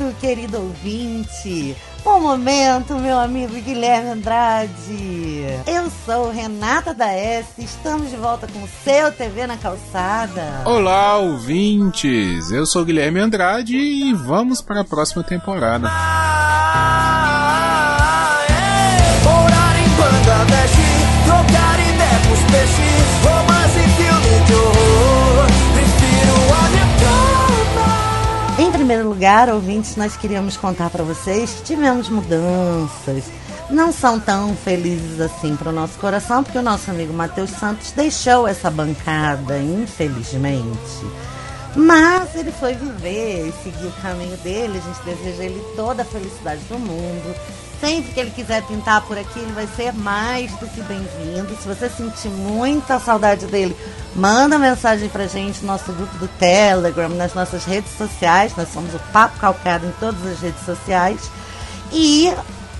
momento, 0.00 0.16
querido 0.18 0.58
ouvinte. 0.58 1.76
Bom 2.02 2.20
momento, 2.20 2.94
meu 2.94 3.18
amigo 3.18 3.52
Guilherme 3.60 4.08
Andrade. 4.08 5.44
Eu 5.66 5.90
sou 6.06 6.30
Renata 6.30 6.94
da 6.94 7.12
S. 7.12 7.48
Estamos 7.58 8.10
de 8.10 8.16
volta 8.16 8.46
com 8.46 8.62
o 8.62 8.68
seu 8.82 9.12
TV 9.12 9.46
na 9.46 9.58
calçada. 9.58 10.62
Olá, 10.64 11.18
ouvintes. 11.18 12.50
Eu 12.50 12.64
sou 12.64 12.84
Guilherme 12.84 13.20
Andrade 13.20 13.76
e 13.76 14.14
vamos 14.14 14.62
para 14.62 14.80
a 14.80 14.84
próxima 14.84 15.22
temporada. 15.22 15.90
Primeiro 28.90 29.08
lugar, 29.08 29.48
ouvintes, 29.48 29.94
nós 29.94 30.16
queríamos 30.16 30.56
contar 30.56 30.90
para 30.90 31.04
vocês 31.04 31.52
que 31.52 31.62
tivemos 31.62 32.08
mudanças. 32.08 33.22
Não 33.70 33.92
são 33.92 34.18
tão 34.18 34.56
felizes 34.56 35.20
assim 35.20 35.54
para 35.54 35.68
o 35.68 35.72
nosso 35.72 35.96
coração, 36.00 36.42
porque 36.42 36.58
o 36.58 36.62
nosso 36.62 36.90
amigo 36.90 37.12
Matheus 37.12 37.50
Santos 37.50 37.92
deixou 37.92 38.48
essa 38.48 38.68
bancada, 38.68 39.60
infelizmente. 39.60 41.06
Mas 41.76 42.34
ele 42.34 42.50
foi 42.50 42.74
viver 42.74 43.46
e 43.46 43.62
seguir 43.62 43.86
o 43.86 44.02
caminho 44.02 44.36
dele. 44.38 44.78
A 44.78 44.80
gente 44.80 45.04
deseja 45.04 45.44
ele 45.44 45.62
toda 45.76 46.02
a 46.02 46.04
felicidade 46.04 46.60
do 46.68 46.76
mundo. 46.76 47.32
Sempre 47.80 48.12
que 48.12 48.20
ele 48.20 48.30
quiser 48.30 48.62
pintar 48.66 49.00
por 49.06 49.16
aqui, 49.16 49.38
ele 49.38 49.52
vai 49.52 49.66
ser 49.66 49.94
mais 49.94 50.52
do 50.56 50.68
que 50.68 50.82
bem-vindo. 50.82 51.56
Se 51.56 51.66
você 51.66 51.88
sentir 51.88 52.28
muita 52.28 52.98
saudade 53.00 53.46
dele, 53.46 53.74
manda 54.14 54.58
mensagem 54.58 55.08
pra 55.08 55.26
gente 55.26 55.62
no 55.62 55.68
nosso 55.68 55.90
grupo 55.90 56.14
do 56.18 56.28
Telegram, 56.28 57.08
nas 57.08 57.32
nossas 57.32 57.64
redes 57.64 57.90
sociais. 57.96 58.54
Nós 58.54 58.68
somos 58.68 58.94
o 58.94 58.98
Papo 59.12 59.38
Calcado 59.38 59.86
em 59.86 59.92
todas 59.92 60.24
as 60.26 60.40
redes 60.40 60.62
sociais. 60.62 61.30
E 61.90 62.30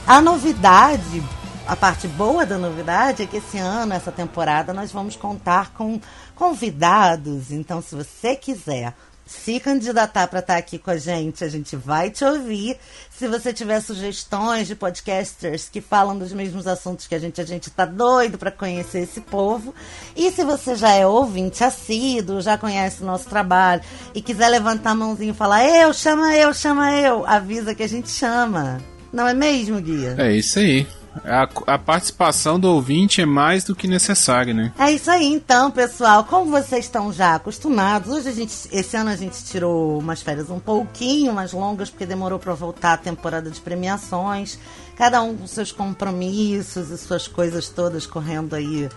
a 0.07 0.21
novidade, 0.21 1.23
a 1.67 1.75
parte 1.75 2.07
boa 2.07 2.45
da 2.45 2.59
novidade 2.59 3.23
é 3.23 3.27
que 3.27 3.39
esse 3.39 3.57
ano, 3.57 3.95
essa 3.95 4.13
temporada, 4.13 4.75
nós 4.75 4.93
vamos 4.93 5.17
contar 5.17 5.71
com 5.71 5.99
convidados. 6.37 7.51
Então, 7.51 7.81
se 7.81 7.95
você 7.95 8.37
quiser 8.37 8.95
se 9.31 9.61
candidatar 9.61 10.27
para 10.27 10.41
estar 10.41 10.55
tá 10.55 10.59
aqui 10.59 10.77
com 10.77 10.91
a 10.91 10.97
gente, 10.97 11.45
a 11.45 11.49
gente 11.49 11.77
vai 11.77 12.11
te 12.11 12.25
ouvir. 12.25 12.77
Se 13.17 13.29
você 13.29 13.53
tiver 13.53 13.81
sugestões 13.81 14.67
de 14.67 14.75
podcasters 14.75 15.69
que 15.69 15.81
falam 15.81 16.19
dos 16.19 16.33
mesmos 16.33 16.67
assuntos 16.67 17.07
que 17.07 17.15
a 17.15 17.19
gente, 17.19 17.41
a 17.41 17.45
gente 17.45 17.71
tá 17.71 17.85
doido 17.85 18.37
para 18.37 18.51
conhecer 18.51 19.03
esse 19.03 19.21
povo. 19.21 19.73
E 20.17 20.33
se 20.33 20.45
você 20.45 20.75
já 20.75 20.91
é 20.91 21.07
ouvinte 21.07 21.63
assíduo, 21.63 22.41
já 22.41 22.59
conhece 22.59 23.03
o 23.03 23.07
nosso 23.07 23.29
trabalho 23.29 23.83
e 24.13 24.21
quiser 24.21 24.49
levantar 24.49 24.91
a 24.91 24.95
mãozinha 24.97 25.31
e 25.31 25.35
falar 25.35 25.65
eu, 25.65 25.95
chama 25.95 26.37
eu, 26.37 26.53
chama 26.53 26.93
eu, 26.97 27.25
avisa 27.25 27.73
que 27.73 27.85
a 27.85 27.89
gente 27.89 28.11
chama. 28.11 28.79
Não 29.13 29.29
é 29.29 29.33
mesmo, 29.33 29.81
Guia? 29.81 30.17
É 30.19 30.33
isso 30.33 30.59
aí. 30.59 30.87
A, 31.25 31.75
a, 31.75 31.79
participação 31.79 32.59
do 32.59 32.69
ouvinte 32.69 33.21
é 33.21 33.27
mais 33.27 33.65
do 33.65 33.75
que 33.75 33.89
necessária, 33.89 34.55
né? 34.55 34.73
É 34.79 34.93
isso 34.93 35.11
aí, 35.11 35.27
então, 35.27 35.71
pessoal. 35.71 36.23
Como 36.25 36.51
vocês 36.51 36.85
estão 36.85 37.13
já 37.13 37.35
acostumados, 37.35 38.13
hoje 38.13 38.29
a 38.29 38.33
gente, 38.33 38.53
esse 38.71 38.97
ano 38.97 39.11
a 39.11 39.17
gente 39.17 39.43
tirou 39.45 39.99
umas 39.99 40.23
férias 40.23 40.51
um 40.51 40.61
pouquinho 40.61 41.33
mais 41.33 41.53
longas, 41.53 41.91
porque 41.91 42.07
demorou 42.07 42.39
para 42.39 42.55
voltar 42.55 42.93
a 42.93 42.97
temporada 42.97 43.51
de 43.51 43.61
premiações. 43.61 44.57
Cada 44.97 45.21
um 45.21 45.37
com 45.37 45.47
seus 45.49 45.73
compromissos 45.73 46.91
e 46.91 46.99
suas 46.99 47.27
coisas 47.27 47.69
todas 47.69 48.07
correndo 48.07 48.55
aí 48.55 48.89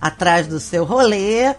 atrás 0.00 0.46
do 0.46 0.58
seu 0.58 0.84
rolê. 0.84 1.54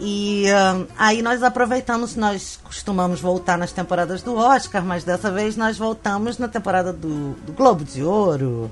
E 0.00 0.46
uh, 0.50 0.86
aí 0.98 1.22
nós 1.22 1.42
aproveitamos, 1.42 2.16
nós 2.16 2.58
costumamos 2.62 3.20
voltar 3.20 3.56
nas 3.56 3.72
temporadas 3.72 4.22
do 4.22 4.36
Oscar, 4.36 4.84
mas 4.84 5.04
dessa 5.04 5.30
vez 5.30 5.56
nós 5.56 5.78
voltamos 5.78 6.36
na 6.36 6.48
temporada 6.48 6.92
do, 6.92 7.30
do 7.46 7.52
Globo 7.52 7.84
de 7.84 8.02
Ouro 8.02 8.70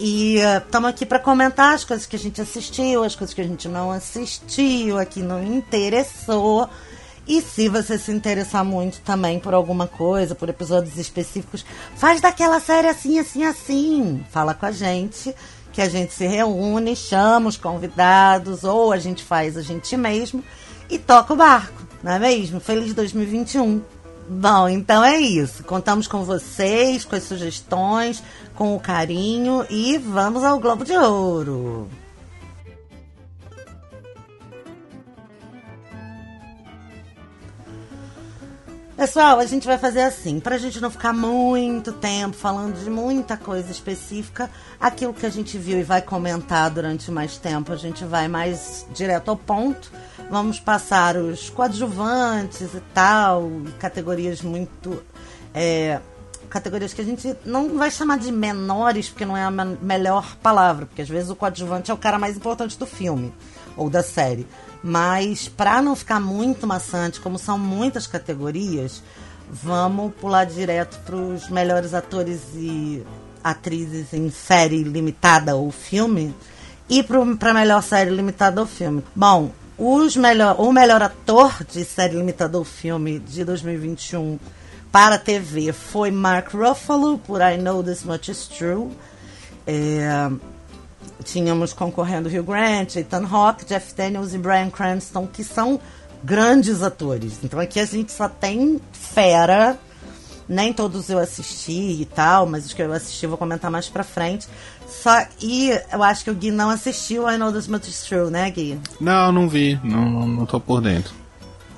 e 0.00 0.38
estamos 0.38 0.88
uh, 0.88 0.90
aqui 0.90 1.04
para 1.04 1.18
comentar 1.18 1.74
as 1.74 1.84
coisas 1.84 2.06
que 2.06 2.16
a 2.16 2.18
gente 2.18 2.40
assistiu, 2.40 3.04
as 3.04 3.14
coisas 3.14 3.34
que 3.34 3.40
a 3.42 3.44
gente 3.44 3.68
não 3.68 3.92
assistiu, 3.92 4.98
aqui 4.98 5.20
não 5.20 5.44
interessou. 5.44 6.68
E 7.28 7.42
se 7.42 7.68
você 7.68 7.98
se 7.98 8.10
interessar 8.10 8.64
muito 8.64 9.02
também 9.02 9.38
por 9.38 9.52
alguma 9.52 9.86
coisa, 9.86 10.34
por 10.34 10.48
episódios 10.48 10.96
específicos, 10.96 11.66
faz 11.96 12.20
daquela 12.20 12.58
série 12.60 12.88
assim, 12.88 13.18
assim, 13.18 13.44
assim. 13.44 14.24
Fala 14.30 14.54
com 14.54 14.64
a 14.64 14.72
gente, 14.72 15.34
que 15.70 15.82
a 15.82 15.88
gente 15.88 16.14
se 16.14 16.26
reúne, 16.26 16.96
chama 16.96 17.48
os 17.48 17.58
convidados, 17.58 18.64
ou 18.64 18.92
a 18.92 18.98
gente 18.98 19.22
faz 19.22 19.58
a 19.58 19.62
gente 19.62 19.94
mesmo 19.98 20.42
e 20.88 20.98
toca 20.98 21.34
o 21.34 21.36
barco, 21.36 21.86
não 22.02 22.12
é 22.12 22.18
mesmo? 22.18 22.58
Feliz 22.58 22.94
2021! 22.94 23.99
Bom, 24.32 24.68
então 24.68 25.04
é 25.04 25.18
isso. 25.18 25.64
Contamos 25.64 26.06
com 26.06 26.22
vocês, 26.22 27.04
com 27.04 27.16
as 27.16 27.24
sugestões, 27.24 28.22
com 28.54 28.76
o 28.76 28.80
carinho 28.80 29.66
e 29.68 29.98
vamos 29.98 30.44
ao 30.44 30.60
Globo 30.60 30.84
de 30.84 30.96
Ouro. 30.96 31.88
Pessoal, 39.00 39.38
a 39.38 39.46
gente 39.46 39.66
vai 39.66 39.78
fazer 39.78 40.02
assim, 40.02 40.38
para 40.38 40.56
a 40.56 40.58
gente 40.58 40.78
não 40.78 40.90
ficar 40.90 41.14
muito 41.14 41.90
tempo 41.90 42.36
falando 42.36 42.78
de 42.84 42.90
muita 42.90 43.34
coisa 43.34 43.72
específica, 43.72 44.50
aquilo 44.78 45.14
que 45.14 45.24
a 45.24 45.30
gente 45.30 45.56
viu 45.56 45.78
e 45.78 45.82
vai 45.82 46.02
comentar 46.02 46.68
durante 46.68 47.10
mais 47.10 47.38
tempo, 47.38 47.72
a 47.72 47.76
gente 47.76 48.04
vai 48.04 48.28
mais 48.28 48.86
direto 48.92 49.30
ao 49.30 49.38
ponto. 49.38 49.90
Vamos 50.30 50.60
passar 50.60 51.16
os 51.16 51.48
coadjuvantes 51.48 52.74
e 52.74 52.82
tal, 52.92 53.50
categorias 53.78 54.42
muito. 54.42 55.02
É, 55.54 55.98
categorias 56.50 56.92
que 56.92 57.00
a 57.00 57.04
gente 57.04 57.34
não 57.42 57.78
vai 57.78 57.90
chamar 57.90 58.18
de 58.18 58.30
menores, 58.30 59.08
porque 59.08 59.24
não 59.24 59.34
é 59.34 59.44
a 59.44 59.50
melhor 59.50 60.36
palavra, 60.42 60.84
porque 60.84 61.00
às 61.00 61.08
vezes 61.08 61.30
o 61.30 61.36
coadjuvante 61.36 61.90
é 61.90 61.94
o 61.94 61.96
cara 61.96 62.18
mais 62.18 62.36
importante 62.36 62.78
do 62.78 62.84
filme 62.84 63.32
ou 63.78 63.88
da 63.88 64.02
série. 64.02 64.46
Mas 64.82 65.48
para 65.48 65.82
não 65.82 65.94
ficar 65.94 66.20
muito 66.20 66.66
maçante, 66.66 67.20
como 67.20 67.38
são 67.38 67.58
muitas 67.58 68.06
categorias, 68.06 69.02
vamos 69.50 70.12
pular 70.14 70.44
direto 70.44 70.98
para 71.04 71.16
os 71.16 71.48
melhores 71.48 71.92
atores 71.92 72.40
e 72.54 73.02
atrizes 73.42 74.12
em 74.12 74.30
série 74.30 74.82
limitada 74.82 75.56
ou 75.56 75.70
filme 75.70 76.34
e 76.88 77.02
para 77.02 77.54
melhor 77.54 77.82
série 77.82 78.10
limitada 78.10 78.60
ou 78.60 78.66
filme. 78.66 79.02
Bom, 79.14 79.52
os 79.78 80.16
melhor, 80.16 80.60
o 80.60 80.72
melhor 80.72 81.02
ator 81.02 81.64
de 81.64 81.84
série 81.84 82.16
limitada 82.16 82.58
ou 82.58 82.64
filme 82.64 83.18
de 83.18 83.44
2021 83.44 84.38
para 84.92 85.14
a 85.14 85.18
TV 85.18 85.72
foi 85.72 86.10
Mark 86.10 86.52
Ruffalo 86.52 87.18
por 87.18 87.40
I 87.40 87.56
Know 87.56 87.82
This 87.82 88.04
Much 88.04 88.28
Is 88.28 88.48
True. 88.48 88.90
É, 89.66 90.30
tínhamos 91.24 91.72
concorrendo 91.72 92.28
Hugh 92.28 92.42
Grant, 92.42 92.96
Ethan 92.96 93.26
Hawke, 93.30 93.64
Jeff 93.64 93.94
Daniels 93.94 94.34
e 94.34 94.38
Bryan 94.38 94.70
Cranston, 94.70 95.26
que 95.26 95.44
são 95.44 95.80
grandes 96.22 96.82
atores. 96.82 97.38
Então 97.42 97.58
aqui 97.58 97.80
a 97.80 97.84
gente 97.84 98.12
só 98.12 98.28
tem 98.28 98.80
fera. 98.92 99.78
Nem 100.48 100.72
todos 100.72 101.08
eu 101.08 101.18
assisti 101.20 102.02
e 102.02 102.04
tal, 102.04 102.44
mas 102.44 102.66
os 102.66 102.72
que 102.72 102.82
eu 102.82 102.92
assisti 102.92 103.24
eu 103.24 103.30
vou 103.30 103.38
comentar 103.38 103.70
mais 103.70 103.88
pra 103.88 104.02
frente. 104.02 104.48
Só, 104.88 105.24
e 105.40 105.70
eu 105.92 106.02
acho 106.02 106.24
que 106.24 106.30
o 106.30 106.34
Gui 106.34 106.50
não 106.50 106.68
assistiu 106.68 107.30
I 107.30 107.38
Know 107.38 107.52
This 107.52 107.68
Much 107.68 107.86
Is 107.86 108.02
True, 108.02 108.30
né, 108.30 108.50
Gui? 108.50 108.80
Não, 109.00 109.30
não 109.30 109.48
vi. 109.48 109.78
Não, 109.84 110.26
não 110.26 110.44
tô 110.44 110.58
por 110.58 110.80
dentro. 110.80 111.14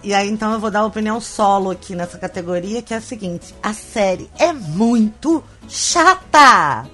E 0.03 0.13
aí, 0.15 0.29
então, 0.29 0.53
eu 0.53 0.59
vou 0.59 0.71
dar 0.71 0.81
uma 0.81 0.89
opinião 0.89 1.21
solo 1.21 1.71
aqui 1.71 1.95
nessa 1.95 2.19
categoria, 2.19 2.83
que 2.83 2.93
é 2.93 2.97
a 2.97 3.01
seguinte: 3.01 3.55
a 3.63 3.73
série 3.73 4.29
é 4.39 4.53
muito 4.53 5.45
chata! 5.69 6.89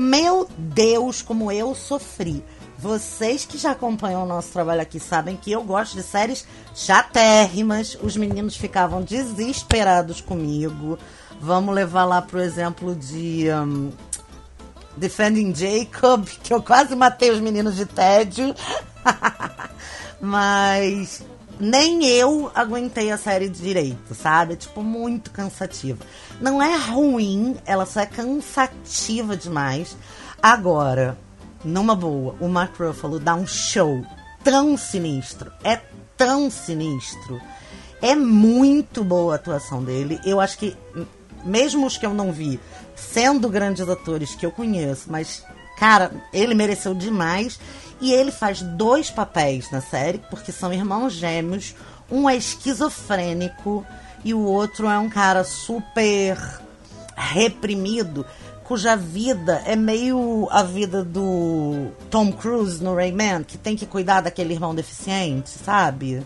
Meu 0.00 0.48
Deus, 0.56 1.20
como 1.20 1.52
eu 1.52 1.74
sofri. 1.74 2.42
Vocês 2.78 3.44
que 3.44 3.58
já 3.58 3.72
acompanham 3.72 4.22
o 4.24 4.26
nosso 4.26 4.50
trabalho 4.50 4.80
aqui 4.80 4.98
sabem 4.98 5.36
que 5.36 5.52
eu 5.52 5.62
gosto 5.62 5.94
de 5.94 6.02
séries 6.02 6.46
chatérrimas. 6.74 7.98
Os 8.02 8.16
meninos 8.16 8.56
ficavam 8.56 9.02
desesperados 9.02 10.22
comigo. 10.22 10.98
Vamos 11.38 11.74
levar 11.74 12.06
lá 12.06 12.22
pro 12.22 12.40
exemplo 12.40 12.94
de 12.94 13.48
um, 13.52 13.92
Defending 14.96 15.54
Jacob, 15.54 16.24
que 16.42 16.54
eu 16.54 16.62
quase 16.62 16.96
matei 16.96 17.30
os 17.30 17.38
meninos 17.38 17.76
de 17.76 17.84
tédio. 17.84 18.54
Mas 20.18 21.22
nem 21.60 22.06
eu 22.06 22.50
aguentei 22.54 23.10
a 23.12 23.18
série 23.18 23.48
direito, 23.48 24.14
sabe? 24.14 24.54
É, 24.54 24.56
tipo, 24.56 24.82
muito 24.82 25.30
cansativa. 25.30 25.98
Não 26.40 26.62
é 26.62 26.76
ruim, 26.76 27.56
ela 27.66 27.84
só 27.84 28.00
é 28.00 28.06
cansativa 28.06 29.36
demais. 29.36 29.96
Agora, 30.42 31.18
numa 31.62 31.94
boa, 31.94 32.34
o 32.40 32.48
Mark 32.48 32.78
Ruffalo 32.80 33.20
dá 33.20 33.34
um 33.34 33.46
show 33.46 34.02
tão 34.42 34.76
sinistro, 34.76 35.52
é 35.62 35.78
tão 36.16 36.50
sinistro. 36.50 37.40
É 38.00 38.14
muito 38.14 39.04
boa 39.04 39.34
a 39.34 39.36
atuação 39.36 39.84
dele. 39.84 40.18
Eu 40.24 40.40
acho 40.40 40.56
que, 40.56 40.74
mesmo 41.44 41.86
os 41.86 41.98
que 41.98 42.06
eu 42.06 42.14
não 42.14 42.32
vi, 42.32 42.58
sendo 42.96 43.48
grandes 43.50 43.86
atores 43.86 44.34
que 44.34 44.46
eu 44.46 44.50
conheço, 44.50 45.10
mas, 45.10 45.44
cara, 45.78 46.10
ele 46.32 46.54
mereceu 46.54 46.94
demais. 46.94 47.60
E 48.00 48.12
ele 48.12 48.30
faz 48.30 48.62
dois 48.62 49.10
papéis 49.10 49.70
na 49.70 49.80
série, 49.80 50.18
porque 50.30 50.52
são 50.52 50.72
irmãos 50.72 51.12
gêmeos. 51.12 51.74
Um 52.10 52.28
é 52.28 52.36
esquizofrênico 52.36 53.84
e 54.24 54.34
o 54.34 54.40
outro 54.40 54.88
é 54.88 54.98
um 54.98 55.08
cara 55.08 55.44
super 55.44 56.38
reprimido, 57.16 58.24
cuja 58.64 58.96
vida 58.96 59.62
é 59.66 59.76
meio 59.76 60.48
a 60.50 60.62
vida 60.62 61.04
do 61.04 61.88
Tom 62.10 62.32
Cruise 62.32 62.82
no 62.82 62.94
Rayman, 62.94 63.42
que 63.42 63.58
tem 63.58 63.76
que 63.76 63.86
cuidar 63.86 64.22
daquele 64.22 64.54
irmão 64.54 64.74
deficiente, 64.74 65.50
sabe? 65.50 66.24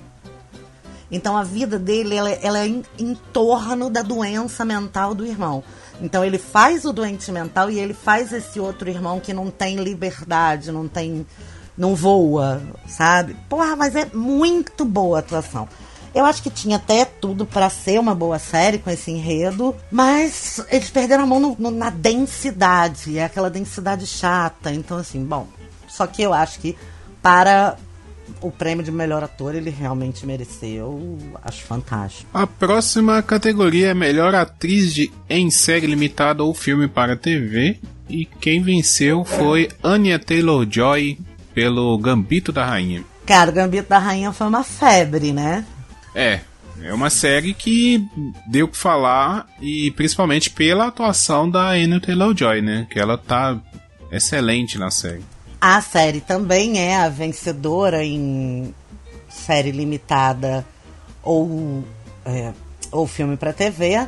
Então 1.10 1.36
a 1.36 1.44
vida 1.44 1.78
dele 1.78 2.14
ela, 2.14 2.30
ela 2.30 2.58
é 2.58 2.66
em, 2.66 2.82
em 2.98 3.14
torno 3.32 3.88
da 3.88 4.02
doença 4.02 4.64
mental 4.64 5.14
do 5.14 5.24
irmão. 5.24 5.62
Então 6.00 6.24
ele 6.24 6.38
faz 6.38 6.84
o 6.84 6.92
doente 6.92 7.30
mental 7.30 7.70
e 7.70 7.78
ele 7.78 7.94
faz 7.94 8.32
esse 8.32 8.58
outro 8.58 8.88
irmão 8.88 9.20
que 9.20 9.32
não 9.32 9.50
tem 9.50 9.76
liberdade, 9.76 10.72
não 10.72 10.88
tem. 10.88 11.26
Não 11.76 11.94
voa, 11.94 12.62
sabe? 12.86 13.36
Porra, 13.48 13.76
mas 13.76 13.96
é 13.96 14.06
muito 14.12 14.84
boa 14.84 15.18
a 15.18 15.20
atuação. 15.20 15.68
Eu 16.14 16.24
acho 16.24 16.42
que 16.42 16.50
tinha 16.50 16.76
até 16.76 17.04
tudo 17.04 17.44
para 17.44 17.68
ser 17.68 17.98
uma 17.98 18.14
boa 18.14 18.38
série 18.38 18.78
com 18.78 18.88
esse 18.88 19.10
enredo, 19.10 19.74
mas 19.90 20.64
eles 20.70 20.88
perderam 20.88 21.24
a 21.24 21.26
mão 21.26 21.40
no, 21.40 21.56
no, 21.58 21.70
na 21.72 21.90
densidade, 21.90 23.18
é 23.18 23.24
aquela 23.24 23.50
densidade 23.50 24.06
chata. 24.06 24.72
Então, 24.72 24.96
assim, 24.96 25.24
bom. 25.24 25.48
Só 25.88 26.06
que 26.06 26.22
eu 26.22 26.32
acho 26.32 26.60
que 26.60 26.76
para 27.20 27.76
o 28.40 28.50
prêmio 28.50 28.84
de 28.84 28.92
melhor 28.92 29.24
ator 29.24 29.56
ele 29.56 29.70
realmente 29.70 30.24
mereceu. 30.24 31.18
Acho 31.42 31.64
fantástico. 31.64 32.30
A 32.32 32.46
próxima 32.46 33.20
categoria 33.20 33.88
é 33.88 33.94
melhor 33.94 34.34
atriz 34.36 34.94
de 34.94 35.10
em 35.28 35.50
série 35.50 35.86
limitada 35.86 36.44
ou 36.44 36.54
filme 36.54 36.86
para 36.86 37.16
TV. 37.16 37.80
E 38.08 38.24
quem 38.24 38.62
venceu 38.62 39.24
foi 39.24 39.68
Anya 39.82 40.18
Taylor 40.18 40.66
Joy 40.70 41.18
pelo 41.54 41.96
Gambito 41.98 42.52
da 42.52 42.64
Rainha. 42.64 43.04
Cara, 43.24 43.50
o 43.50 43.54
Gambito 43.54 43.88
da 43.88 43.98
Rainha 43.98 44.32
foi 44.32 44.46
uma 44.46 44.64
febre, 44.64 45.32
né? 45.32 45.64
É, 46.14 46.40
é 46.82 46.92
uma 46.92 47.08
série 47.08 47.54
que 47.54 48.06
deu 48.46 48.66
o 48.66 48.68
que 48.68 48.76
falar 48.76 49.46
e 49.60 49.90
principalmente 49.92 50.50
pela 50.50 50.88
atuação 50.88 51.48
da 51.48 51.70
Anya 51.70 52.00
Taylor-Joy, 52.00 52.60
né? 52.60 52.86
Que 52.90 52.98
ela 52.98 53.16
tá 53.16 53.58
excelente 54.10 54.78
na 54.78 54.90
série. 54.90 55.24
A 55.60 55.80
série 55.80 56.20
também 56.20 56.78
é 56.78 56.96
a 56.96 57.08
vencedora 57.08 58.04
em 58.04 58.74
série 59.30 59.70
limitada 59.70 60.64
ou, 61.22 61.82
é, 62.24 62.52
ou 62.92 63.06
filme 63.06 63.36
para 63.36 63.52
TV. 63.52 64.06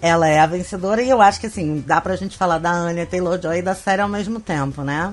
Ela 0.00 0.28
é 0.28 0.38
a 0.38 0.46
vencedora 0.46 1.02
e 1.02 1.10
eu 1.10 1.20
acho 1.20 1.40
que 1.40 1.46
assim, 1.46 1.82
dá 1.84 2.00
pra 2.00 2.14
gente 2.14 2.36
falar 2.36 2.58
da 2.58 2.70
Anya 2.70 3.06
Taylor-Joy 3.06 3.58
e 3.58 3.62
da 3.62 3.74
série 3.74 4.02
ao 4.02 4.08
mesmo 4.08 4.38
tempo, 4.38 4.82
né? 4.82 5.12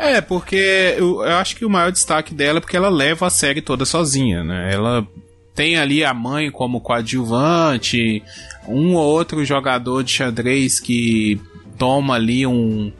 É, 0.00 0.20
porque 0.20 0.94
eu, 0.96 1.22
eu 1.22 1.36
acho 1.36 1.54
que 1.54 1.64
o 1.64 1.70
maior 1.70 1.92
destaque 1.92 2.34
dela 2.34 2.58
é 2.58 2.60
porque 2.60 2.76
ela 2.76 2.88
leva 2.88 3.26
a 3.26 3.30
série 3.30 3.60
toda 3.60 3.84
sozinha, 3.84 4.42
né? 4.42 4.72
Ela 4.72 5.06
tem 5.54 5.76
ali 5.76 6.02
a 6.02 6.14
mãe 6.14 6.50
como 6.50 6.80
coadjuvante, 6.80 8.22
um 8.66 8.94
ou 8.94 9.06
outro 9.06 9.44
jogador 9.44 10.02
de 10.02 10.12
xadrez 10.12 10.80
que 10.80 11.38
toma 11.76 12.14
ali 12.14 12.46
um, 12.46 12.90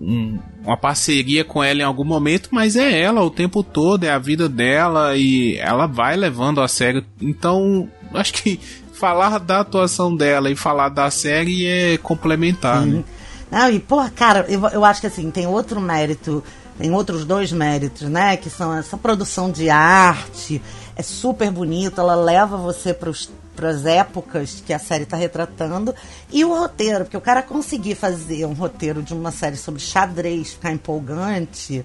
um, 0.00 0.38
uma 0.64 0.76
parceria 0.76 1.44
com 1.44 1.62
ela 1.62 1.80
em 1.80 1.84
algum 1.84 2.04
momento, 2.04 2.48
mas 2.52 2.74
é 2.74 3.00
ela 3.00 3.22
o 3.22 3.30
tempo 3.30 3.62
todo, 3.62 4.04
é 4.04 4.10
a 4.10 4.18
vida 4.18 4.48
dela 4.48 5.14
e 5.16 5.56
ela 5.58 5.86
vai 5.86 6.16
levando 6.16 6.60
a 6.60 6.68
sério. 6.68 7.04
Então, 7.20 7.88
acho 8.14 8.32
que 8.32 8.58
falar 8.94 9.38
da 9.38 9.60
atuação 9.60 10.16
dela 10.16 10.50
e 10.50 10.56
falar 10.56 10.88
da 10.88 11.10
série 11.10 11.66
é 11.66 11.98
complementar, 11.98 12.86
né? 12.86 13.04
Não, 13.50 13.70
e, 13.70 13.78
pô, 13.78 14.08
cara, 14.10 14.44
eu, 14.48 14.66
eu 14.68 14.84
acho 14.84 15.00
que 15.00 15.06
assim, 15.06 15.30
tem 15.30 15.46
outro 15.46 15.80
mérito, 15.80 16.42
tem 16.78 16.92
outros 16.92 17.24
dois 17.24 17.52
méritos, 17.52 18.08
né? 18.08 18.36
Que 18.36 18.50
são 18.50 18.74
essa 18.74 18.96
produção 18.96 19.50
de 19.50 19.70
arte, 19.70 20.60
é 20.96 21.02
super 21.02 21.50
bonito, 21.50 22.00
ela 22.00 22.14
leva 22.14 22.56
você 22.56 22.92
para 22.92 23.68
as 23.70 23.86
épocas 23.86 24.62
que 24.64 24.72
a 24.72 24.78
série 24.78 25.04
está 25.04 25.16
retratando. 25.16 25.94
E 26.30 26.44
o 26.44 26.58
roteiro, 26.58 27.04
porque 27.04 27.16
o 27.16 27.20
cara 27.20 27.42
conseguir 27.42 27.94
fazer 27.94 28.44
um 28.46 28.52
roteiro 28.52 29.02
de 29.02 29.14
uma 29.14 29.30
série 29.30 29.56
sobre 29.56 29.80
xadrez, 29.80 30.52
ficar 30.52 30.72
empolgante. 30.72 31.84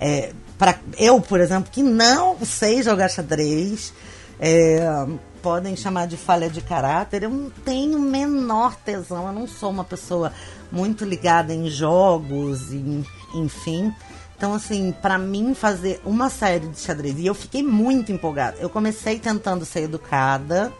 É, 0.00 0.32
para 0.56 0.78
eu, 0.96 1.20
por 1.20 1.40
exemplo, 1.40 1.70
que 1.70 1.82
não 1.82 2.36
sei 2.44 2.82
jogar 2.82 3.08
xadrez, 3.08 3.92
é, 4.38 5.06
podem 5.42 5.76
chamar 5.76 6.06
de 6.06 6.16
falha 6.16 6.48
de 6.48 6.60
caráter. 6.60 7.24
Eu 7.24 7.30
não 7.30 7.50
tenho 7.50 7.98
menor 7.98 8.74
tesão, 8.76 9.26
eu 9.26 9.32
não 9.32 9.46
sou 9.46 9.70
uma 9.70 9.84
pessoa 9.84 10.32
muito 10.70 11.04
ligada 11.04 11.52
em 11.52 11.68
jogos, 11.68 12.72
em, 12.72 13.04
enfim. 13.34 13.94
Então, 14.36 14.54
assim, 14.54 14.92
para 15.02 15.18
mim 15.18 15.54
fazer 15.54 16.00
uma 16.04 16.30
série 16.30 16.66
de 16.66 16.80
xadrez, 16.80 17.18
e 17.18 17.26
eu 17.26 17.34
fiquei 17.34 17.62
muito 17.62 18.10
empolgada. 18.10 18.56
Eu 18.58 18.70
comecei 18.70 19.18
tentando 19.18 19.66
ser 19.66 19.82
educada, 19.82 20.72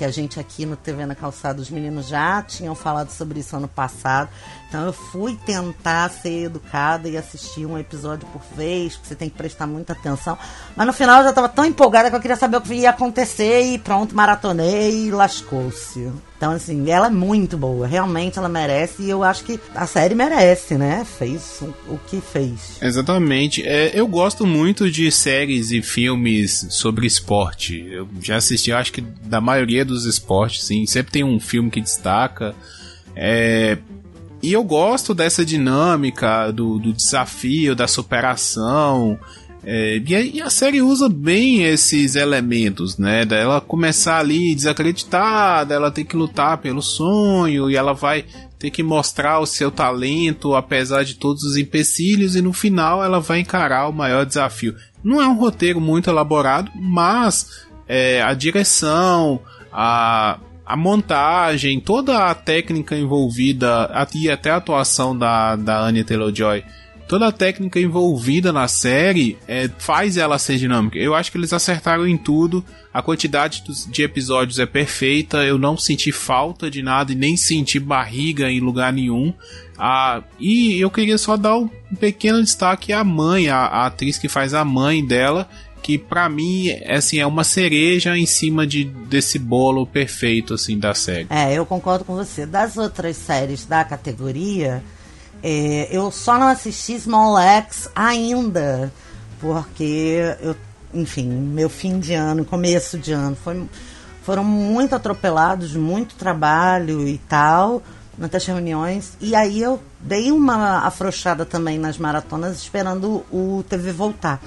que 0.00 0.04
a 0.06 0.10
gente 0.10 0.40
aqui 0.40 0.64
no 0.64 0.76
TV 0.76 1.04
na 1.04 1.14
Calçada, 1.14 1.60
os 1.60 1.68
meninos 1.68 2.08
já 2.08 2.42
tinham 2.42 2.74
falado 2.74 3.10
sobre 3.10 3.40
isso 3.40 3.54
ano 3.54 3.68
passado. 3.68 4.30
Então 4.66 4.86
eu 4.86 4.94
fui 4.94 5.38
tentar 5.44 6.08
ser 6.08 6.44
educada 6.44 7.06
e 7.06 7.18
assistir 7.18 7.66
um 7.66 7.78
episódio 7.78 8.26
por 8.28 8.40
vez, 8.56 8.94
porque 8.94 9.08
você 9.08 9.14
tem 9.14 9.28
que 9.28 9.36
prestar 9.36 9.66
muita 9.66 9.92
atenção. 9.92 10.38
Mas 10.74 10.86
no 10.86 10.92
final 10.94 11.18
eu 11.18 11.24
já 11.24 11.28
estava 11.28 11.50
tão 11.50 11.66
empolgada 11.66 12.08
que 12.08 12.16
eu 12.16 12.20
queria 12.20 12.36
saber 12.36 12.56
o 12.56 12.62
que 12.62 12.72
ia 12.72 12.88
acontecer 12.88 13.74
e 13.74 13.78
pronto, 13.78 14.16
maratonei 14.16 15.08
e 15.08 15.10
lascou-se. 15.10 16.10
Então, 16.40 16.52
assim, 16.52 16.90
ela 16.90 17.08
é 17.08 17.10
muito 17.10 17.58
boa, 17.58 17.86
realmente 17.86 18.38
ela 18.38 18.48
merece 18.48 19.02
e 19.02 19.10
eu 19.10 19.22
acho 19.22 19.44
que 19.44 19.60
a 19.74 19.86
série 19.86 20.14
merece, 20.14 20.74
né? 20.74 21.04
Fez 21.04 21.62
o 21.86 21.98
que 21.98 22.18
fez. 22.18 22.78
Exatamente. 22.80 23.62
É, 23.62 23.90
eu 23.92 24.06
gosto 24.06 24.46
muito 24.46 24.90
de 24.90 25.12
séries 25.12 25.70
e 25.70 25.82
filmes 25.82 26.66
sobre 26.70 27.06
esporte. 27.06 27.86
Eu 27.90 28.08
já 28.22 28.36
assisti, 28.36 28.72
acho 28.72 28.90
que 28.90 29.02
da 29.02 29.38
maioria 29.38 29.84
dos 29.84 30.06
esportes, 30.06 30.64
sim. 30.64 30.86
Sempre 30.86 31.12
tem 31.12 31.22
um 31.22 31.38
filme 31.38 31.68
que 31.68 31.78
destaca. 31.78 32.54
É, 33.14 33.76
e 34.42 34.50
eu 34.50 34.64
gosto 34.64 35.12
dessa 35.12 35.44
dinâmica 35.44 36.50
do, 36.50 36.78
do 36.78 36.90
desafio, 36.94 37.76
da 37.76 37.86
superação. 37.86 39.20
É, 39.62 39.98
e, 39.98 40.40
a, 40.40 40.48
série 40.48 40.80
usa 40.80 41.08
bem 41.08 41.64
esses 41.64 42.14
elementos, 42.14 42.96
né? 42.96 43.24
Dela 43.24 43.60
começar 43.60 44.18
ali 44.18 44.54
desacreditada, 44.54 45.74
ela 45.74 45.90
tem 45.90 46.04
que 46.04 46.16
lutar 46.16 46.58
pelo 46.58 46.80
sonho 46.80 47.70
e 47.70 47.76
ela 47.76 47.92
vai 47.92 48.24
ter 48.58 48.70
que 48.70 48.82
mostrar 48.82 49.38
o 49.38 49.46
seu 49.46 49.70
talento 49.70 50.54
apesar 50.54 51.04
de 51.04 51.14
todos 51.14 51.42
os 51.42 51.56
empecilhos 51.56 52.36
e 52.36 52.42
no 52.42 52.52
final 52.52 53.04
ela 53.04 53.20
vai 53.20 53.40
encarar 53.40 53.88
o 53.88 53.92
maior 53.92 54.24
desafio. 54.24 54.74
Não 55.04 55.20
é 55.20 55.28
um 55.28 55.38
roteiro 55.38 55.80
muito 55.80 56.08
elaborado, 56.08 56.70
mas 56.74 57.66
é, 57.86 58.22
a 58.22 58.32
direção, 58.32 59.40
a, 59.72 60.38
a 60.64 60.76
montagem, 60.76 61.80
toda 61.80 62.26
a 62.26 62.34
técnica 62.34 62.96
envolvida 62.96 63.90
e 64.14 64.30
até 64.30 64.50
a 64.50 64.56
atuação 64.56 65.16
da, 65.16 65.56
da 65.56 65.80
Anya 65.80 66.04
Taylor-Joy, 66.04 66.62
toda 67.10 67.26
a 67.26 67.32
técnica 67.32 67.80
envolvida 67.80 68.52
na 68.52 68.68
série 68.68 69.36
é, 69.48 69.68
faz 69.78 70.16
ela 70.16 70.38
ser 70.38 70.58
dinâmica. 70.58 70.96
Eu 70.96 71.12
acho 71.12 71.32
que 71.32 71.36
eles 71.36 71.52
acertaram 71.52 72.06
em 72.06 72.16
tudo. 72.16 72.64
A 72.94 73.02
quantidade 73.02 73.64
de 73.88 74.02
episódios 74.04 74.60
é 74.60 74.64
perfeita. 74.64 75.38
Eu 75.38 75.58
não 75.58 75.76
senti 75.76 76.12
falta 76.12 76.70
de 76.70 76.84
nada 76.84 77.10
e 77.10 77.16
nem 77.16 77.36
senti 77.36 77.80
barriga 77.80 78.48
em 78.48 78.60
lugar 78.60 78.92
nenhum. 78.92 79.34
Ah, 79.76 80.22
e 80.38 80.80
eu 80.80 80.88
queria 80.88 81.18
só 81.18 81.36
dar 81.36 81.56
um 81.56 81.68
pequeno 81.98 82.40
destaque 82.40 82.92
à 82.92 83.02
mãe, 83.02 83.48
a 83.48 83.86
atriz 83.86 84.16
que 84.16 84.28
faz 84.28 84.54
a 84.54 84.64
mãe 84.64 85.04
dela 85.04 85.48
que 85.82 85.96
para 85.96 86.28
mim 86.28 86.68
é, 86.68 86.94
assim 86.94 87.18
é 87.18 87.26
uma 87.26 87.42
cereja 87.42 88.16
em 88.16 88.26
cima 88.26 88.66
de 88.66 88.84
desse 88.84 89.38
bolo 89.38 89.86
perfeito 89.86 90.54
assim 90.54 90.78
da 90.78 90.94
série. 90.94 91.26
É, 91.30 91.54
eu 91.54 91.66
concordo 91.66 92.04
com 92.04 92.14
você. 92.14 92.46
Das 92.46 92.76
outras 92.76 93.16
séries 93.16 93.64
da 93.64 93.82
categoria, 93.82 94.84
é, 95.42 95.88
eu 95.90 96.10
só 96.10 96.38
não 96.38 96.48
assisti 96.48 96.98
Small 96.98 97.38
X 97.38 97.88
ainda, 97.94 98.92
porque 99.40 100.36
eu, 100.40 100.54
enfim, 100.92 101.28
meu 101.28 101.70
fim 101.70 101.98
de 101.98 102.14
ano, 102.14 102.44
começo 102.44 102.98
de 102.98 103.12
ano, 103.12 103.36
foi, 103.36 103.68
foram 104.22 104.44
muito 104.44 104.94
atropelados, 104.94 105.74
muito 105.74 106.14
trabalho 106.14 107.06
e 107.08 107.18
tal, 107.18 107.82
muitas 108.18 108.44
reuniões, 108.44 109.12
e 109.20 109.34
aí 109.34 109.62
eu 109.62 109.80
dei 109.98 110.30
uma 110.30 110.86
afrouxada 110.86 111.46
também 111.46 111.78
nas 111.78 111.96
maratonas 111.96 112.58
esperando 112.58 113.24
o 113.32 113.64
TV 113.68 113.92
voltar. 113.92 114.40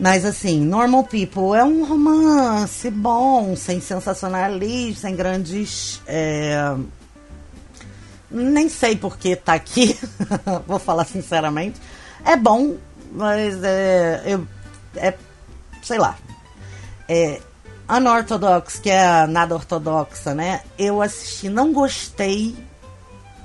Mas 0.00 0.24
assim, 0.24 0.64
Normal 0.64 1.04
People 1.04 1.54
é 1.54 1.62
um 1.62 1.84
romance 1.84 2.90
bom, 2.90 3.54
sem 3.54 3.80
sensacionalismo, 3.80 4.96
sem 4.96 5.14
grandes. 5.14 6.00
É... 6.06 6.74
Nem 8.30 8.68
sei 8.68 8.96
por 8.96 9.18
que 9.18 9.34
tá 9.34 9.54
aqui, 9.54 9.98
vou 10.66 10.78
falar 10.78 11.04
sinceramente. 11.04 11.80
É 12.24 12.36
bom, 12.36 12.76
mas 13.12 13.62
é. 13.62 14.22
Eu, 14.24 14.46
é 14.96 15.14
sei 15.82 15.98
lá. 15.98 16.16
É, 17.08 17.40
Unorthodox, 17.88 18.78
que 18.78 18.88
é 18.88 19.04
a 19.04 19.26
nada 19.26 19.54
ortodoxa, 19.54 20.32
né? 20.34 20.62
Eu 20.78 21.02
assisti, 21.02 21.48
não 21.48 21.72
gostei. 21.72 22.56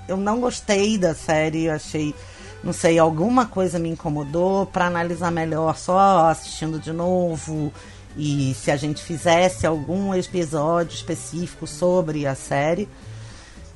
Eu 0.08 0.18
não 0.18 0.40
gostei 0.40 1.00
da 1.00 1.16
série, 1.16 1.68
achei 1.68 2.14
não 2.66 2.74
sei, 2.74 2.98
alguma 2.98 3.46
coisa 3.46 3.78
me 3.78 3.90
incomodou, 3.90 4.66
para 4.66 4.88
analisar 4.88 5.30
melhor, 5.30 5.78
só 5.78 6.26
assistindo 6.30 6.80
de 6.80 6.92
novo. 6.92 7.72
E 8.18 8.56
se 8.56 8.72
a 8.72 8.76
gente 8.76 9.04
fizesse 9.04 9.68
algum 9.68 10.16
episódio 10.16 10.96
específico 10.96 11.68
sobre 11.68 12.26
a 12.26 12.34
série. 12.34 12.90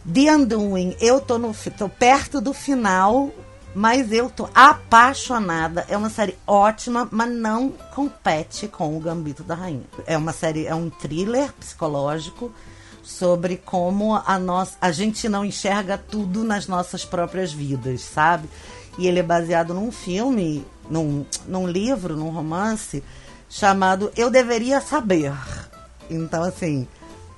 The 0.05 0.35
Undoing, 0.35 0.95
eu 0.99 1.19
tô, 1.19 1.37
no, 1.37 1.53
tô 1.77 1.89
perto 1.89 2.39
do 2.39 2.53
final, 2.53 3.31
mas 3.75 4.11
eu 4.11 4.29
tô 4.29 4.49
apaixonada. 4.55 5.85
É 5.89 5.97
uma 5.97 6.09
série 6.09 6.37
ótima, 6.47 7.07
mas 7.11 7.29
não 7.31 7.69
compete 7.93 8.67
com 8.67 8.95
o 8.95 8.99
Gambito 8.99 9.43
da 9.43 9.55
Rainha. 9.55 9.83
É 10.07 10.17
uma 10.17 10.33
série, 10.33 10.65
é 10.65 10.73
um 10.73 10.89
thriller 10.89 11.51
psicológico 11.53 12.51
sobre 13.03 13.57
como 13.57 14.15
a 14.25 14.37
nossa, 14.37 14.77
a 14.79 14.91
gente 14.91 15.27
não 15.27 15.43
enxerga 15.43 15.97
tudo 15.97 16.43
nas 16.43 16.67
nossas 16.67 17.03
próprias 17.03 17.51
vidas, 17.51 18.01
sabe? 18.01 18.49
E 18.97 19.07
ele 19.07 19.19
é 19.19 19.23
baseado 19.23 19.73
num 19.73 19.91
filme, 19.91 20.65
num, 20.89 21.25
num 21.47 21.67
livro, 21.67 22.15
num 22.15 22.29
romance 22.29 23.03
chamado 23.49 24.11
Eu 24.15 24.29
Deveria 24.29 24.79
Saber. 24.79 25.33
Então, 26.09 26.43
assim, 26.43 26.87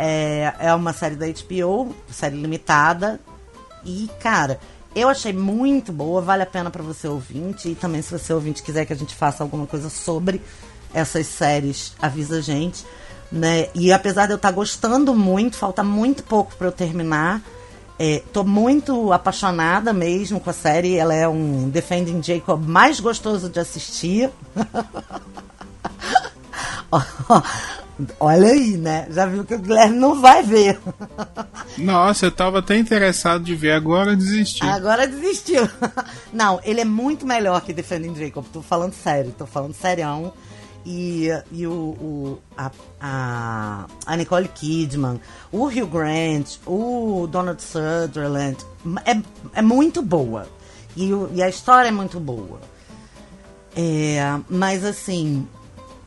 é, 0.03 0.51
é 0.58 0.74
uma 0.74 0.93
série 0.93 1.15
da 1.15 1.27
HBO, 1.27 1.96
série 2.10 2.36
limitada. 2.36 3.20
E, 3.86 4.10
cara, 4.20 4.60
eu 4.96 5.08
achei 5.08 5.31
muito 5.31 5.91
boa, 5.91 6.24
vale 6.24 6.41
a 6.41 6.46
pena 6.48 6.72
para 6.72 6.81
você 6.81 7.08
ouvinte. 7.08 7.70
E 7.70 7.75
também, 7.75 8.01
se 8.01 8.12
você 8.12 8.34
ouvinte 8.34 8.63
quiser 8.63 8.86
que 8.86 8.93
a 8.93 8.96
gente 8.96 9.13
faça 9.13 9.43
alguma 9.43 9.67
coisa 9.67 9.91
sobre 9.91 10.41
essas 10.91 11.27
séries, 11.27 11.93
avisa 12.01 12.39
a 12.39 12.41
gente. 12.41 12.84
Né? 13.31 13.67
E 13.75 13.93
apesar 13.93 14.25
de 14.25 14.34
eu 14.34 14.38
estar 14.38 14.50
tá 14.50 14.55
gostando 14.55 15.13
muito, 15.13 15.55
falta 15.55 15.84
muito 15.84 16.24
pouco 16.24 16.55
para 16.55 16.65
eu 16.65 16.72
terminar. 16.72 17.39
É, 18.00 18.24
tô 18.34 18.43
muito 18.43 19.13
apaixonada 19.13 19.93
mesmo 19.93 20.39
com 20.39 20.50
a 20.50 20.53
série. 20.53 20.98
Ela 20.98 21.13
é 21.13 21.27
um 21.27 21.70
Defending 21.70 22.24
Jacob 22.24 22.67
mais 22.67 23.00
gostoso 23.00 23.50
de 23.50 23.60
assistir. 23.60 24.31
Olha 28.20 28.48
aí, 28.48 28.77
né? 28.77 29.08
Já 29.10 29.25
viu 29.25 29.43
que 29.43 29.55
o 29.55 29.60
Guilherme 29.60 29.98
não 29.98 30.22
vai 30.22 30.43
ver. 30.43 30.79
Nossa, 31.77 32.25
eu 32.25 32.31
tava 32.31 32.60
até 32.60 32.77
interessado 32.77 33.43
de 33.43 33.55
ver, 33.55 33.72
agora 33.72 34.15
desistiu. 34.15 34.67
Agora 34.67 35.08
desistiu. 35.08 35.67
Não, 36.31 36.60
ele 36.63 36.81
é 36.81 36.86
muito 36.86 37.25
melhor 37.25 37.62
que 37.62 37.74
Defending 37.74 38.15
Jacob. 38.15 38.46
Tô 38.51 38.62
falando 38.62 38.93
sério, 38.93 39.34
tô 39.38 39.46
falando 39.46 39.74
serião. 39.74 40.34
E, 40.86 41.29
e 41.51 41.67
o, 41.67 41.72
o 41.72 42.39
a, 42.58 42.72
a, 43.00 43.86
a, 44.05 44.17
Nicole 44.17 44.48
Kidman, 44.48 45.22
o 45.51 45.65
Hugh 45.65 45.86
Grant, 45.86 46.58
o 46.65 47.27
Donald 47.29 47.62
Sutherland, 47.62 48.58
é, 49.05 49.22
é 49.53 49.62
muito 49.62 50.01
boa. 50.01 50.48
E, 50.98 51.12
e 51.36 51.43
a 51.43 51.48
história 51.48 51.89
é 51.89 51.91
muito 51.91 52.20
boa. 52.20 52.60
É, 53.75 54.22
mas 54.50 54.84
assim, 54.84 55.48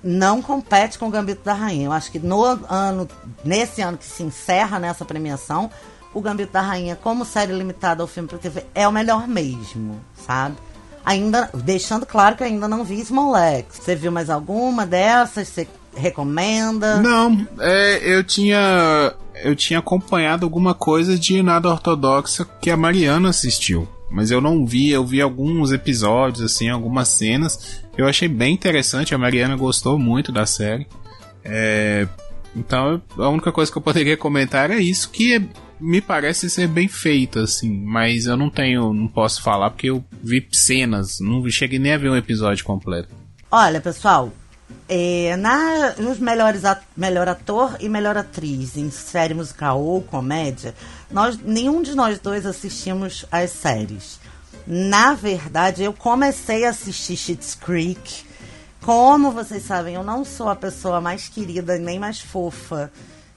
não 0.05 0.43
compete 0.43 0.99
com 0.99 1.09
o 1.09 1.11
Gambito 1.11 1.43
da 1.43 1.55
Rainha. 1.55 1.87
Eu 1.87 1.93
acho 1.93 2.13
que 2.13 2.19
no 2.19 2.45
ano, 2.45 3.09
nesse 3.43 3.81
ano 3.81 3.97
que 3.97 4.05
se 4.05 4.23
encerra 4.23 4.79
nessa 4.79 5.05
premiação, 5.05 5.71
o 6.13 6.21
Gambito 6.21 6.53
da 6.53 6.61
Rainha, 6.61 6.95
como 6.95 7.25
série 7.25 7.53
limitada 7.53 8.03
ao 8.03 8.07
filme 8.07 8.29
para 8.29 8.39
TV, 8.39 8.65
é 8.75 8.87
o 8.87 8.93
melhor 8.93 9.27
mesmo, 9.27 9.99
sabe? 10.15 10.57
Ainda, 11.05 11.51
deixando 11.53 12.07
claro 12.07 12.37
que 12.37 12.45
ainda 12.45 12.69
não 12.69 12.85
vi 12.85 13.05
Small 13.05 13.37
X. 13.37 13.67
Você 13.81 13.95
viu 13.95 14.13
mais 14.13 14.31
alguma 14.31 14.87
dessas? 14.87 15.49
Você 15.49 15.69
recomenda? 15.97 17.01
Não, 17.01 17.47
é, 17.61 18.01
eu 18.03 18.23
tinha 18.23 19.15
eu 19.43 19.55
tinha 19.57 19.81
acompanhado 19.81 20.47
alguma 20.47 20.75
coisa 20.75 21.19
de 21.19 21.43
nada 21.43 21.69
ortodoxa 21.69 22.47
que 22.61 22.71
a 22.71 22.77
Mariana 22.77 23.31
assistiu 23.31 23.89
mas 24.15 24.31
eu 24.31 24.41
não 24.41 24.65
vi, 24.65 24.91
eu 24.91 25.05
vi 25.05 25.21
alguns 25.21 25.73
episódios, 25.73 26.41
assim, 26.41 26.69
algumas 26.69 27.09
cenas. 27.09 27.81
Eu 27.99 28.07
achei 28.07 28.29
bem 28.29 28.55
interessante, 28.55 29.13
a 29.13 29.19
Mariana 29.19 29.57
gostou 29.57 29.99
muito 29.99 30.31
da 30.31 30.47
série. 30.47 30.87
É, 31.45 32.07
então, 32.55 33.03
a 33.19 33.29
única 33.29 33.51
coisa 33.51 33.73
que 33.73 33.77
eu 33.77 33.83
poderia 33.83 34.17
comentar 34.17 34.71
é 34.71 34.79
isso, 34.79 35.11
que 35.11 35.35
é, 35.35 35.43
me 35.81 36.01
parece 36.01 36.49
ser 36.49 36.69
bem 36.69 36.87
feito, 36.87 37.41
assim, 37.41 37.77
mas 37.85 38.27
eu 38.27 38.37
não 38.37 38.49
tenho, 38.49 38.95
não 38.95 39.09
posso 39.09 39.43
falar 39.43 39.71
porque 39.71 39.91
eu 39.91 40.05
vi 40.23 40.47
cenas, 40.53 41.19
não 41.19 41.47
cheguei 41.51 41.81
nem 41.81 41.93
a 41.93 41.99
ver 41.99 42.09
um 42.09 42.17
episódio 42.17 42.65
completo. 42.65 43.09
Olha, 43.51 43.81
pessoal, 43.81 44.33
é, 44.89 45.37
na, 45.37 45.95
nos 45.99 46.19
melhores 46.19 46.63
melhor 46.97 47.29
ator 47.29 47.77
e 47.81 47.89
melhor 47.89 48.17
atriz 48.17 48.77
em 48.77 48.91
série 48.91 49.35
musical 49.35 49.81
ou 49.81 50.03
comédia, 50.03 50.75
nós, 51.11 51.39
nenhum 51.39 51.83
de 51.83 51.95
nós 51.95 52.19
dois 52.19 52.47
assistimos 52.47 53.25
as 53.31 53.51
séries. 53.51 54.19
Na 54.67 55.15
verdade, 55.15 55.83
eu 55.83 55.93
comecei 55.93 56.65
a 56.65 56.71
assistir 56.71 57.17
Schitt's 57.17 57.55
Creek. 57.55 58.25
Como 58.83 59.31
vocês 59.31 59.63
sabem, 59.65 59.95
eu 59.95 60.03
não 60.03 60.25
sou 60.25 60.49
a 60.49 60.57
pessoa 60.57 61.01
mais 61.01 61.29
querida 61.29 61.79
nem 61.79 61.99
mais 61.99 62.21
fofa 62.21 62.91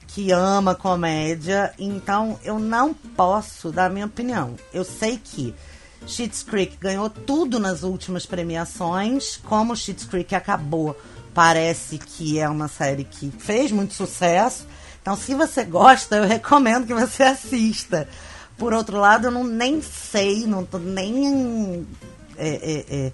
que 0.07 0.31
ama 0.31 0.73
comédia, 0.73 1.73
então 1.77 2.39
eu 2.43 2.57
não 2.57 2.93
posso 2.93 3.71
dar 3.71 3.89
minha 3.89 4.05
opinião. 4.05 4.55
Eu 4.73 4.83
sei 4.83 5.19
que 5.21 5.53
Schitt's 6.07 6.43
Creek 6.43 6.77
ganhou 6.77 7.09
tudo 7.09 7.59
nas 7.59 7.83
últimas 7.83 8.25
premiações, 8.25 9.37
como 9.37 9.75
Schitt's 9.75 10.05
Creek 10.05 10.33
acabou, 10.33 10.97
parece 11.37 11.99
que 11.99 12.39
é 12.39 12.49
uma 12.49 12.67
série 12.67 13.03
que 13.03 13.29
fez 13.29 13.71
muito 13.71 13.93
sucesso. 13.93 14.65
Então, 14.99 15.15
se 15.15 15.35
você 15.35 15.63
gosta, 15.63 16.15
eu 16.15 16.25
recomendo 16.25 16.87
que 16.87 16.95
você 16.95 17.21
assista. 17.21 18.09
Por 18.57 18.73
outro 18.73 18.97
lado, 18.97 19.27
eu 19.27 19.31
não 19.31 19.43
nem 19.43 19.79
sei, 19.79 20.47
não 20.47 20.65
tô 20.65 20.79
nem 20.79 21.85
é, 22.35 22.49
é, 22.49 22.85
é, 22.89 23.11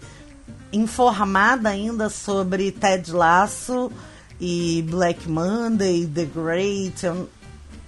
informada 0.72 1.68
ainda 1.68 2.10
sobre 2.10 2.72
Ted 2.72 3.12
Lasso 3.12 3.92
e 4.40 4.86
Black 4.90 5.30
Monday, 5.30 6.08
The 6.08 6.24
Great, 6.24 7.06
eu, 7.06 7.30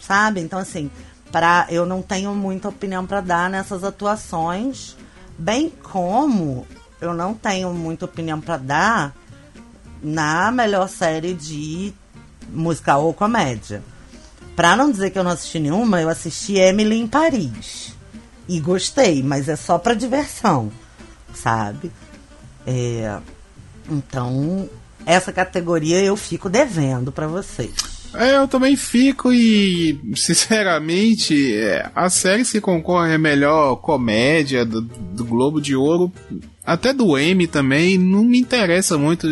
sabe? 0.01 0.41
Então, 0.41 0.59
assim, 0.59 0.91
pra, 1.31 1.65
eu 1.69 1.85
não 1.85 2.01
tenho 2.01 2.35
muita 2.35 2.67
opinião 2.67 3.05
para 3.05 3.21
dar 3.21 3.49
nessas 3.49 3.85
atuações, 3.85 4.97
bem 5.39 5.69
como 5.69 6.67
eu 6.99 7.13
não 7.13 7.33
tenho 7.33 7.73
muita 7.73 8.03
opinião 8.03 8.41
para 8.41 8.57
dar 8.57 9.15
na 10.01 10.51
melhor 10.51 10.87
série 10.89 11.33
de 11.33 11.93
musical 12.49 13.05
ou 13.05 13.13
comédia. 13.13 13.83
Pra 14.55 14.75
não 14.75 14.91
dizer 14.91 15.09
que 15.09 15.19
eu 15.19 15.23
não 15.23 15.31
assisti 15.31 15.59
nenhuma, 15.59 16.01
eu 16.01 16.09
assisti 16.09 16.55
Emily 16.55 16.95
em 16.95 17.07
Paris. 17.07 17.93
E 18.47 18.59
gostei, 18.59 19.21
mas 19.23 19.49
é 19.49 19.55
só 19.55 19.77
pra 19.77 19.93
diversão, 19.93 20.71
sabe? 21.33 21.91
É, 22.65 23.17
então, 23.89 24.69
essa 25.05 25.33
categoria 25.33 26.01
eu 26.01 26.15
fico 26.15 26.49
devendo 26.49 27.11
para 27.11 27.27
vocês. 27.27 27.73
É, 28.13 28.37
eu 28.37 28.47
também 28.47 28.77
fico 28.77 29.33
e, 29.33 29.99
sinceramente, 30.15 31.53
é, 31.53 31.89
a 31.93 32.09
série 32.09 32.45
se 32.45 32.61
concorre 32.61 33.13
a 33.13 33.19
melhor 33.19 33.75
comédia 33.77 34.65
do, 34.65 34.81
do 34.81 35.25
Globo 35.25 35.59
de 35.59 35.75
Ouro, 35.75 36.11
até 36.65 36.93
do 36.93 37.17
M 37.17 37.45
também, 37.45 37.97
não 37.97 38.23
me 38.23 38.39
interessa 38.39 38.97
muito 38.97 39.27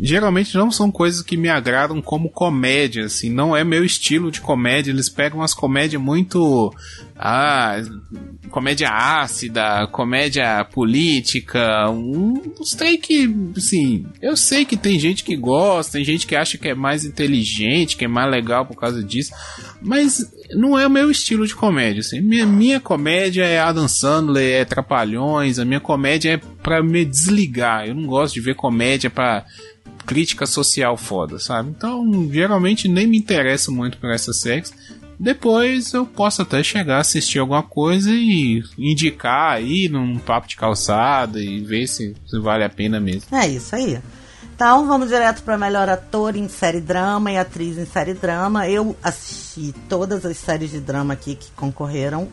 geralmente 0.00 0.54
não 0.54 0.70
são 0.70 0.90
coisas 0.90 1.22
que 1.22 1.36
me 1.36 1.48
agradam 1.48 2.02
como 2.02 2.28
comédia, 2.28 3.06
assim, 3.06 3.30
não 3.30 3.56
é 3.56 3.64
meu 3.64 3.84
estilo 3.84 4.30
de 4.30 4.40
comédia. 4.40 4.90
Eles 4.90 5.08
pegam 5.08 5.40
umas 5.40 5.54
comédias 5.54 6.00
muito. 6.00 6.72
Ah, 7.18 7.80
comédia 8.50 8.90
ácida, 8.90 9.86
comédia 9.86 10.62
política, 10.64 11.90
um, 11.90 12.34
uns 12.60 12.74
trem 12.74 13.00
que, 13.00 13.34
assim, 13.56 14.04
eu 14.20 14.36
sei 14.36 14.66
que 14.66 14.76
tem 14.76 14.98
gente 14.98 15.24
que 15.24 15.34
gosta, 15.34 15.92
tem 15.92 16.04
gente 16.04 16.26
que 16.26 16.36
acha 16.36 16.58
que 16.58 16.68
é 16.68 16.74
mais 16.74 17.06
inteligente, 17.06 17.96
que 17.96 18.04
é 18.04 18.08
mais 18.08 18.30
legal 18.30 18.66
por 18.66 18.76
causa 18.76 19.02
disso, 19.02 19.32
mas 19.80 20.30
não 20.50 20.78
é 20.78 20.86
o 20.86 20.90
meu 20.90 21.10
estilo 21.10 21.46
de 21.46 21.54
comédia, 21.54 22.00
assim. 22.00 22.20
Minha, 22.20 22.44
minha 22.44 22.80
comédia 22.80 23.44
é 23.44 23.58
Adam 23.58 23.88
Sandler, 23.88 24.60
é 24.60 24.64
Trapalhões, 24.64 25.58
a 25.58 25.64
minha 25.64 25.80
comédia 25.80 26.34
é 26.34 26.36
para 26.36 26.82
me 26.82 27.04
desligar. 27.04 27.86
Eu 27.86 27.94
não 27.94 28.06
gosto 28.06 28.34
de 28.34 28.40
ver 28.40 28.54
comédia 28.54 29.08
para 29.08 29.44
crítica 30.06 30.46
social 30.46 30.96
foda, 30.96 31.38
sabe? 31.38 31.70
Então, 31.70 32.28
geralmente 32.32 32.88
nem 32.88 33.06
me 33.06 33.18
interesso 33.18 33.72
muito 33.72 33.98
por 33.98 34.10
essas 34.10 34.38
séries. 34.38 34.72
Depois 35.18 35.92
eu 35.92 36.06
posso 36.06 36.42
até 36.42 36.62
chegar 36.62 36.98
a 36.98 37.00
assistir 37.00 37.38
alguma 37.38 37.62
coisa 37.62 38.10
e 38.10 38.62
indicar 38.78 39.52
aí 39.52 39.88
num 39.88 40.18
papo 40.18 40.46
de 40.46 40.56
calçada 40.56 41.40
e 41.40 41.60
ver 41.60 41.86
se, 41.86 42.14
se 42.26 42.38
vale 42.38 42.64
a 42.64 42.68
pena 42.68 43.00
mesmo. 43.00 43.36
É 43.36 43.48
isso 43.48 43.74
aí. 43.74 43.98
Então 44.54 44.86
vamos 44.86 45.08
direto 45.08 45.42
para 45.42 45.58
melhor 45.58 45.88
ator 45.88 46.36
em 46.36 46.48
série 46.48 46.80
drama 46.80 47.30
e 47.32 47.38
atriz 47.38 47.76
em 47.76 47.84
série 47.84 48.14
drama. 48.14 48.68
Eu 48.68 48.96
assisti 49.02 49.74
todas 49.88 50.24
as 50.24 50.36
séries 50.36 50.70
de 50.70 50.80
drama 50.80 51.14
aqui 51.14 51.34
que 51.34 51.50
concorreram 51.52 52.28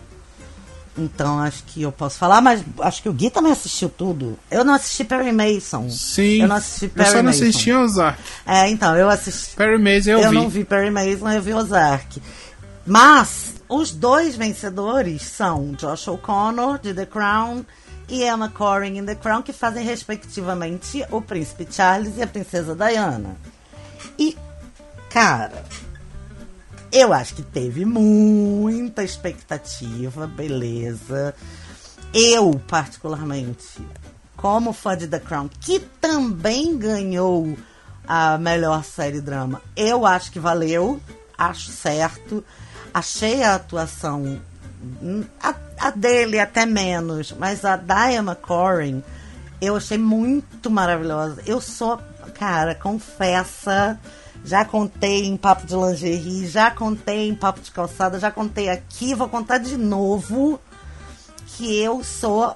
então 0.97 1.39
acho 1.39 1.63
que 1.63 1.81
eu 1.81 1.91
posso 1.91 2.17
falar, 2.17 2.41
mas 2.41 2.63
acho 2.81 3.01
que 3.01 3.09
o 3.09 3.13
Gui 3.13 3.29
também 3.29 3.51
assistiu 3.51 3.89
tudo. 3.89 4.37
Eu 4.51 4.63
não 4.63 4.73
assisti 4.73 5.03
Perry 5.03 5.31
Mason. 5.31 5.89
Sim. 5.89 6.41
Eu 6.41 6.47
não 6.47 6.55
assisti 6.55 6.87
Perry 6.87 7.07
Eu 7.07 7.11
só 7.11 7.17
não 7.17 7.23
Mason. 7.25 7.43
assisti 7.43 7.73
Ozark. 7.73 8.19
É, 8.45 8.69
então, 8.69 8.95
eu 8.95 9.09
assisti. 9.09 9.55
Perry 9.55 9.77
Mason 9.77 10.11
eu, 10.11 10.19
eu 10.19 10.29
vi. 10.29 10.35
Eu 10.35 10.41
não 10.41 10.49
vi 10.49 10.63
Perry 10.63 10.91
Mason, 10.91 11.29
eu 11.29 11.41
vi 11.41 11.53
Ozark. 11.53 12.21
Mas 12.85 13.55
os 13.67 13.91
dois 13.91 14.35
vencedores 14.35 15.23
são 15.23 15.71
Josh 15.73 16.07
O'Connor, 16.07 16.79
de 16.79 16.93
The 16.93 17.05
Crown, 17.05 17.65
e 18.07 18.23
Emma 18.23 18.49
Corrin 18.49 18.97
em 18.97 19.05
The 19.05 19.15
Crown, 19.15 19.41
que 19.41 19.53
fazem 19.53 19.83
respectivamente 19.83 21.03
o 21.09 21.21
Príncipe 21.21 21.67
Charles 21.71 22.17
e 22.17 22.21
a 22.21 22.27
Princesa 22.27 22.75
Diana. 22.75 23.35
E, 24.19 24.37
cara, 25.09 25.63
Eu 26.95 27.11
acho 27.11 27.33
que 27.33 27.41
teve 27.41 27.85
muita 27.85 29.03
expectativa, 29.03 30.27
beleza. 30.27 31.33
Eu, 32.13 32.61
particularmente, 32.67 33.81
como 34.37 34.71
fã 34.71 34.95
de 34.95 35.07
The 35.07 35.19
Crown, 35.19 35.49
que 35.59 35.79
também 35.79 36.77
ganhou 36.77 37.57
a 38.07 38.37
melhor 38.37 38.83
série 38.83 39.19
drama, 39.19 39.59
eu 39.75 40.05
acho 40.05 40.31
que 40.31 40.39
valeu, 40.39 41.01
acho 41.35 41.71
certo. 41.71 42.45
Achei 42.93 43.41
a 43.41 43.55
atuação, 43.55 44.39
hum, 45.01 45.23
a, 45.41 45.55
a 45.79 45.89
dele 45.89 46.39
até 46.39 46.63
menos, 46.63 47.31
mas 47.39 47.65
a 47.65 47.75
Diana 47.75 48.35
Corrin, 48.35 49.03
eu 49.59 49.77
achei 49.77 49.97
muito 49.97 50.69
maravilhosa. 50.69 51.41
Eu 51.43 51.59
sou, 51.59 51.99
cara, 52.35 52.75
confessa 52.75 53.99
já 54.43 54.65
contei 54.65 55.25
em 55.25 55.37
papo 55.37 55.65
de 55.65 55.75
lingerie, 55.75 56.47
já 56.47 56.69
contei 56.69 57.29
em 57.29 57.35
papo 57.35 57.61
de 57.61 57.71
calçada, 57.71 58.19
já 58.19 58.31
contei 58.31 58.69
aqui, 58.69 59.15
vou 59.15 59.29
contar 59.29 59.57
de 59.57 59.77
novo 59.77 60.59
que 61.45 61.79
eu 61.79 62.03
sou 62.03 62.55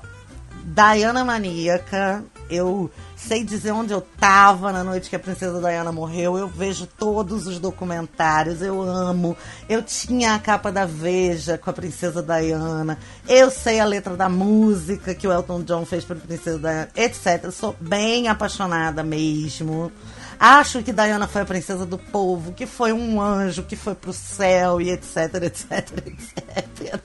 Diana 0.64 1.24
maníaca. 1.24 2.24
Eu 2.50 2.90
sei 3.16 3.44
dizer 3.44 3.72
onde 3.72 3.92
eu 3.92 4.00
tava 4.00 4.72
na 4.72 4.84
noite 4.84 5.10
que 5.10 5.16
a 5.16 5.20
princesa 5.20 5.60
Diana 5.60 5.92
morreu. 5.92 6.38
Eu 6.38 6.48
vejo 6.48 6.86
todos 6.86 7.46
os 7.46 7.60
documentários, 7.60 8.62
eu 8.62 8.82
amo. 8.82 9.36
Eu 9.68 9.82
tinha 9.82 10.36
a 10.36 10.40
capa 10.40 10.72
da 10.72 10.86
Veja 10.86 11.58
com 11.58 11.70
a 11.70 11.74
princesa 11.74 12.24
Diana. 12.24 12.98
Eu 13.28 13.50
sei 13.52 13.80
a 13.80 13.86
letra 13.86 14.16
da 14.16 14.30
música 14.30 15.14
que 15.14 15.28
o 15.28 15.32
Elton 15.32 15.64
John 15.64 15.86
fez 15.86 16.06
para 16.06 16.18
a 16.18 16.22
princesa 16.22 16.60
Diana, 16.60 16.90
etc. 16.96 17.44
Eu 17.44 17.52
sou 17.52 17.76
bem 17.80 18.28
apaixonada 18.28 19.04
mesmo. 19.04 19.92
Acho 20.40 20.84
que 20.84 20.94
Diana 20.94 21.28
foi 21.28 21.42
a 21.42 21.46
princesa 21.46 21.86
do 21.86 21.98
povo, 21.98 22.54
que 22.54 22.66
foi 22.66 22.94
um 22.94 23.20
anjo, 23.20 23.64
que 23.64 23.76
foi 23.76 23.96
pro 23.96 24.14
céu 24.14 24.80
e 24.80 24.92
etc, 24.92 25.34
etc, 25.44 25.72
etc. 26.06 27.00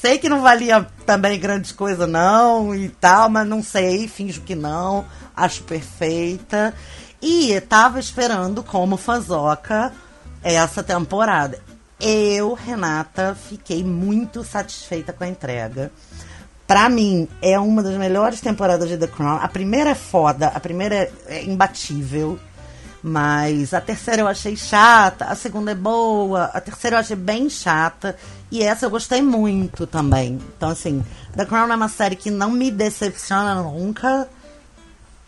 Sei 0.00 0.18
que 0.18 0.28
não 0.28 0.42
valia 0.42 0.86
também 1.06 1.38
grandes 1.38 1.72
coisas 1.72 2.08
não 2.08 2.74
e 2.74 2.88
tal, 2.88 3.30
mas 3.30 3.46
não 3.46 3.62
sei, 3.62 4.08
finjo 4.08 4.42
que 4.42 4.54
não. 4.54 5.04
Acho 5.34 5.62
perfeita. 5.62 6.74
E 7.22 7.58
tava 7.62 7.98
esperando 7.98 8.62
como 8.62 8.96
fazoca 8.96 9.92
essa 10.42 10.82
temporada. 10.82 11.58
Eu, 11.98 12.52
Renata, 12.52 13.34
fiquei 13.34 13.82
muito 13.82 14.44
satisfeita 14.44 15.12
com 15.12 15.24
a 15.24 15.28
entrega. 15.28 15.90
Pra 16.66 16.88
mim, 16.88 17.28
é 17.42 17.58
uma 17.58 17.82
das 17.82 17.96
melhores 17.96 18.40
temporadas 18.40 18.88
de 18.88 18.96
The 18.96 19.06
Crown. 19.06 19.38
A 19.42 19.48
primeira 19.48 19.90
é 19.90 19.94
foda, 19.94 20.48
a 20.48 20.60
primeira 20.60 21.10
é 21.26 21.44
imbatível. 21.44 22.38
Mas 23.06 23.74
a 23.74 23.82
terceira 23.82 24.22
eu 24.22 24.26
achei 24.26 24.56
chata, 24.56 25.26
a 25.26 25.34
segunda 25.34 25.72
é 25.72 25.74
boa, 25.74 26.44
a 26.44 26.58
terceira 26.58 26.96
eu 26.96 27.00
achei 27.00 27.16
bem 27.16 27.50
chata. 27.50 28.16
E 28.50 28.62
essa 28.62 28.86
eu 28.86 28.90
gostei 28.90 29.20
muito 29.20 29.86
também. 29.86 30.38
Então, 30.56 30.70
assim, 30.70 31.04
The 31.36 31.44
Crown 31.44 31.70
é 31.70 31.76
uma 31.76 31.88
série 31.88 32.16
que 32.16 32.30
não 32.30 32.50
me 32.50 32.70
decepciona 32.70 33.56
nunca. 33.56 34.26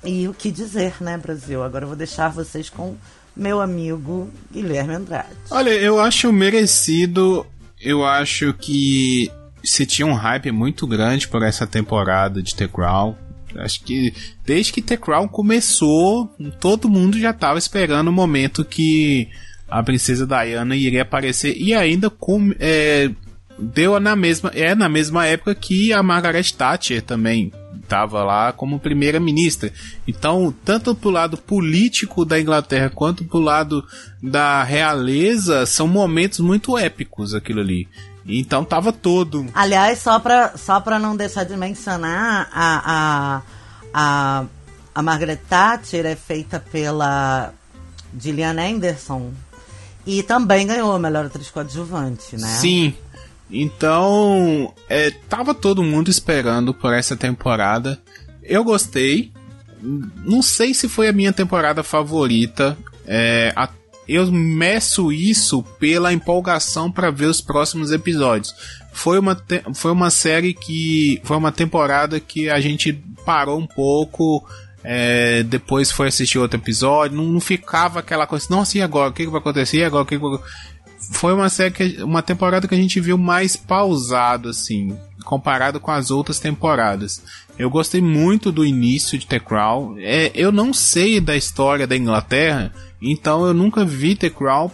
E 0.03 0.27
o 0.27 0.33
que 0.33 0.51
dizer, 0.51 0.95
né, 1.03 1.19
Brasil? 1.19 1.63
Agora 1.63 1.85
eu 1.85 1.89
vou 1.89 1.97
deixar 1.97 2.31
vocês 2.31 2.71
com 2.71 2.97
meu 3.37 3.61
amigo 3.61 4.31
Guilherme 4.51 4.95
Andrade. 4.95 5.37
Olha, 5.51 5.71
eu 5.71 6.01
acho 6.01 6.33
merecido. 6.33 7.47
Eu 7.79 8.07
acho 8.07 8.55
que 8.55 9.31
se 9.67 9.85
tinha 9.85 10.07
um 10.07 10.15
hype 10.15 10.51
muito 10.53 10.87
grande 10.87 11.27
por 11.27 11.43
essa 11.43 11.67
temporada 11.67 12.43
de 12.43 12.55
The 12.55 12.69
Crown. 12.69 13.17
Acho 13.57 13.83
que 13.83 14.15
desde 14.45 14.73
que 14.73 14.83
The 14.83 14.97
Crown 14.97 15.29
começou, 15.29 16.31
todo 16.61 16.89
mundo 16.89 17.19
já 17.19 17.31
estava 17.31 17.59
esperando 17.59 18.09
o 18.09 18.13
momento 18.13 18.65
que 18.65 19.29
a 19.69 19.83
princesa 19.83 20.27
Diana 20.27 20.77
iria 20.77 21.03
aparecer 21.03 21.57
e 21.57 21.75
ainda 21.75 22.09
com, 22.09 22.55
é, 22.61 23.11
deu 23.59 23.99
na 23.99 24.15
mesma 24.15 24.51
é 24.55 24.75
na 24.75 24.89
mesma 24.89 25.27
época 25.27 25.55
que 25.55 25.93
a 25.93 26.03
Margaret 26.03 26.53
Thatcher 26.57 27.03
também 27.03 27.51
estava 27.83 28.23
lá 28.23 28.53
como 28.53 28.81
primeira 28.81 29.19
ministra. 29.19 29.73
Então, 30.07 30.55
tanto 30.65 30.95
pro 30.95 31.11
lado 31.11 31.37
político 31.37 32.25
da 32.25 32.41
Inglaterra 32.41 32.91
quanto 32.91 33.25
pro 33.25 33.39
lado 33.39 33.85
da 34.23 34.63
realeza, 34.63 35.65
são 35.67 35.89
momentos 35.89 36.41
muito 36.41 36.77
épicos 36.77 37.35
aquilo 37.35 37.61
ali. 37.61 37.89
Então 38.29 38.65
tava 38.65 38.93
todo. 38.93 39.47
Aliás, 39.55 40.01
só 40.01 40.19
pra, 40.19 40.57
só 40.57 40.81
pra 40.81 40.99
não 40.99 41.17
deixar 41.17 41.45
de 41.45 41.57
mencionar, 41.57 42.49
a, 42.53 42.83
a, 42.85 43.43
a, 43.95 44.45
a 44.95 45.03
Margaret 45.03 45.41
Thatcher 45.49 46.05
é 46.07 46.17
feita 46.17 46.59
pela 46.59 47.53
Gillian 48.19 48.57
Anderson 48.59 49.33
e 50.05 50.23
também 50.23 50.67
ganhou 50.67 50.93
a 50.93 50.99
melhor 50.99 51.27
atriz 51.27 51.51
coadjuvante, 51.51 52.37
né? 52.37 52.47
Sim. 52.47 52.95
Então, 53.51 54.73
é, 54.89 55.11
tava 55.29 55.55
todo 55.55 55.83
mundo 55.83 56.11
esperando 56.11 56.75
por 56.75 56.93
essa 56.93 57.17
temporada. 57.17 58.01
Eu 58.43 58.65
gostei. 58.65 59.33
Não 59.81 60.43
sei 60.43 60.75
se 60.75 60.89
foi 60.89 61.09
a 61.09 61.13
minha 61.13 61.33
temporada 61.33 61.83
favorita. 61.83 62.77
É, 63.07 63.53
a 63.55 63.69
eu 64.09 64.31
meço 64.31 65.13
isso 65.13 65.63
pela 65.79 66.13
empolgação 66.13 66.91
para 66.91 67.11
ver 67.11 67.27
os 67.27 67.41
próximos 67.41 67.91
episódios. 67.91 68.55
Foi 68.93 69.19
uma, 69.19 69.37
foi 69.75 69.93
uma 69.93 70.11
série 70.11 70.55
que. 70.55 71.21
Foi 71.25 71.37
uma 71.37 71.53
temporada 71.53 72.19
que 72.19 72.49
a 72.49 72.61
gente 72.61 72.93
parou 73.25 73.59
um 73.59 73.67
pouco. 73.67 74.47
É, 74.83 75.43
depois 75.43 75.91
foi 75.91 76.09
assistir 76.09 76.39
outro 76.39 76.59
episódio. 76.59 77.17
Não, 77.17 77.25
não 77.25 77.41
ficava 77.41 77.99
aquela 77.99 78.27
coisa. 78.27 78.47
Não, 78.49 78.61
assim, 78.61 78.81
agora? 78.81 79.11
O 79.11 79.13
que, 79.13 79.25
que 79.25 79.31
vai 79.31 79.41
acontecer? 79.41 79.83
Agora? 79.83 80.05
O 80.05 80.07
que, 80.07 80.17
que 80.17 80.23
vai... 80.23 80.39
Foi 81.13 81.35
uma 81.35 81.49
série 81.49 81.73
que, 81.73 82.03
uma 82.03 82.23
temporada 82.23 82.67
que 82.67 82.75
a 82.75 82.79
gente 82.79 83.01
viu 83.01 83.19
mais 83.19 83.55
pausado, 83.55 84.49
assim, 84.49 84.97
comparado 85.25 85.79
com 85.79 85.91
as 85.91 86.11
outras 86.11 86.41
temporadas. 86.41 87.23
Eu 87.59 87.69
gostei 87.69 88.01
muito 88.01 88.51
do 88.51 88.65
início 88.65 89.19
de 89.19 89.27
The 89.27 89.41
Crown. 89.41 89.97
É, 89.99 90.31
eu 90.35 90.51
não 90.51 90.73
sei 90.73 91.21
da 91.21 91.37
história 91.37 91.87
da 91.87 91.97
Inglaterra 91.97 92.73
então 93.01 93.47
eu 93.47 93.55
nunca 93.55 93.85
vi 93.85 94.15
The 94.15 94.31
Crown 94.31 94.71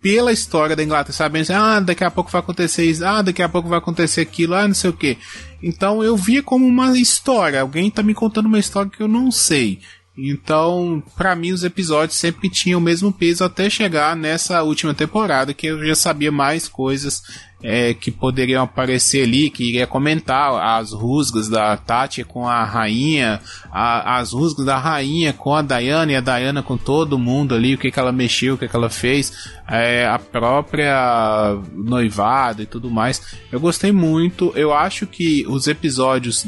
pela 0.00 0.30
história 0.30 0.76
da 0.76 0.84
Inglaterra, 0.84 1.12
sabendo 1.12 1.42
assim, 1.42 1.52
ah, 1.52 1.80
daqui 1.80 2.04
a 2.04 2.10
pouco 2.10 2.30
vai 2.30 2.40
acontecer 2.40 2.84
isso, 2.84 3.04
ah, 3.04 3.22
daqui 3.22 3.42
a 3.42 3.48
pouco 3.48 3.68
vai 3.68 3.78
acontecer 3.78 4.20
aquilo, 4.20 4.54
ah, 4.54 4.68
não 4.68 4.74
sei 4.74 4.90
o 4.90 4.92
que. 4.92 5.18
Então 5.60 6.02
eu 6.02 6.16
via 6.16 6.42
como 6.42 6.64
uma 6.64 6.96
história, 6.96 7.60
alguém 7.60 7.90
tá 7.90 8.02
me 8.02 8.14
contando 8.14 8.46
uma 8.46 8.58
história 8.58 8.90
que 8.90 9.02
eu 9.02 9.08
não 9.08 9.32
sei. 9.32 9.80
Então, 10.18 11.02
para 11.14 11.36
mim, 11.36 11.52
os 11.52 11.62
episódios 11.62 12.18
sempre 12.18 12.48
tinham 12.48 12.80
o 12.80 12.82
mesmo 12.82 13.12
peso 13.12 13.44
até 13.44 13.68
chegar 13.68 14.16
nessa 14.16 14.62
última 14.62 14.94
temporada, 14.94 15.52
que 15.52 15.66
eu 15.66 15.86
já 15.86 15.94
sabia 15.94 16.32
mais 16.32 16.66
coisas 16.66 17.22
é, 17.62 17.92
que 17.94 18.10
poderiam 18.10 18.62
aparecer 18.62 19.24
ali, 19.24 19.50
que 19.50 19.64
iria 19.64 19.86
comentar 19.86 20.54
as 20.78 20.92
rusgas 20.92 21.48
da 21.48 21.76
Tati 21.76 22.24
com 22.24 22.48
a 22.48 22.64
rainha, 22.64 23.40
a, 23.70 24.18
as 24.18 24.32
rusgas 24.32 24.64
da 24.64 24.78
rainha 24.78 25.32
com 25.32 25.54
a 25.54 25.62
Diana 25.62 26.12
e 26.12 26.16
a 26.16 26.20
Diana 26.20 26.62
com 26.62 26.76
todo 26.76 27.18
mundo 27.18 27.54
ali, 27.54 27.74
o 27.74 27.78
que, 27.78 27.90
que 27.90 27.98
ela 27.98 28.12
mexeu, 28.12 28.54
o 28.54 28.58
que, 28.58 28.68
que 28.68 28.76
ela 28.76 28.88
fez, 28.88 29.50
é, 29.68 30.06
a 30.06 30.18
própria 30.18 31.58
noivada 31.74 32.62
e 32.62 32.66
tudo 32.66 32.90
mais. 32.90 33.20
Eu 33.50 33.60
gostei 33.60 33.92
muito, 33.92 34.52
eu 34.54 34.72
acho 34.72 35.06
que 35.06 35.44
os 35.46 35.66
episódios 35.66 36.46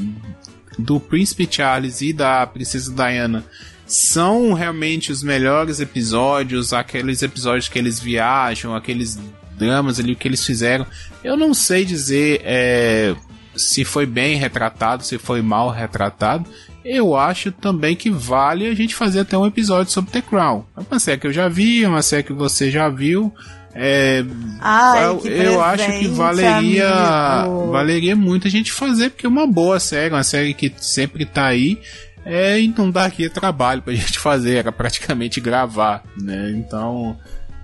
do 0.78 1.00
Príncipe 1.00 1.48
Charles 1.50 2.00
e 2.00 2.12
da 2.12 2.46
Princesa 2.46 2.92
Diana 2.92 3.44
são 3.86 4.52
realmente 4.52 5.10
os 5.10 5.22
melhores 5.22 5.80
episódios, 5.80 6.74
aqueles 6.74 7.22
episódios 7.22 7.68
que 7.68 7.78
eles 7.78 7.98
viajam, 7.98 8.76
aqueles 8.76 9.18
dramas 9.56 9.98
ali 9.98 10.14
que 10.14 10.28
eles 10.28 10.44
fizeram. 10.44 10.86
Eu 11.24 11.36
não 11.36 11.54
sei 11.54 11.86
dizer 11.86 12.42
é, 12.44 13.16
se 13.56 13.84
foi 13.84 14.04
bem 14.04 14.36
retratado, 14.36 15.02
se 15.02 15.18
foi 15.18 15.40
mal 15.40 15.70
retratado. 15.70 16.48
Eu 16.84 17.16
acho 17.16 17.50
também 17.50 17.96
que 17.96 18.10
vale 18.10 18.66
a 18.66 18.74
gente 18.74 18.94
fazer 18.94 19.20
até 19.20 19.36
um 19.36 19.46
episódio 19.46 19.92
sobre 19.92 20.10
The 20.10 20.22
Crown. 20.22 20.64
É 20.76 20.80
uma 20.80 20.98
série 20.98 21.20
que 21.20 21.26
eu 21.26 21.32
já 21.32 21.48
vi, 21.48 21.84
é 21.84 21.88
uma 21.88 22.02
série 22.02 22.22
que 22.22 22.32
você 22.32 22.70
já 22.70 22.88
viu. 22.88 23.34
É, 23.80 24.24
Ai, 24.60 25.04
eu, 25.04 25.62
acho 25.62 25.86
que 26.00 26.08
valeria 26.08 26.88
amigo. 26.88 27.70
valeria 27.70 28.16
muito 28.16 28.48
a 28.48 28.50
gente 28.50 28.72
fazer, 28.72 29.10
porque 29.10 29.24
é 29.24 29.28
uma 29.28 29.46
boa 29.46 29.78
série, 29.78 30.12
uma 30.12 30.24
série 30.24 30.52
que 30.52 30.72
sempre 30.78 31.24
tá 31.24 31.46
aí. 31.46 31.80
É, 32.24 32.60
e 32.60 32.74
não 32.76 32.90
dá 32.90 33.04
aqui 33.04 33.28
trabalho 33.28 33.80
pra 33.80 33.94
gente 33.94 34.18
fazer, 34.18 34.56
era 34.56 34.72
praticamente 34.72 35.40
gravar, 35.40 36.02
né? 36.20 36.50
Então, 36.56 37.16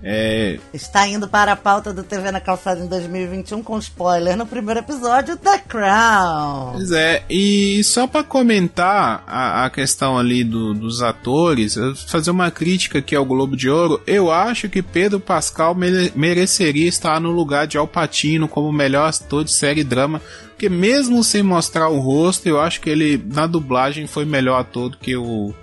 é... 0.07 0.59
Está 0.75 1.09
indo 1.09 1.27
para 1.27 1.53
a 1.53 1.57
pauta 1.57 1.91
do 1.91 2.03
TV 2.03 2.31
na 2.31 2.39
Calçada 2.39 2.85
em 2.85 2.87
2021 2.87 3.63
com 3.63 3.79
spoiler 3.79 4.37
no 4.37 4.45
primeiro 4.45 4.81
episódio 4.81 5.35
The 5.35 5.59
Crown. 5.61 6.73
Pois 6.73 6.93
é, 6.93 7.23
e 7.31 7.83
só 7.83 8.07
para 8.07 8.23
comentar 8.23 9.25
a, 9.27 9.65
a, 9.65 9.71
questão 9.71 10.19
ali 10.19 10.45
do, 10.45 10.75
dos 10.75 11.01
atores, 11.01 11.77
fazer 12.07 12.31
uma 12.31 12.51
crítica 12.51 12.99
aqui 12.99 13.17
ao 13.17 13.25
Globo 13.25 13.57
de 13.57 13.71
Ouro, 13.71 13.99
eu 14.07 14.31
acho 14.31 14.69
que 14.69 14.83
Pedro 14.83 15.19
Pascal 15.19 15.75
mere, 15.75 16.13
mereceria 16.15 16.87
estar 16.87 17.19
no 17.19 17.31
lugar 17.31 17.67
de 17.67 17.79
Alpatino 17.79 18.47
como 18.47 18.71
melhor 18.71 19.09
ator 19.09 19.43
de 19.43 19.53
série 19.53 19.83
drama, 19.83 20.21
porque 20.51 20.69
mesmo 20.69 21.25
sem 21.25 21.43
mostrar 21.43 21.89
o 21.89 21.99
rosto, 21.99 22.47
eu 22.47 22.61
acho 22.61 22.81
que 22.83 22.91
ele 22.91 23.25
na 23.33 23.47
dublagem 23.47 24.07
foi 24.07 24.27
melhor 24.27 24.61
ator 24.61 24.91
do 24.91 24.99
que 24.99 25.17
o 25.17 25.55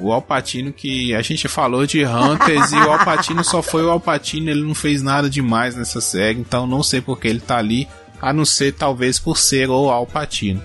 O 0.00 0.12
Alpatino 0.12 0.72
que 0.72 1.14
a 1.14 1.22
gente 1.22 1.48
falou 1.48 1.86
de 1.86 2.04
Hunters 2.04 2.72
e 2.72 2.76
o 2.76 2.90
Alpatino 2.92 3.42
só 3.42 3.60
foi 3.60 3.84
o 3.84 3.90
Alpatino, 3.90 4.48
ele 4.50 4.62
não 4.62 4.74
fez 4.74 5.02
nada 5.02 5.28
demais 5.28 5.74
nessa 5.74 6.00
série, 6.00 6.38
então 6.38 6.66
não 6.66 6.82
sei 6.82 7.00
porque 7.00 7.26
ele 7.26 7.40
tá 7.40 7.58
ali, 7.58 7.88
a 8.20 8.32
não 8.32 8.44
ser 8.44 8.74
talvez 8.74 9.18
por 9.18 9.36
ser 9.36 9.68
o 9.68 9.90
Alpatino. 9.90 10.62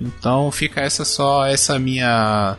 Então 0.00 0.50
fica 0.50 0.80
essa 0.80 1.04
só 1.04 1.46
essa 1.46 1.78
minha 1.78 2.56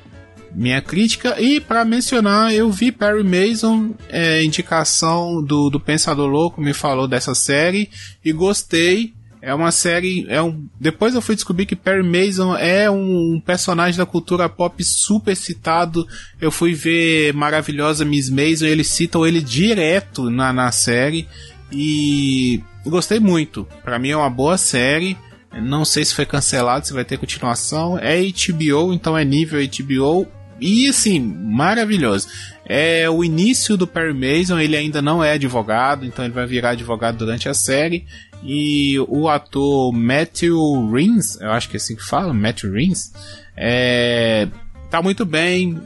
minha 0.54 0.82
crítica 0.82 1.40
e 1.40 1.60
para 1.60 1.84
mencionar 1.84 2.54
eu 2.54 2.72
vi 2.72 2.90
Perry 2.90 3.24
Mason 3.24 3.94
é, 4.08 4.42
indicação 4.42 5.44
do, 5.44 5.70
do 5.70 5.82
Pensador 5.82 6.30
Louco 6.30 6.62
me 6.62 6.74
falou 6.74 7.10
dessa 7.10 7.36
série 7.36 7.90
e 8.24 8.32
gostei 8.32 9.14
é 9.46 9.54
uma 9.54 9.72
série. 9.72 10.26
É 10.28 10.42
um, 10.42 10.68
depois 10.80 11.14
eu 11.14 11.22
fui 11.22 11.36
descobrir 11.36 11.68
que 11.68 11.76
Perry 11.76 12.02
Mason 12.02 12.56
é 12.58 12.90
um 12.90 13.40
personagem 13.46 13.96
da 13.96 14.06
cultura 14.06 14.50
pop 14.50 14.84
super 14.84 15.36
citado. 15.38 16.08
Eu 16.42 16.52
fui 16.52 16.74
ver 16.74 17.32
Maravilhosa 17.32 18.04
Miss 18.04 18.28
Mason, 18.28 18.66
eles 18.66 18.88
citam 18.88 19.26
ele 19.26 19.42
direto 19.42 20.32
na, 20.32 20.52
na 20.52 20.72
série. 20.72 21.28
E 21.72 22.60
gostei 22.88 23.20
muito. 23.20 23.68
Para 23.84 24.00
mim 24.00 24.10
é 24.10 24.18
uma 24.18 24.32
boa 24.32 24.58
série. 24.58 25.16
Não 25.62 25.86
sei 25.86 26.04
se 26.04 26.16
foi 26.16 26.26
cancelado, 26.26 26.88
se 26.88 26.94
vai 26.94 27.06
ter 27.06 27.20
continuação. 27.20 28.00
É 28.00 28.20
HBO, 28.22 28.94
então 28.94 29.16
é 29.16 29.24
nível 29.24 29.60
HBO. 29.62 30.28
E 30.60 30.88
assim, 30.88 31.20
maravilhoso. 31.20 32.28
É 32.66 33.08
o 33.08 33.24
início 33.24 33.78
do 33.78 33.86
Perry 33.86 34.14
Mason, 34.14 34.58
ele 34.58 34.76
ainda 34.76 35.02
não 35.02 35.24
é 35.24 35.34
advogado, 35.34 36.04
então 36.04 36.26
ele 36.26 36.34
vai 36.34 36.48
virar 36.48 36.72
advogado 36.72 37.18
durante 37.18 37.48
a 37.48 37.54
série. 37.54 38.06
E 38.48 39.00
o 39.08 39.28
ator 39.28 39.92
Matthew 39.92 40.56
Rins, 40.92 41.42
eu 41.42 41.52
acho 41.52 41.68
que 41.68 41.78
é 41.78 41.80
assim 41.80 41.96
que 41.96 42.04
fala, 42.04 42.32
Matthew 42.32 42.74
Rins, 42.74 43.12
é, 43.58 44.48
tá 44.92 45.02
muito 45.02 45.26
bem, 45.26 45.82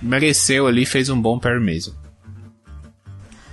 mereceu 0.00 0.68
ali, 0.68 0.86
fez 0.86 1.08
um 1.08 1.20
bom 1.20 1.40
Perry 1.40 1.60
Mason. 1.60 1.92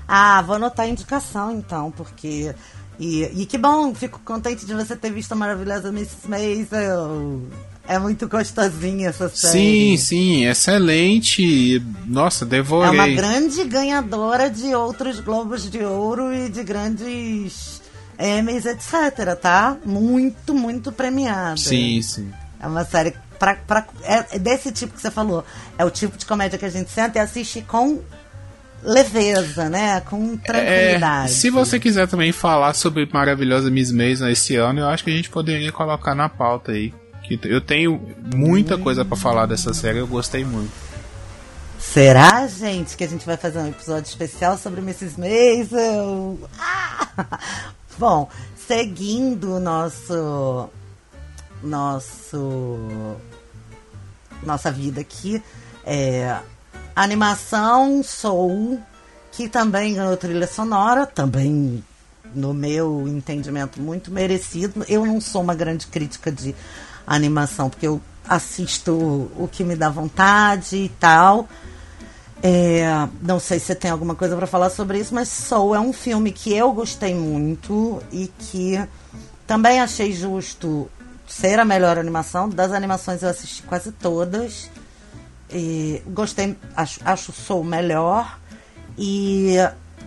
Ah, 0.08 0.43
vou 0.43 0.58
anotar 0.58 0.86
a 0.86 0.89
indicação 0.89 1.51
então, 1.51 1.89
porque. 1.89 2.53
E, 2.99 3.23
e 3.23 3.45
que 3.47 3.58
bom, 3.58 3.93
fico 3.95 4.21
contente 4.23 4.65
de 4.65 4.73
você 4.73 4.95
ter 4.95 5.12
visto 5.12 5.31
a 5.31 5.36
maravilhosa 5.36 5.89
Mrs. 5.89 6.29
Maisel. 6.29 7.41
É 7.88 7.99
muito 7.99 8.27
gostosinha 8.27 9.10
essa 9.10 9.27
série. 9.29 9.53
Sim, 9.53 9.97
sim, 9.97 10.45
excelente. 10.45 11.81
Nossa, 12.05 12.45
devorei. 12.45 12.89
É 12.89 12.91
uma 12.91 13.08
grande 13.08 13.63
ganhadora 13.63 14.49
de 14.49 14.73
outros 14.75 15.19
Globos 15.19 15.69
de 15.69 15.84
Ouro 15.84 16.34
e 16.34 16.49
de 16.49 16.63
grandes 16.63 17.74
Emmys, 18.19 18.65
etc, 18.65 19.36
tá? 19.39 19.78
Muito, 19.86 20.54
muito 20.54 20.91
premiada. 20.91 21.58
Sim, 21.58 22.01
sim. 22.01 22.32
É 22.60 22.67
uma 22.67 22.86
série 22.86 23.13
pra, 23.38 23.56
pra, 23.56 23.86
é 24.04 24.39
desse 24.39 24.71
tipo 24.71 24.93
que 24.93 25.01
você 25.01 25.12
falou. 25.12 25.43
É 25.78 25.86
o 25.86 25.91
tipo 25.91 26.17
de 26.17 26.25
comédia 26.25 26.58
que 26.58 26.65
a 26.65 26.69
gente 26.69 26.89
senta 26.89 27.19
e 27.19 27.21
assiste 27.21 27.62
com 27.62 28.01
leveza, 28.82 29.69
né? 29.69 30.01
Com 30.01 30.38
tranquilidade. 30.38 31.32
É, 31.32 31.34
se 31.34 31.49
você 31.49 31.80
quiser 31.80 32.08
também 32.08 32.32
falar 32.32 32.73
sobre 32.73 33.08
Maravilhosa 33.12 33.69
Miss 33.69 33.91
Mason 33.91 34.28
esse 34.28 34.56
ano, 34.56 34.82
eu 34.82 34.88
acho 34.88 35.04
que 35.04 35.10
a 35.10 35.13
gente 35.13 35.30
poderia 35.30 35.71
colocar 35.71 36.15
na 36.15 36.30
pauta 36.30 36.71
aí. 36.71 36.93
Que 37.23 37.39
eu 37.43 37.60
tenho 37.60 37.99
muita 38.36 38.78
coisa 38.78 39.04
para 39.04 39.17
falar 39.17 39.47
dessa 39.47 39.73
série, 39.73 39.97
eu 39.97 40.08
gostei 40.08 40.45
muito. 40.45 40.71
Será, 41.80 42.45
gente, 42.47 42.95
que 42.95 43.04
a 43.04 43.08
gente 43.08 43.25
vai 43.25 43.38
fazer 43.38 43.60
um 43.60 43.67
episódio 43.67 44.08
especial 44.08 44.58
sobre 44.58 44.82
Mrs. 44.82 45.15
Mason? 45.19 46.38
Ah! 46.60 47.30
Bom, 47.97 48.29
seguindo 48.67 49.60
nosso 49.60 50.69
nosso 51.63 53.15
nossa 54.43 54.71
vida 54.71 55.01
aqui, 55.01 55.41
é, 55.86 56.38
animação 56.95 58.03
Soul, 58.03 58.79
que 59.31 59.47
também 59.47 59.95
ganhou 59.95 60.15
trilha 60.17 60.45
sonora, 60.45 61.05
também 61.05 61.84
no 62.34 62.53
meu 62.53 63.08
entendimento 63.08 63.81
muito 63.81 64.12
merecido. 64.12 64.86
Eu 64.89 65.05
não 65.05 65.21
sou 65.21 65.41
uma 65.41 65.55
grande 65.55 65.88
crítica 65.88 66.31
de 66.31 66.53
animação, 67.08 67.69
porque 67.69 67.88
eu 67.88 68.01
assisto 68.27 68.91
o 69.38 69.47
que 69.51 69.63
me 69.63 69.75
dá 69.75 69.89
vontade 69.89 70.75
e 70.75 70.89
tal. 70.89 71.47
É, 72.47 72.86
não 73.23 73.39
sei 73.39 73.58
se 73.58 73.73
tem 73.73 73.89
alguma 73.89 74.13
coisa 74.13 74.36
para 74.36 74.45
falar 74.45 74.69
sobre 74.69 74.99
isso, 74.99 75.15
mas 75.15 75.29
Soul 75.29 75.73
é 75.73 75.79
um 75.79 75.91
filme 75.91 76.31
que 76.31 76.53
eu 76.53 76.71
gostei 76.73 77.15
muito 77.15 77.99
e 78.12 78.27
que 78.38 78.79
também 79.47 79.81
achei 79.81 80.13
justo 80.13 80.88
ser 81.27 81.58
a 81.60 81.65
melhor 81.65 81.97
animação. 81.97 82.47
Das 82.47 82.71
animações 82.71 83.23
eu 83.23 83.29
assisti 83.29 83.63
quase 83.63 83.91
todas. 83.91 84.69
E 85.49 86.03
gostei, 86.05 86.55
acho, 86.75 86.99
acho 87.03 87.31
Soul 87.31 87.63
melhor. 87.63 88.39
E 88.95 89.55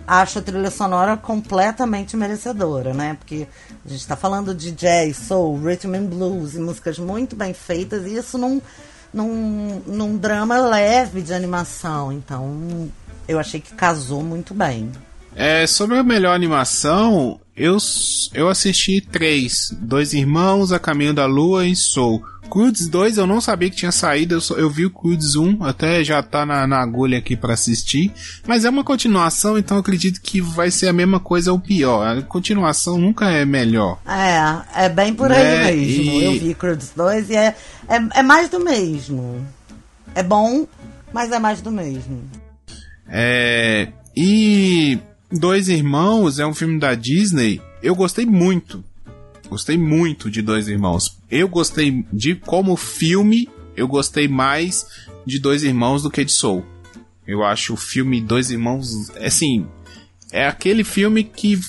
acho 0.07 0.39
a 0.39 0.41
trilha 0.41 0.71
sonora 0.71 1.17
completamente 1.17 2.15
merecedora, 2.15 2.93
né? 2.93 3.17
Porque 3.19 3.49
a 3.85 3.89
gente 3.89 3.99
está 3.99 4.15
falando 4.15 4.55
de 4.55 4.71
jazz, 4.71 5.17
soul, 5.17 5.61
rhythm 5.61 5.93
and 5.93 6.05
blues 6.05 6.55
e 6.55 6.59
músicas 6.59 6.97
muito 6.97 7.35
bem 7.35 7.53
feitas 7.53 8.05
e 8.05 8.15
isso 8.15 8.37
não 8.37 8.61
num, 9.13 9.81
num 9.85 10.17
drama 10.17 10.59
leve 10.59 11.21
de 11.21 11.33
animação. 11.33 12.11
Então, 12.11 12.89
eu 13.27 13.39
achei 13.39 13.59
que 13.59 13.73
casou 13.73 14.23
muito 14.23 14.53
bem. 14.53 14.91
É, 15.35 15.65
sobre 15.67 15.97
a 15.97 16.03
melhor 16.03 16.35
animação, 16.35 17.39
eu, 17.55 17.77
eu 18.33 18.49
assisti 18.49 18.99
três: 19.01 19.69
Dois 19.79 20.13
Irmãos, 20.13 20.71
A 20.71 20.79
Caminho 20.79 21.13
da 21.13 21.25
Lua 21.25 21.65
e 21.65 21.75
Soul. 21.75 22.23
Crudes 22.49 22.87
2 22.87 23.17
eu 23.17 23.27
não 23.27 23.39
sabia 23.39 23.69
que 23.69 23.75
tinha 23.75 23.91
saído, 23.91 24.35
eu, 24.35 24.41
só, 24.41 24.55
eu 24.55 24.69
vi 24.69 24.85
o 24.85 24.89
Crudes 24.89 25.35
1, 25.35 25.63
até 25.63 26.03
já 26.03 26.21
tá 26.23 26.45
na, 26.45 26.65
na 26.65 26.81
agulha 26.81 27.19
aqui 27.19 27.35
para 27.35 27.53
assistir. 27.53 28.11
Mas 28.47 28.65
é 28.65 28.69
uma 28.69 28.83
continuação, 28.83 29.57
então 29.57 29.77
acredito 29.77 30.21
que 30.21 30.41
vai 30.41 30.71
ser 30.71 30.87
a 30.87 30.93
mesma 30.93 31.19
coisa 31.19 31.51
ou 31.51 31.59
pior. 31.59 32.17
A 32.17 32.21
continuação 32.21 32.97
nunca 32.97 33.29
é 33.29 33.45
melhor. 33.45 33.99
É, 34.07 34.85
é 34.85 34.89
bem 34.89 35.13
por 35.13 35.31
aí 35.31 35.43
né? 35.43 35.71
mesmo. 35.71 36.11
E... 36.11 36.23
Eu 36.23 36.31
vi 36.33 36.53
Crudes 36.55 36.91
2 36.95 37.29
e 37.29 37.35
é, 37.35 37.55
é, 37.87 38.19
é 38.19 38.23
mais 38.23 38.49
do 38.49 38.59
mesmo. 38.59 39.45
É 40.15 40.23
bom, 40.23 40.67
mas 41.13 41.31
é 41.31 41.39
mais 41.39 41.61
do 41.61 41.71
mesmo. 41.71 42.23
É. 43.07 43.87
E. 44.15 44.99
Dois 45.31 45.69
Irmãos 45.69 46.39
é 46.39 46.45
um 46.45 46.55
filme 46.55 46.79
da 46.79 46.95
Disney. 46.95 47.61
Eu 47.83 47.95
gostei 47.95 48.25
muito. 48.25 48.83
Gostei 49.49 49.77
muito 49.77 50.29
de 50.29 50.41
Dois 50.41 50.67
Irmãos. 50.67 51.17
Eu 51.29 51.47
gostei 51.47 52.05
de 52.13 52.35
como 52.35 52.75
filme, 52.75 53.49
eu 53.75 53.87
gostei 53.87 54.27
mais 54.27 54.85
de 55.25 55.39
Dois 55.39 55.63
Irmãos 55.63 56.03
do 56.03 56.11
que 56.11 56.23
de 56.23 56.31
Soul. 56.31 56.65
Eu 57.25 57.43
acho 57.43 57.73
o 57.73 57.77
filme 57.77 58.21
Dois 58.21 58.51
Irmãos, 58.51 59.09
assim, 59.17 59.67
é 60.31 60.47
aquele 60.47 60.83
filme 60.83 61.23
que 61.23 61.59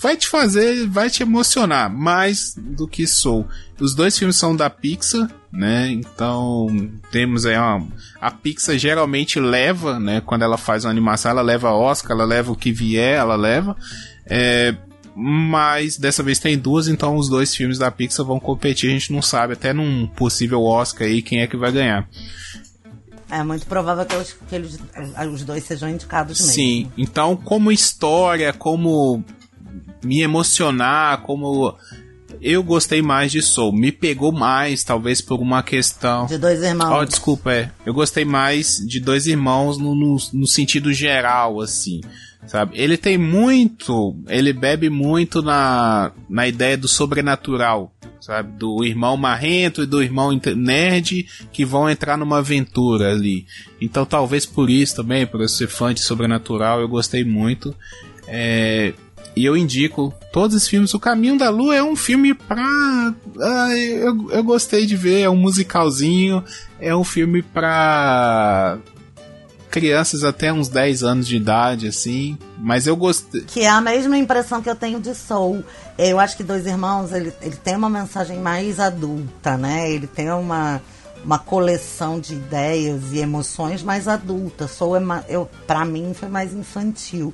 vai 0.00 0.16
te 0.16 0.28
fazer, 0.28 0.86
vai 0.86 1.10
te 1.10 1.22
emocionar 1.22 1.92
mais 1.92 2.54
do 2.56 2.86
que 2.86 3.06
Soul. 3.06 3.46
Os 3.80 3.94
dois 3.94 4.16
filmes 4.16 4.36
são 4.36 4.54
da 4.54 4.70
Pixar, 4.70 5.28
né? 5.52 5.90
Então 5.90 6.68
temos 7.10 7.44
aí 7.44 7.56
uma, 7.56 7.86
a 8.20 8.30
Pixar 8.30 8.78
geralmente 8.78 9.40
leva, 9.40 9.98
né? 9.98 10.20
Quando 10.20 10.42
ela 10.42 10.56
faz 10.56 10.84
uma 10.84 10.90
animação, 10.90 11.32
ela 11.32 11.42
leva 11.42 11.72
Oscar, 11.72 12.12
ela 12.12 12.24
leva 12.24 12.52
o 12.52 12.56
que 12.56 12.70
vier, 12.70 13.16
ela 13.16 13.34
leva. 13.34 13.76
É, 14.24 14.76
mas 15.20 15.98
dessa 15.98 16.22
vez 16.22 16.38
tem 16.38 16.56
duas, 16.56 16.86
então 16.86 17.16
os 17.16 17.28
dois 17.28 17.52
filmes 17.52 17.76
da 17.76 17.90
Pixar 17.90 18.24
vão 18.24 18.38
competir, 18.38 18.88
a 18.88 18.92
gente 18.92 19.12
não 19.12 19.20
sabe, 19.20 19.54
até 19.54 19.72
num 19.72 20.06
possível 20.06 20.62
Oscar 20.62 21.08
aí, 21.08 21.20
quem 21.20 21.40
é 21.40 21.48
que 21.48 21.56
vai 21.56 21.72
ganhar. 21.72 22.08
É 23.28 23.42
muito 23.42 23.66
provável 23.66 24.06
que, 24.06 24.14
eles, 24.14 24.36
que 24.48 24.54
eles, 24.54 24.78
os 25.32 25.42
dois 25.42 25.64
sejam 25.64 25.88
indicados 25.88 26.38
mesmo. 26.38 26.54
Sim, 26.54 26.92
então 26.96 27.36
como 27.36 27.72
história, 27.72 28.52
como 28.52 29.24
me 30.04 30.22
emocionar, 30.22 31.22
como 31.22 31.76
eu 32.40 32.62
gostei 32.62 33.02
mais 33.02 33.32
de 33.32 33.42
Soul. 33.42 33.72
Me 33.72 33.90
pegou 33.90 34.30
mais, 34.30 34.84
talvez 34.84 35.20
por 35.20 35.40
uma 35.40 35.64
questão. 35.64 36.26
De 36.26 36.38
dois 36.38 36.62
irmãos. 36.62 36.96
Oh, 36.96 37.04
desculpa, 37.04 37.52
é. 37.52 37.70
Eu 37.84 37.92
gostei 37.92 38.24
mais 38.24 38.76
de 38.76 39.00
dois 39.00 39.26
irmãos 39.26 39.78
no, 39.78 39.96
no, 39.96 40.16
no 40.32 40.46
sentido 40.46 40.92
geral, 40.92 41.60
assim 41.60 42.00
sabe? 42.48 42.76
Ele 42.76 42.96
tem 42.96 43.18
muito, 43.18 44.16
ele 44.26 44.52
bebe 44.52 44.88
muito 44.88 45.42
na, 45.42 46.10
na 46.28 46.48
ideia 46.48 46.76
do 46.76 46.88
sobrenatural, 46.88 47.92
sabe? 48.20 48.50
Do 48.58 48.84
irmão 48.84 49.16
marrento 49.16 49.82
e 49.82 49.86
do 49.86 50.02
irmão 50.02 50.30
nerd 50.56 51.26
que 51.52 51.64
vão 51.64 51.88
entrar 51.88 52.16
numa 52.16 52.38
aventura 52.38 53.12
ali. 53.12 53.46
Então 53.80 54.04
talvez 54.04 54.46
por 54.46 54.70
isso 54.70 54.96
também, 54.96 55.26
por 55.26 55.40
eu 55.40 55.48
ser 55.48 55.68
fã 55.68 55.92
de 55.92 56.00
sobrenatural, 56.00 56.80
eu 56.80 56.88
gostei 56.88 57.22
muito. 57.22 57.74
É, 58.26 58.94
e 59.36 59.44
eu 59.44 59.56
indico 59.56 60.12
todos 60.32 60.56
os 60.56 60.66
filmes. 60.66 60.94
O 60.94 60.98
Caminho 60.98 61.38
da 61.38 61.50
Lua 61.50 61.76
é 61.76 61.82
um 61.82 61.94
filme 61.94 62.34
pra. 62.34 63.14
Ah, 63.40 63.76
eu, 63.76 64.30
eu 64.32 64.42
gostei 64.42 64.86
de 64.86 64.96
ver, 64.96 65.20
é 65.20 65.30
um 65.30 65.36
musicalzinho, 65.36 66.42
é 66.80 66.96
um 66.96 67.04
filme 67.04 67.42
pra 67.42 68.78
crianças 69.78 70.24
até 70.24 70.52
uns 70.52 70.68
10 70.68 71.02
anos 71.02 71.26
de 71.26 71.36
idade, 71.36 71.86
assim. 71.86 72.38
Mas 72.58 72.86
eu 72.86 72.96
gostei. 72.96 73.42
Que 73.42 73.60
é 73.60 73.68
a 73.68 73.80
mesma 73.80 74.16
impressão 74.16 74.60
que 74.60 74.68
eu 74.68 74.76
tenho 74.76 75.00
de 75.00 75.14
Soul. 75.14 75.64
Eu 75.96 76.18
acho 76.18 76.36
que 76.36 76.42
Dois 76.42 76.66
Irmãos, 76.66 77.12
ele, 77.12 77.32
ele 77.40 77.56
tem 77.56 77.76
uma 77.76 77.90
mensagem 77.90 78.38
mais 78.38 78.80
adulta, 78.80 79.56
né? 79.56 79.90
Ele 79.90 80.06
tem 80.06 80.30
uma, 80.30 80.80
uma 81.24 81.38
coleção 81.38 82.20
de 82.20 82.34
ideias 82.34 83.12
e 83.12 83.18
emoções 83.18 83.82
mais 83.82 84.08
adulta. 84.08 84.68
Soul, 84.68 84.96
é, 84.96 85.24
eu, 85.28 85.48
pra 85.66 85.84
mim, 85.84 86.12
foi 86.14 86.28
mais 86.28 86.52
infantil. 86.52 87.32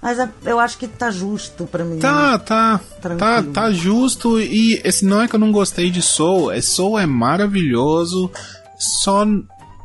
Mas 0.00 0.18
é, 0.18 0.28
eu 0.44 0.60
acho 0.60 0.78
que 0.78 0.86
tá 0.86 1.10
justo 1.10 1.66
pra 1.66 1.84
mim. 1.84 1.98
Tá, 1.98 2.38
tá. 2.38 2.80
Tá, 3.18 3.42
tá 3.42 3.72
justo. 3.72 4.40
E 4.40 4.80
esse 4.84 5.04
não 5.04 5.22
é 5.22 5.28
que 5.28 5.34
eu 5.34 5.40
não 5.40 5.50
gostei 5.50 5.90
de 5.90 6.02
Soul. 6.02 6.52
É, 6.52 6.60
Soul 6.60 6.98
é 6.98 7.06
maravilhoso. 7.06 8.30
Só. 8.78 9.26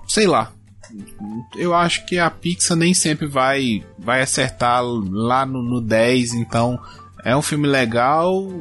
Sei 0.07 0.27
lá. 0.27 0.51
Eu 1.55 1.73
acho 1.73 2.05
que 2.05 2.17
a 2.17 2.29
Pixar 2.29 2.77
nem 2.77 2.93
sempre 2.93 3.27
vai, 3.27 3.83
vai 3.97 4.21
acertar 4.21 4.83
lá 4.83 5.45
no, 5.45 5.61
no 5.61 5.81
10. 5.81 6.33
Então, 6.33 6.79
é 7.23 7.35
um 7.35 7.41
filme 7.41 7.67
legal. 7.67 8.51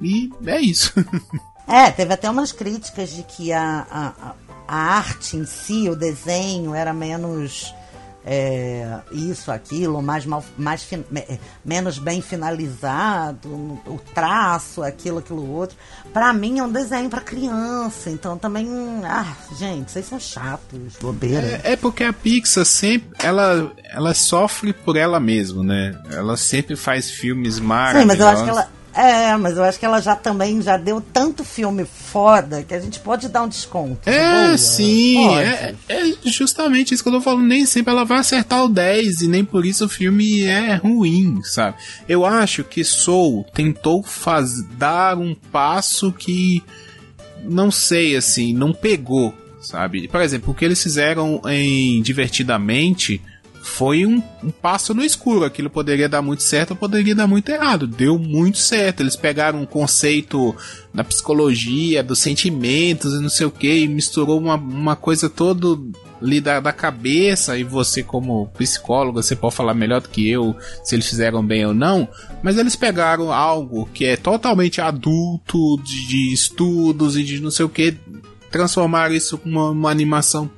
E 0.00 0.30
é 0.46 0.60
isso. 0.60 0.92
é, 1.66 1.90
teve 1.90 2.12
até 2.12 2.28
umas 2.30 2.52
críticas 2.52 3.10
de 3.10 3.22
que 3.22 3.52
a, 3.52 3.86
a, 3.90 4.34
a 4.66 4.76
arte 4.76 5.36
em 5.36 5.44
si, 5.44 5.88
o 5.88 5.96
desenho, 5.96 6.74
era 6.74 6.92
menos 6.92 7.74
é, 8.24 8.98
isso, 9.12 9.50
aquilo, 9.50 10.02
mais, 10.02 10.26
mal, 10.26 10.44
mais 10.58 10.86
é, 10.92 11.38
menos 11.64 11.98
bem 11.98 12.20
finalizado, 12.20 13.48
o 13.48 14.00
traço, 14.14 14.82
aquilo, 14.82 15.18
aquilo 15.18 15.50
outro. 15.50 15.76
Para 16.12 16.32
mim 16.32 16.58
é 16.58 16.62
um 16.62 16.70
desenho 16.70 17.08
para 17.08 17.20
criança, 17.20 18.10
então 18.10 18.36
também, 18.36 18.68
ah, 19.04 19.34
gente, 19.58 19.90
vocês 19.90 20.06
são 20.06 20.20
chatos, 20.20 20.96
bobeira. 21.00 21.60
É, 21.64 21.72
é, 21.72 21.76
porque 21.76 22.04
a 22.04 22.12
Pixar 22.12 22.64
sempre, 22.64 23.10
ela, 23.18 23.72
ela 23.84 24.12
sofre 24.12 24.72
por 24.72 24.96
ela 24.96 25.18
mesma, 25.18 25.64
né? 25.64 25.98
Ela 26.10 26.36
sempre 26.36 26.76
faz 26.76 27.10
filmes 27.10 27.58
maravilhosos. 27.58 28.02
Sim, 28.02 28.06
mas 28.06 28.20
eu 28.20 28.28
acho 28.28 28.44
que 28.44 28.50
ela 28.50 28.79
é, 28.94 29.36
mas 29.36 29.56
eu 29.56 29.64
acho 29.64 29.78
que 29.78 29.84
ela 29.84 30.00
já 30.00 30.16
também 30.16 30.60
já 30.60 30.76
deu 30.76 31.00
tanto 31.00 31.44
filme 31.44 31.84
foda 31.84 32.62
que 32.62 32.74
a 32.74 32.80
gente 32.80 32.98
pode 32.98 33.28
dar 33.28 33.42
um 33.42 33.48
desconto. 33.48 34.08
É, 34.08 34.46
boa. 34.46 34.58
sim. 34.58 35.28
É, 35.36 35.74
é, 35.88 36.12
justamente 36.24 36.92
isso 36.92 37.02
que 37.02 37.08
eu 37.08 37.14
tô 37.14 37.20
falando. 37.20 37.46
Nem 37.46 37.64
sempre 37.66 37.92
ela 37.92 38.04
vai 38.04 38.18
acertar 38.18 38.64
o 38.64 38.68
10 38.68 39.22
e 39.22 39.28
nem 39.28 39.44
por 39.44 39.64
isso 39.64 39.84
o 39.84 39.88
filme 39.88 40.42
é 40.42 40.74
ruim, 40.74 41.40
sabe? 41.42 41.76
Eu 42.08 42.24
acho 42.24 42.64
que 42.64 42.82
Soul 42.82 43.46
tentou 43.54 44.02
faz, 44.02 44.62
dar 44.76 45.16
um 45.16 45.34
passo 45.34 46.12
que 46.12 46.62
não 47.44 47.70
sei, 47.70 48.16
assim, 48.16 48.52
não 48.52 48.72
pegou, 48.72 49.34
sabe? 49.60 50.08
Por 50.08 50.20
exemplo, 50.20 50.52
o 50.52 50.54
que 50.54 50.64
eles 50.64 50.82
fizeram 50.82 51.40
em 51.46 52.02
Divertidamente 52.02 53.20
foi 53.62 54.06
um, 54.06 54.22
um, 54.42 54.50
passo 54.50 54.94
no 54.94 55.04
escuro. 55.04 55.44
Aquilo 55.44 55.68
poderia 55.68 56.08
dar 56.08 56.22
muito 56.22 56.42
certo 56.42 56.70
ou 56.70 56.76
poderia 56.76 57.14
dar 57.14 57.26
muito 57.26 57.48
errado. 57.50 57.86
Deu 57.86 58.18
muito 58.18 58.58
certo. 58.58 59.00
Eles 59.00 59.16
pegaram 59.16 59.60
um 59.60 59.66
conceito 59.66 60.54
da 60.94 61.04
psicologia, 61.04 62.02
dos 62.02 62.18
sentimentos 62.18 63.12
e 63.12 63.20
não 63.20 63.28
sei 63.28 63.46
o 63.46 63.50
que, 63.50 63.80
e 63.80 63.88
misturou 63.88 64.38
uma, 64.38 64.54
uma 64.54 64.96
coisa 64.96 65.28
todo 65.28 65.92
ali 66.22 66.40
da, 66.40 66.58
da 66.58 66.72
cabeça. 66.72 67.58
E 67.58 67.62
você, 67.62 68.02
como 68.02 68.48
psicólogo, 68.48 69.22
você 69.22 69.36
pode 69.36 69.54
falar 69.54 69.74
melhor 69.74 70.00
do 70.00 70.08
que 70.08 70.28
eu 70.28 70.56
se 70.82 70.94
eles 70.94 71.06
fizeram 71.06 71.44
bem 71.44 71.66
ou 71.66 71.74
não. 71.74 72.08
Mas 72.42 72.56
eles 72.56 72.76
pegaram 72.76 73.30
algo 73.30 73.88
que 73.92 74.06
é 74.06 74.16
totalmente 74.16 74.80
adulto, 74.80 75.76
de, 75.84 76.08
de 76.08 76.32
estudos 76.32 77.16
e 77.16 77.22
de 77.22 77.40
não 77.40 77.50
sei 77.50 77.66
o 77.66 77.68
que, 77.68 77.94
transformaram 78.50 79.14
isso 79.14 79.38
numa 79.44 79.70
uma 79.70 79.90
animação 79.90 80.50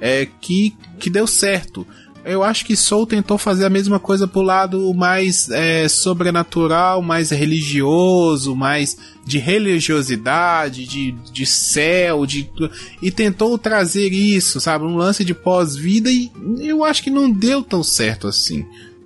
é, 0.00 0.26
que, 0.40 0.76
que 0.98 1.08
deu 1.08 1.26
certo. 1.26 1.86
Eu 2.24 2.42
acho 2.42 2.64
que 2.64 2.74
Soul 2.74 3.06
tentou 3.06 3.36
fazer 3.36 3.66
a 3.66 3.70
mesma 3.70 4.00
coisa 4.00 4.26
pro 4.26 4.40
lado 4.40 4.92
mais 4.94 5.50
é, 5.50 5.86
sobrenatural, 5.88 7.02
mais 7.02 7.30
religioso, 7.30 8.56
mais 8.56 8.96
de 9.26 9.38
religiosidade, 9.38 10.86
de, 10.86 11.12
de 11.12 11.44
céu, 11.44 12.24
de 12.24 12.50
e 13.02 13.10
tentou 13.10 13.58
trazer 13.58 14.10
isso, 14.10 14.58
sabe, 14.58 14.84
um 14.84 14.96
lance 14.96 15.22
de 15.24 15.34
pós-vida 15.34 16.10
e 16.10 16.30
eu 16.60 16.82
acho 16.82 17.02
que 17.02 17.10
não 17.10 17.30
deu 17.30 17.62
tão 17.62 17.82
certo 17.82 18.26
assim. 18.26 18.64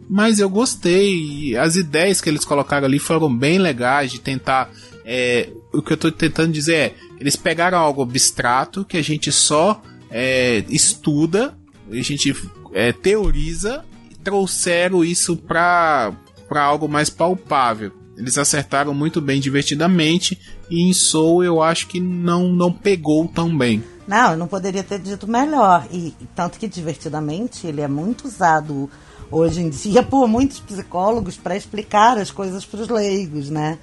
Mas 0.08 0.38
eu 0.38 0.48
gostei, 0.48 1.56
as 1.56 1.76
ideias 1.76 2.20
que 2.20 2.30
eles 2.30 2.44
colocaram 2.44 2.86
ali 2.86 2.98
foram 2.98 3.34
bem 3.34 3.58
legais 3.58 4.10
de 4.10 4.20
tentar. 4.20 4.70
É, 5.04 5.48
o 5.72 5.82
que 5.82 5.92
eu 5.92 5.96
tô 5.96 6.12
tentando 6.12 6.52
dizer 6.52 6.74
é, 6.74 6.94
eles 7.18 7.34
pegaram 7.34 7.78
algo 7.78 8.02
abstrato 8.02 8.84
que 8.84 8.96
a 8.96 9.02
gente 9.02 9.32
só 9.32 9.82
é, 10.10 10.64
estuda, 10.68 11.56
a 11.90 12.02
gente 12.02 12.34
é, 12.72 12.92
teoriza 12.92 13.84
e 14.10 14.14
trouxeram 14.16 15.04
isso 15.04 15.36
para 15.36 16.12
algo 16.50 16.88
mais 16.88 17.10
palpável. 17.10 17.92
Eles 18.16 18.36
acertaram 18.36 18.92
muito 18.92 19.20
bem 19.20 19.40
divertidamente 19.40 20.38
e 20.68 20.82
em 20.82 20.92
Soul 20.92 21.44
eu 21.44 21.62
acho 21.62 21.86
que 21.86 22.00
não, 22.00 22.48
não 22.48 22.72
pegou 22.72 23.28
tão 23.28 23.56
bem. 23.56 23.82
Não, 24.08 24.32
eu 24.32 24.36
não 24.36 24.48
poderia 24.48 24.82
ter 24.82 24.98
dito 24.98 25.28
melhor. 25.28 25.86
E 25.92 26.14
tanto 26.34 26.58
que 26.58 26.66
divertidamente 26.66 27.66
ele 27.66 27.80
é 27.80 27.86
muito 27.86 28.26
usado 28.26 28.90
hoje 29.30 29.60
em 29.60 29.68
dia 29.68 30.02
por 30.04 30.26
muitos 30.26 30.58
psicólogos 30.58 31.36
para 31.36 31.56
explicar 31.56 32.18
as 32.18 32.30
coisas 32.30 32.64
para 32.64 32.80
os 32.80 32.88
leigos, 32.88 33.50
né? 33.50 33.78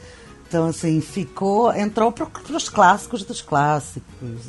Então, 0.56 0.68
assim, 0.68 1.02
ficou. 1.02 1.74
entrou 1.76 2.14
para 2.14 2.30
os 2.56 2.70
clássicos 2.70 3.24
dos 3.24 3.42
clássicos, 3.42 4.48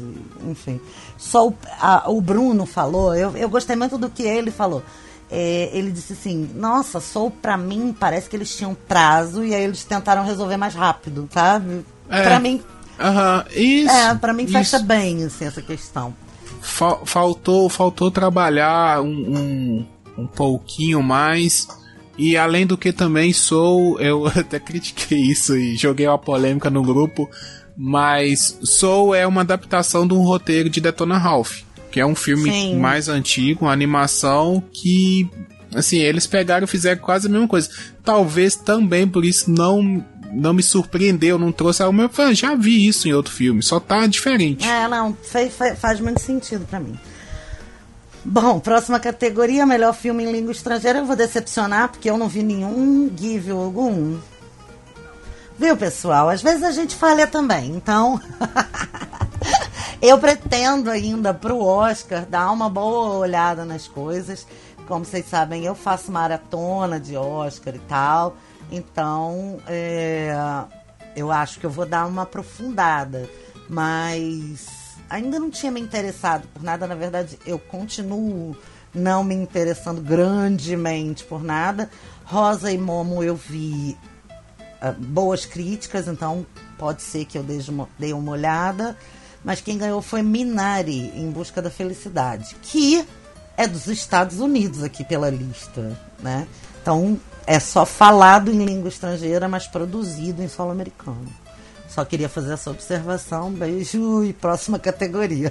enfim. 0.48 0.80
Só 1.18 1.48
o, 1.48 1.54
a, 1.80 2.08
o 2.08 2.20
Bruno 2.20 2.64
falou, 2.64 3.12
eu, 3.12 3.36
eu 3.36 3.48
gostei 3.48 3.74
muito 3.74 3.98
do 3.98 4.08
que 4.08 4.22
ele 4.22 4.52
falou. 4.52 4.84
É, 5.28 5.68
ele 5.72 5.90
disse 5.90 6.12
assim: 6.12 6.48
Nossa, 6.54 7.00
Soul 7.00 7.32
pra 7.32 7.56
mim 7.56 7.92
parece 7.98 8.30
que 8.30 8.36
eles 8.36 8.56
tinham 8.56 8.72
prazo 8.86 9.44
e 9.44 9.52
aí 9.52 9.64
eles 9.64 9.82
tentaram 9.82 10.24
resolver 10.24 10.56
mais 10.56 10.74
rápido, 10.74 11.28
sabe? 11.32 11.84
É, 12.08 12.22
pra 12.22 12.38
mim. 12.38 12.62
Uh 13.00 13.02
-huh, 13.02 13.46
isso. 13.52 13.92
É, 13.92 14.14
pra 14.14 14.32
mim 14.32 14.46
fecha 14.46 14.76
isso. 14.76 14.86
bem 14.86 15.24
assim, 15.24 15.46
essa 15.46 15.60
questão. 15.60 16.14
faltou, 17.04 17.68
faltou 17.68 18.12
trabalhar 18.12 19.02
um, 19.02 19.08
um, 19.08 19.86
um 20.18 20.26
pouquinho 20.28 21.02
mais 21.02 21.66
e 22.18 22.36
além 22.36 22.66
do 22.66 22.78
que 22.78 22.92
também 22.92 23.32
sou, 23.32 24.00
eu 24.00 24.26
até 24.34 24.58
critiquei 24.58 25.18
isso 25.18 25.56
e 25.56 25.76
joguei 25.76 26.06
uma 26.06 26.18
polêmica 26.18 26.70
no 26.70 26.82
grupo, 26.82 27.28
mas 27.76 28.58
Soul 28.62 29.14
é 29.14 29.26
uma 29.26 29.42
adaptação 29.42 30.06
de 30.06 30.14
um 30.14 30.22
roteiro 30.22 30.70
de 30.70 30.80
Detona 30.80 31.18
Ralph, 31.18 31.60
que 31.90 32.00
é 32.00 32.06
um 32.06 32.14
filme 32.14 32.50
Sim. 32.50 32.78
mais 32.78 33.08
antigo, 33.08 33.66
uma 33.66 33.72
animação 33.72 34.62
que 34.72 35.28
assim, 35.74 35.98
eles 35.98 36.26
pegaram 36.26 36.64
e 36.64 36.68
fizeram 36.68 37.00
quase 37.00 37.26
a 37.26 37.30
mesma 37.30 37.48
coisa. 37.48 37.68
Talvez 38.02 38.56
também 38.56 39.06
por 39.06 39.24
isso 39.24 39.50
não 39.50 40.04
não 40.32 40.52
me 40.52 40.62
surpreendeu, 40.62 41.38
não 41.38 41.52
trouxe 41.52 41.82
ao 41.82 41.92
meu, 41.92 42.10
já 42.32 42.54
vi 42.54 42.86
isso 42.86 43.08
em 43.08 43.12
outro 43.12 43.32
filme, 43.32 43.62
só 43.62 43.78
tá 43.78 44.06
diferente. 44.06 44.66
É, 44.66 44.86
não, 44.88 45.16
faz, 45.22 45.54
faz 45.78 46.00
muito 46.00 46.20
sentido 46.20 46.66
para 46.66 46.80
mim. 46.80 46.98
Bom, 48.28 48.58
próxima 48.58 48.98
categoria, 48.98 49.64
melhor 49.64 49.94
filme 49.94 50.24
em 50.24 50.32
língua 50.32 50.50
estrangeira. 50.50 50.98
Eu 50.98 51.06
vou 51.06 51.14
decepcionar 51.14 51.90
porque 51.90 52.10
eu 52.10 52.18
não 52.18 52.28
vi 52.28 52.42
nenhum 52.42 53.08
give 53.16 53.52
algum. 53.52 54.18
Viu, 55.56 55.76
pessoal? 55.76 56.28
Às 56.28 56.42
vezes 56.42 56.64
a 56.64 56.72
gente 56.72 56.96
falha 56.96 57.28
também. 57.28 57.70
Então, 57.70 58.20
eu 60.02 60.18
pretendo 60.18 60.90
ainda 60.90 61.32
pro 61.32 61.62
Oscar 61.62 62.26
dar 62.26 62.50
uma 62.50 62.68
boa 62.68 63.16
olhada 63.16 63.64
nas 63.64 63.86
coisas. 63.86 64.44
Como 64.88 65.04
vocês 65.04 65.24
sabem, 65.28 65.64
eu 65.64 65.76
faço 65.76 66.10
maratona 66.10 66.98
de 66.98 67.16
Oscar 67.16 67.76
e 67.76 67.80
tal. 67.80 68.36
Então, 68.72 69.58
é, 69.68 70.36
eu 71.14 71.30
acho 71.30 71.60
que 71.60 71.66
eu 71.66 71.70
vou 71.70 71.86
dar 71.86 72.04
uma 72.06 72.22
aprofundada. 72.22 73.30
Mas 73.68 74.75
ainda 75.08 75.38
não 75.38 75.50
tinha 75.50 75.72
me 75.72 75.80
interessado 75.80 76.46
por 76.52 76.62
nada. 76.62 76.86
Na 76.86 76.94
verdade, 76.94 77.38
eu 77.46 77.58
continuo 77.58 78.56
não 78.94 79.22
me 79.22 79.34
interessando 79.34 80.00
grandemente 80.00 81.24
por 81.24 81.42
nada. 81.42 81.90
Rosa 82.24 82.72
e 82.72 82.78
Momo 82.78 83.22
eu 83.22 83.36
vi 83.36 83.96
uh, 84.82 84.92
boas 84.98 85.44
críticas, 85.44 86.08
então 86.08 86.46
pode 86.78 87.02
ser 87.02 87.24
que 87.24 87.38
eu 87.38 87.44
dei 87.98 88.12
uma 88.12 88.32
olhada. 88.32 88.96
Mas 89.44 89.60
quem 89.60 89.78
ganhou 89.78 90.02
foi 90.02 90.22
Minari, 90.22 91.12
Em 91.14 91.30
Busca 91.30 91.62
da 91.62 91.70
Felicidade, 91.70 92.56
que 92.62 93.06
é 93.56 93.66
dos 93.66 93.86
Estados 93.86 94.40
Unidos 94.40 94.82
aqui 94.82 95.04
pela 95.04 95.30
lista, 95.30 95.96
né? 96.18 96.48
Então 96.82 97.18
é 97.46 97.60
só 97.60 97.86
falado 97.86 98.50
em 98.50 98.64
língua 98.64 98.88
estrangeira, 98.88 99.48
mas 99.48 99.68
produzido 99.68 100.42
em 100.42 100.48
solo 100.48 100.72
americano. 100.72 101.28
Só 101.96 102.04
queria 102.04 102.28
fazer 102.28 102.52
essa 102.52 102.70
observação. 102.70 103.50
Beijo 103.50 104.22
e 104.22 104.34
próxima 104.34 104.78
categoria. 104.78 105.50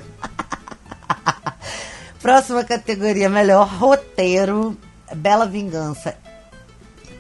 próxima 2.22 2.64
categoria, 2.64 3.28
melhor 3.28 3.68
roteiro. 3.68 4.78
Bela 5.16 5.48
Vingança. 5.48 6.16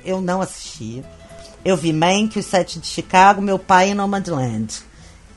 Eu 0.05 0.21
não 0.21 0.41
assisti. 0.41 1.03
Eu 1.65 1.75
vi 1.75 1.91
Mank, 1.91 2.37
Os 2.37 2.45
Sete 2.45 2.79
de 2.79 2.85
Chicago, 2.85 3.41
Meu 3.41 3.57
Pai 3.57 3.89
e 3.89 3.93
Nomadland. 3.95 4.83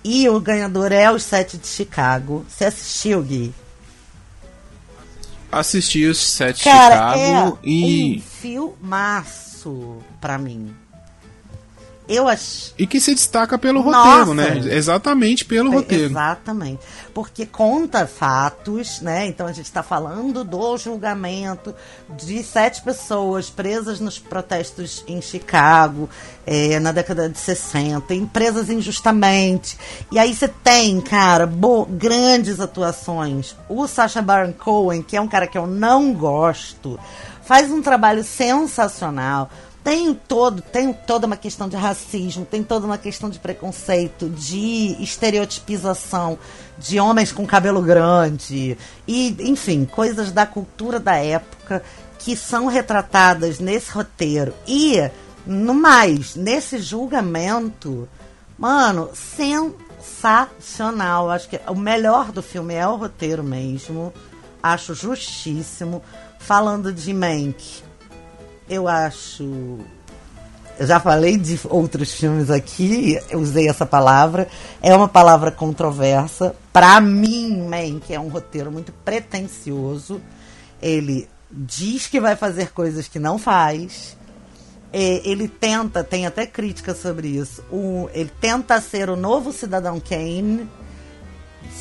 E 0.04 0.28
o 0.28 0.38
ganhador 0.38 0.92
é 0.92 1.10
Os 1.10 1.22
Sete 1.22 1.56
de 1.56 1.66
Chicago. 1.66 2.44
Você 2.46 2.66
assistiu, 2.66 3.22
Gui? 3.22 3.54
Assisti 5.50 6.04
Os 6.04 6.18
Sete 6.18 6.58
de 6.58 6.64
Chicago 6.64 7.58
é 7.62 7.66
e... 7.66 8.18
um 8.18 8.20
filmaço 8.20 9.96
pra 10.20 10.36
mim. 10.36 10.76
Eu 12.08 12.26
acho. 12.26 12.72
E 12.78 12.86
que 12.86 13.00
se 13.00 13.14
destaca 13.14 13.58
pelo 13.58 13.82
Nossa. 13.82 14.08
roteiro, 14.24 14.34
né? 14.34 14.74
Exatamente 14.74 15.44
pelo 15.44 15.70
roteiro. 15.70 16.06
Exatamente. 16.06 16.80
Porque 17.12 17.44
conta 17.44 18.06
fatos, 18.06 19.00
né? 19.02 19.26
Então 19.26 19.46
a 19.46 19.52
gente 19.52 19.66
está 19.66 19.82
falando 19.82 20.42
do 20.42 20.76
julgamento 20.78 21.74
de 22.16 22.42
sete 22.42 22.80
pessoas 22.82 23.50
presas 23.50 24.00
nos 24.00 24.18
protestos 24.18 25.04
em 25.06 25.20
Chicago 25.20 26.08
é, 26.46 26.80
na 26.80 26.92
década 26.92 27.28
de 27.28 27.38
60, 27.38 28.14
em 28.14 28.24
presas 28.24 28.70
injustamente. 28.70 29.76
E 30.10 30.18
aí 30.18 30.34
você 30.34 30.48
tem, 30.48 31.00
cara, 31.02 31.46
bo- 31.46 31.84
grandes 31.84 32.58
atuações. 32.58 33.54
O 33.68 33.86
Sacha 33.86 34.22
Baron 34.22 34.52
Cohen, 34.54 35.02
que 35.02 35.14
é 35.16 35.20
um 35.20 35.28
cara 35.28 35.46
que 35.46 35.58
eu 35.58 35.66
não 35.66 36.14
gosto, 36.14 36.98
faz 37.44 37.70
um 37.70 37.82
trabalho 37.82 38.24
sensacional. 38.24 39.50
Tem 39.82 40.12
todo, 40.12 40.60
tem 40.60 40.92
toda 40.92 41.26
uma 41.26 41.36
questão 41.36 41.68
de 41.68 41.76
racismo, 41.76 42.44
tem 42.44 42.62
toda 42.62 42.84
uma 42.84 42.98
questão 42.98 43.30
de 43.30 43.38
preconceito, 43.38 44.28
de 44.28 44.96
estereotipização 45.00 46.38
de 46.76 47.00
homens 47.00 47.32
com 47.32 47.46
cabelo 47.46 47.80
grande 47.80 48.76
e, 49.06 49.36
enfim, 49.40 49.84
coisas 49.84 50.30
da 50.30 50.44
cultura 50.44 51.00
da 51.00 51.16
época 51.16 51.82
que 52.18 52.36
são 52.36 52.66
retratadas 52.66 53.58
nesse 53.58 53.90
roteiro. 53.90 54.52
E, 54.66 55.10
no 55.46 55.72
mais, 55.72 56.34
nesse 56.34 56.78
julgamento, 56.78 58.06
mano, 58.58 59.08
sensacional. 59.14 61.30
Acho 61.30 61.48
que 61.48 61.58
o 61.66 61.74
melhor 61.74 62.30
do 62.32 62.42
filme 62.42 62.74
é 62.74 62.86
o 62.86 62.96
roteiro 62.96 63.42
mesmo. 63.42 64.12
Acho 64.62 64.94
justíssimo. 64.94 66.02
Falando 66.38 66.92
de 66.92 67.12
Mank, 67.12 67.82
eu 68.68 68.86
acho. 68.86 69.78
Já 70.80 71.00
falei 71.00 71.36
de 71.36 71.58
outros 71.64 72.12
filmes 72.12 72.50
aqui, 72.50 73.18
eu 73.28 73.40
usei 73.40 73.68
essa 73.68 73.84
palavra. 73.84 74.46
É 74.80 74.94
uma 74.94 75.08
palavra 75.08 75.50
controversa. 75.50 76.54
Pra 76.72 77.00
mim, 77.00 77.66
Mank 77.68 78.14
é 78.14 78.20
um 78.20 78.28
roteiro 78.28 78.70
muito 78.70 78.92
pretencioso. 79.04 80.20
Ele 80.80 81.28
diz 81.50 82.06
que 82.06 82.20
vai 82.20 82.36
fazer 82.36 82.70
coisas 82.70 83.08
que 83.08 83.18
não 83.18 83.38
faz. 83.38 84.16
É, 84.92 85.20
ele 85.28 85.48
tenta, 85.48 86.04
tem 86.04 86.26
até 86.26 86.46
crítica 86.46 86.94
sobre 86.94 87.28
isso. 87.28 87.62
O, 87.70 88.08
ele 88.12 88.30
tenta 88.40 88.80
ser 88.80 89.10
o 89.10 89.16
novo 89.16 89.52
Cidadão 89.52 90.00
Kane, 90.00 90.68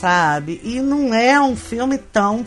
sabe? 0.02 0.60
E 0.63 0.82
não 0.82 1.13
é 1.13 1.39
um 1.39 1.56
filme 1.56 1.97
tão 1.97 2.43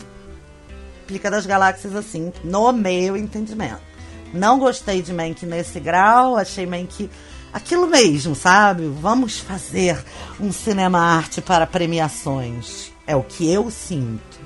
Pica 1.07 1.31
das 1.31 1.45
Galáxias 1.45 1.95
assim, 1.95 2.31
no 2.43 2.71
meu 2.71 3.17
entendimento. 3.17 3.90
Não 4.33 4.57
gostei 4.59 5.01
de 5.01 5.13
Mank 5.13 5.45
nesse 5.45 5.79
grau, 5.79 6.37
achei 6.37 6.65
Mank 6.65 7.09
aquilo 7.53 7.87
mesmo, 7.87 8.35
sabe? 8.35 8.87
Vamos 9.01 9.39
fazer 9.39 10.03
um 10.39 10.51
cinema 10.51 10.99
arte 10.99 11.41
para 11.41 11.67
premiações. 11.67 12.91
É 13.05 13.15
o 13.15 13.23
que 13.23 13.51
eu 13.51 13.69
sinto, 13.69 14.39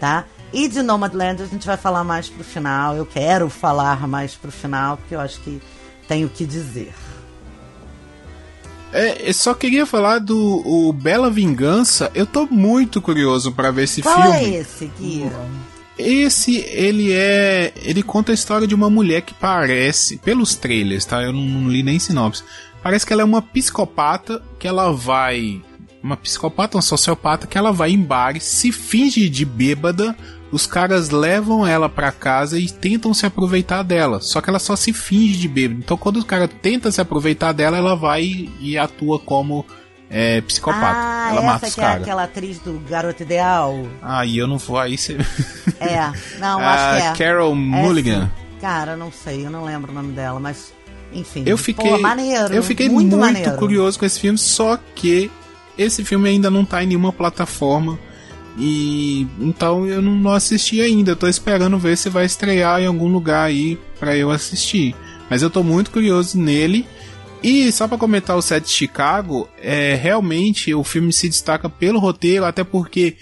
tá? 0.00 0.24
E 0.52 0.68
de 0.68 0.82
Nomadland 0.82 1.42
a 1.42 1.46
gente 1.46 1.66
vai 1.66 1.76
falar 1.76 2.04
mais 2.04 2.28
pro 2.28 2.44
final. 2.44 2.94
Eu 2.96 3.06
quero 3.06 3.48
falar 3.48 4.06
mais 4.06 4.34
pro 4.34 4.52
final, 4.52 4.96
porque 4.96 5.14
eu 5.14 5.20
acho 5.20 5.40
que 5.40 5.60
tenho 6.06 6.26
o 6.26 6.30
que 6.30 6.44
dizer. 6.44 6.92
É, 8.92 9.28
eu 9.28 9.32
só 9.32 9.54
queria 9.54 9.86
falar 9.86 10.18
do 10.18 10.62
o 10.66 10.92
Bela 10.92 11.30
Vingança. 11.30 12.10
Eu 12.14 12.26
tô 12.26 12.46
muito 12.46 13.00
curioso 13.00 13.52
pra 13.52 13.70
ver 13.70 13.84
esse 13.84 14.02
Qual 14.02 14.14
filme. 14.20 14.36
é 14.36 14.60
esse, 14.60 14.92
Gui? 14.98 15.30
Esse, 16.02 16.56
ele 16.58 17.12
é. 17.12 17.72
Ele 17.82 18.02
conta 18.02 18.32
a 18.32 18.34
história 18.34 18.66
de 18.66 18.74
uma 18.74 18.90
mulher 18.90 19.22
que 19.22 19.34
parece, 19.34 20.18
pelos 20.18 20.54
trailers, 20.54 21.04
tá? 21.04 21.22
Eu 21.22 21.32
não, 21.32 21.68
li 21.68 21.82
nem 21.82 21.98
sinopse. 21.98 22.42
Parece 22.82 23.06
que 23.06 23.12
ela 23.12 23.22
é 23.22 23.24
uma 23.24 23.42
psicopata 23.42 24.42
que 24.58 24.66
ela 24.66 24.92
vai. 24.92 25.62
Uma 26.02 26.16
psicopata, 26.16 26.76
uma 26.76 26.82
sociopata 26.82 27.46
que 27.46 27.56
ela 27.56 27.72
vai 27.72 27.92
em 27.92 28.02
bares, 28.02 28.42
se 28.42 28.72
finge 28.72 29.28
de 29.28 29.44
bêbada, 29.44 30.16
os 30.50 30.66
caras 30.66 31.10
levam 31.10 31.64
ela 31.64 31.88
pra 31.88 32.10
casa 32.10 32.58
e 32.58 32.68
tentam 32.68 33.14
se 33.14 33.24
aproveitar 33.24 33.84
dela. 33.84 34.20
Só 34.20 34.40
que 34.40 34.50
ela 34.50 34.58
só 34.58 34.74
se 34.74 34.92
finge 34.92 35.38
de 35.38 35.46
bêbada. 35.46 35.80
Então 35.80 35.96
quando 35.96 36.18
o 36.18 36.24
cara 36.24 36.48
tenta 36.48 36.90
se 36.90 37.00
aproveitar 37.00 37.52
dela, 37.52 37.78
ela 37.78 37.94
vai 37.94 38.50
e 38.60 38.76
atua 38.76 39.18
como 39.18 39.64
é, 40.14 40.42
psicopata. 40.42 40.94
Ah, 40.94 41.28
ela 41.30 41.42
mata 41.42 41.66
os 41.66 41.74
que 41.74 41.80
é 41.80 41.86
aquela 41.86 42.24
atriz 42.24 42.58
do 42.58 42.78
Garoto 42.86 43.22
Ideal. 43.22 43.86
Aí 44.02 44.36
eu 44.36 44.46
não 44.46 44.58
vou, 44.58 44.78
aí 44.78 44.98
você. 44.98 45.16
É, 45.80 46.12
não, 46.38 46.60
Ah, 46.62 46.90
acho 46.90 47.16
que 47.16 47.22
é. 47.22 47.26
Carol 47.26 47.54
Mulligan. 47.54 48.26
sim. 48.26 48.42
Cara, 48.60 48.94
não 48.94 49.10
sei, 49.10 49.44
eu 49.44 49.50
não 49.50 49.64
lembro 49.64 49.90
o 49.90 49.94
nome 49.94 50.12
dela, 50.12 50.38
mas 50.38 50.72
enfim. 51.12 51.42
Eu 51.46 51.58
fiquei, 51.58 51.90
Pô, 51.90 51.98
maneiro. 51.98 52.54
eu 52.54 52.62
fiquei 52.62 52.88
muito, 52.88 53.16
muito, 53.16 53.52
curioso 53.56 53.98
com 53.98 54.04
esse 54.04 54.20
filme, 54.20 54.38
só 54.38 54.78
que 54.94 55.30
esse 55.76 56.04
filme 56.04 56.28
ainda 56.28 56.50
não 56.50 56.64
tá 56.64 56.84
em 56.84 56.86
nenhuma 56.86 57.12
plataforma. 57.12 57.98
E 58.58 59.26
então 59.40 59.86
eu 59.86 60.02
não, 60.02 60.12
não 60.12 60.32
assisti 60.32 60.80
ainda. 60.80 61.12
Eu 61.12 61.16
tô 61.16 61.26
esperando 61.26 61.78
ver 61.78 61.96
se 61.96 62.10
vai 62.10 62.26
estrear 62.26 62.80
em 62.82 62.86
algum 62.86 63.08
lugar 63.08 63.46
aí 63.46 63.78
pra 63.98 64.14
eu 64.14 64.30
assistir. 64.30 64.94
Mas 65.30 65.42
eu 65.42 65.48
tô 65.48 65.62
muito 65.62 65.90
curioso 65.90 66.38
nele. 66.38 66.86
E 67.42 67.72
só 67.72 67.88
pra 67.88 67.98
comentar 67.98 68.36
o 68.36 68.42
set 68.42 68.64
de 68.64 68.70
Chicago, 68.70 69.48
é 69.60 69.94
realmente 69.94 70.72
o 70.72 70.84
filme 70.84 71.12
se 71.12 71.28
destaca 71.28 71.68
pelo 71.68 71.98
roteiro, 71.98 72.44
até 72.44 72.62
porque 72.62 73.16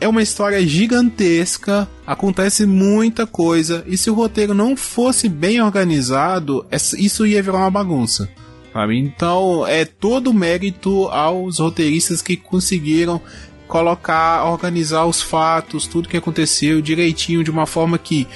é 0.00 0.06
uma 0.06 0.22
história 0.22 0.64
gigantesca, 0.66 1.88
acontece 2.06 2.66
muita 2.66 3.26
coisa, 3.26 3.84
e 3.86 3.96
se 3.96 4.10
o 4.10 4.14
roteiro 4.14 4.54
não 4.54 4.76
fosse 4.76 5.28
bem 5.28 5.60
organizado, 5.60 6.64
isso 6.98 7.26
ia 7.26 7.42
virar 7.42 7.58
uma 7.58 7.70
bagunça. 7.70 8.28
Sabe? 8.72 8.98
Então 8.98 9.66
é 9.66 9.84
todo 9.84 10.32
mérito 10.32 11.08
aos 11.08 11.58
roteiristas 11.58 12.20
que 12.20 12.36
conseguiram 12.36 13.20
colocar, 13.66 14.44
organizar 14.44 15.04
os 15.06 15.20
fatos, 15.20 15.86
tudo 15.86 16.08
que 16.08 16.16
aconteceu 16.16 16.80
direitinho, 16.80 17.42
de 17.42 17.50
uma 17.50 17.66
forma 17.66 17.98
que, 17.98 18.26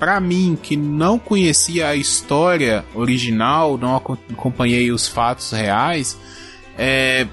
pra 0.00 0.18
mim, 0.18 0.58
que 0.60 0.76
não 0.76 1.18
conhecia 1.18 1.88
a 1.88 1.94
história 1.94 2.84
original, 2.94 3.76
não 3.76 3.94
aco- 3.94 4.18
acompanhei 4.30 4.90
os 4.90 5.06
fatos 5.06 5.52
reais, 5.52 6.16
é, 6.78 7.26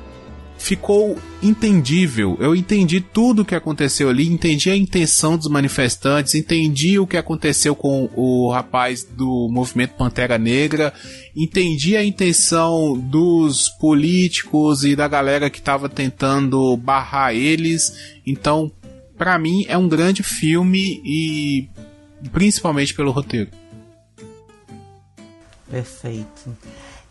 ficou 0.57 1.17
entendível. 1.41 2.35
Eu 2.41 2.53
entendi 2.53 2.99
tudo 2.99 3.41
o 3.41 3.45
que 3.45 3.55
aconteceu 3.55 4.09
ali, 4.09 4.27
entendi 4.27 4.69
a 4.69 4.75
intenção 4.75 5.37
dos 5.37 5.47
manifestantes, 5.47 6.35
entendi 6.35 6.99
o 6.99 7.07
que 7.07 7.15
aconteceu 7.15 7.73
com 7.73 8.09
o 8.13 8.51
rapaz 8.51 9.01
do 9.01 9.47
movimento 9.49 9.93
Pantera 9.93 10.37
Negra, 10.37 10.93
entendi 11.33 11.95
a 11.95 12.03
intenção 12.03 12.97
dos 12.99 13.69
políticos 13.79 14.83
e 14.83 14.93
da 14.93 15.07
galera 15.07 15.49
que 15.49 15.59
estava 15.59 15.87
tentando 15.87 16.75
barrar 16.75 17.33
eles. 17.33 17.93
Então, 18.25 18.69
pra 19.17 19.39
mim 19.39 19.63
é 19.69 19.77
um 19.77 19.87
grande 19.87 20.21
filme 20.21 21.01
e 21.05 21.69
principalmente 22.31 22.93
pelo 22.93 23.11
roteiro. 23.11 23.49
Perfeito. 25.69 26.57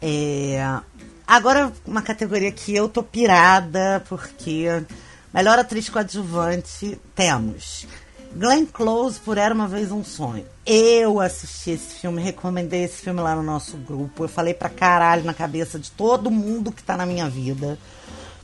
É, 0.00 0.80
Agora, 1.26 1.72
uma 1.84 2.02
categoria 2.02 2.52
que 2.52 2.74
eu 2.74 2.88
tô 2.88 3.02
pirada, 3.02 4.04
porque 4.08 4.66
melhor 5.34 5.58
atriz 5.58 5.88
coadjuvante 5.88 6.96
temos. 7.16 7.84
Glenn 8.36 8.66
Close 8.66 9.18
por 9.18 9.36
Era 9.36 9.52
Uma 9.52 9.66
Vez 9.66 9.90
Um 9.90 10.04
Sonho. 10.04 10.46
Eu 10.64 11.18
assisti 11.18 11.70
esse 11.70 11.96
filme, 11.96 12.22
recomendei 12.22 12.84
esse 12.84 13.02
filme 13.02 13.20
lá 13.20 13.34
no 13.34 13.42
nosso 13.42 13.76
grupo. 13.76 14.22
Eu 14.22 14.28
falei 14.28 14.54
pra 14.54 14.68
caralho 14.68 15.24
na 15.24 15.34
cabeça 15.34 15.80
de 15.80 15.90
todo 15.90 16.30
mundo 16.30 16.70
que 16.70 16.82
tá 16.82 16.96
na 16.96 17.06
minha 17.06 17.28
vida. 17.28 17.76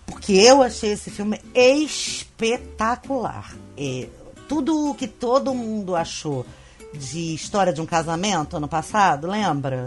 Porque 0.05 0.33
eu 0.33 0.61
achei 0.61 0.91
esse 0.91 1.09
filme 1.09 1.41
espetacular. 1.55 3.55
É, 3.79 4.09
tudo 4.53 4.91
o 4.91 4.95
que 4.95 5.09
todo 5.09 5.55
mundo 5.55 5.97
achou 5.97 6.45
de 6.93 7.35
História 7.35 7.73
de 7.73 7.81
um 7.81 7.87
Casamento 7.87 8.59
ano 8.59 8.69
passado, 8.69 9.27
lembra? 9.27 9.87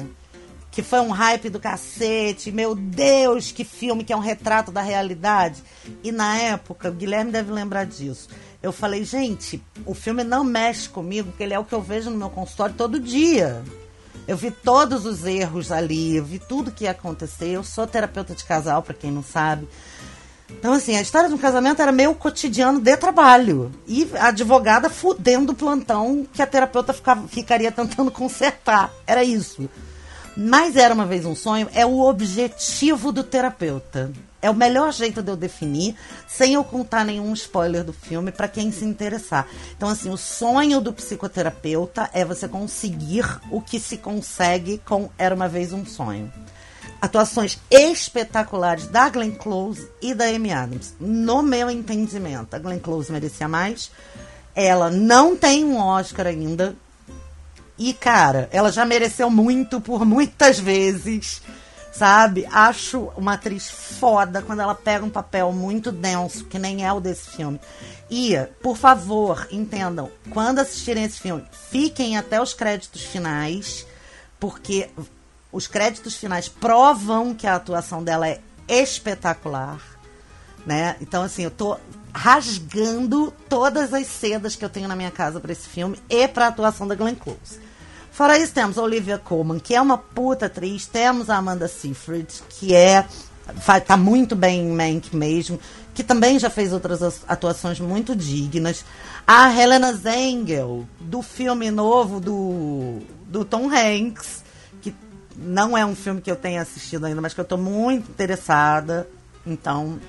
Que 0.72 0.82
foi 0.82 1.00
um 1.02 1.12
hype 1.12 1.52
do 1.52 1.60
cacete. 1.60 2.52
Meu 2.52 2.74
Deus, 2.74 3.52
que 3.52 3.64
filme 3.64 4.04
que 4.04 4.12
é 4.12 4.18
um 4.18 4.22
retrato 4.22 4.72
da 4.72 4.82
realidade. 4.82 5.64
E 6.04 6.12
na 6.12 6.36
época, 6.40 6.90
o 6.90 6.94
Guilherme 6.94 7.32
deve 7.32 7.52
lembrar 7.52 7.86
disso. 7.86 8.28
Eu 8.62 8.72
falei, 8.72 9.04
gente, 9.04 9.64
o 9.86 9.94
filme 9.94 10.24
não 10.24 10.44
mexe 10.44 10.90
comigo, 10.90 11.30
porque 11.30 11.44
ele 11.44 11.54
é 11.54 11.60
o 11.60 11.64
que 11.64 11.76
eu 11.76 11.82
vejo 11.84 12.10
no 12.10 12.18
meu 12.18 12.32
consultório 12.32 12.74
todo 12.74 13.00
dia. 13.00 13.62
Eu 14.28 14.36
vi 14.36 14.50
todos 14.50 15.06
os 15.06 15.26
erros 15.26 15.72
ali, 15.72 16.16
eu 16.16 16.26
vi 16.26 16.40
tudo 16.40 16.72
que 16.72 16.86
ia 16.86 16.92
acontecer. 16.92 17.50
Eu 17.50 17.64
sou 17.64 17.86
terapeuta 17.86 18.34
de 18.34 18.44
casal, 18.44 18.82
para 18.82 18.96
quem 18.96 19.12
não 19.12 19.22
sabe. 19.22 19.68
Então, 20.50 20.74
assim, 20.74 20.96
a 20.96 21.02
história 21.02 21.28
de 21.28 21.36
um 21.36 21.40
casamento 21.40 21.82
era 21.82 21.92
meu 21.92 22.14
cotidiano 22.14 22.80
de 22.80 22.96
trabalho. 22.98 23.72
E 23.88 24.10
a 24.16 24.28
advogada 24.28 24.90
fudendo 24.90 25.52
o 25.52 25.56
plantão 25.56 26.26
que 26.32 26.42
a 26.42 26.48
terapeuta 26.48 26.94
ficava, 26.94 27.28
ficaria 27.28 27.72
tentando 27.72 28.10
consertar. 28.12 28.92
Era 29.08 29.24
isso. 29.24 29.70
Mas 30.38 30.76
era 30.76 30.94
uma 30.94 31.06
vez 31.06 31.26
um 31.26 31.36
sonho, 31.36 31.70
é 31.74 31.86
o 31.86 32.02
objetivo 32.02 33.12
do 33.12 33.24
terapeuta. 33.24 34.12
É 34.42 34.50
o 34.50 34.54
melhor 34.54 34.94
jeito 34.94 35.24
de 35.24 35.32
eu 35.32 35.36
definir, 35.36 35.96
sem 36.28 36.54
eu 36.54 36.64
contar 36.64 37.04
nenhum 37.04 37.34
spoiler 37.34 37.84
do 37.84 37.94
filme 37.94 38.32
para 38.32 38.48
quem 38.48 38.72
se 38.72 38.86
interessar. 38.86 39.48
Então, 39.76 39.90
assim, 39.90 40.10
o 40.10 40.18
sonho 40.18 40.80
do 40.80 40.94
psicoterapeuta 40.94 42.12
é 42.14 42.24
você 42.24 42.48
conseguir 42.48 43.26
o 43.50 43.60
que 43.60 43.80
se 43.80 43.98
consegue 43.98 44.78
com 44.86 45.10
Era 45.18 45.34
uma 45.34 45.48
vez 45.48 45.74
um 45.74 45.84
sonho. 45.84 46.32
Atuações 47.06 47.58
espetaculares 47.70 48.88
da 48.88 49.10
Glenn 49.10 49.32
Close 49.32 49.90
e 50.02 50.14
da 50.14 50.26
Amy 50.26 50.52
Adams. 50.52 50.94
No 51.00 51.42
meu 51.42 51.70
entendimento, 51.70 52.56
a 52.56 52.60
Glenn 52.60 52.80
Close 52.80 53.12
merecia 53.12 53.48
mais. 53.48 53.92
Ela 54.56 54.90
não 54.90 55.36
tem 55.36 55.64
um 55.64 55.78
Oscar 55.78 56.28
ainda. 56.28 56.76
E, 57.78 57.94
cara, 57.94 58.50
ela 58.52 58.72
já 58.72 58.86
mereceu 58.86 59.30
muito 59.30 59.82
por 59.82 60.06
muitas 60.06 60.60
vezes, 60.60 61.42
sabe? 61.92 62.48
Acho 62.52 63.12
uma 63.18 63.34
atriz 63.34 63.70
foda 63.70 64.42
quando 64.42 64.62
ela 64.62 64.74
pega 64.74 65.06
um 65.06 65.10
papel 65.10 65.52
muito 65.52 65.92
denso, 65.92 66.46
que 66.46 66.58
nem 66.58 66.86
é 66.86 66.92
o 66.92 67.02
desse 67.02 67.32
filme. 67.32 67.60
E, 68.10 68.36
por 68.62 68.78
favor, 68.78 69.48
entendam, 69.52 70.10
quando 70.30 70.60
assistirem 70.60 71.04
esse 71.04 71.20
filme, 71.20 71.44
fiquem 71.70 72.18
até 72.18 72.42
os 72.42 72.54
créditos 72.54 73.04
finais, 73.04 73.86
porque 74.40 74.90
os 75.56 75.68
créditos 75.68 76.18
finais 76.18 76.50
provam 76.50 77.34
que 77.34 77.48
a 77.48 77.56
atuação 77.56 78.04
dela 78.04 78.28
é 78.28 78.42
espetacular, 78.68 79.80
né? 80.66 80.98
Então, 81.00 81.24
assim, 81.24 81.44
eu 81.44 81.52
tô 81.52 81.78
rasgando 82.14 83.34
todas 83.48 83.94
as 83.94 84.06
sedas 84.06 84.58
que 84.58 84.66
eu 84.66 84.70
tenho 84.70 84.90
na 84.90 84.98
minha 84.98 85.12
casa 85.12 85.40
para 85.40 85.54
esse 85.54 85.70
filme 85.70 85.98
e 86.10 86.28
para 86.28 86.46
a 86.46 86.48
atuação 86.50 86.86
da 86.86 86.94
Glenn 86.94 87.16
Close. 87.16 87.62
Fora 88.12 88.38
isso, 88.38 88.54
temos 88.54 88.78
a 88.78 88.82
Olivia 88.82 89.18
Colman, 89.18 89.58
que 89.58 89.74
é 89.74 89.82
uma 89.82 89.98
puta 89.98 90.48
atriz. 90.48 90.86
Temos 90.88 91.30
a 91.30 91.38
Amanda 91.38 91.70
Seyfried, 91.70 92.28
que 92.50 92.76
é. 92.76 93.08
tá 93.88 93.96
muito 93.96 94.36
bem 94.36 94.60
em 94.60 94.72
Mank 94.72 95.16
mesmo. 95.16 95.58
Que 95.94 96.04
também 96.04 96.38
já 96.38 96.50
fez 96.50 96.74
outras 96.74 97.24
atuações 97.30 97.80
muito 97.80 98.14
dignas. 98.14 98.84
A 99.26 99.54
Helena 99.58 99.94
Zengel, 99.94 100.86
do 101.00 101.22
filme 101.22 101.72
novo 101.72 102.20
do, 102.20 103.00
do 103.28 103.46
Tom 103.46 103.70
Hanks. 103.70 104.45
Não 105.36 105.78
é 105.78 105.86
um 105.86 105.96
filme 105.96 106.22
que 106.22 106.32
eu 106.32 106.36
tenha 106.36 106.62
assistido 106.62 107.06
ainda, 107.06 107.22
mas 107.22 107.34
que 107.34 107.42
eu 107.42 107.46
tô 107.46 107.58
muito 107.58 108.10
interessada. 108.10 109.08
Então, 109.46 110.00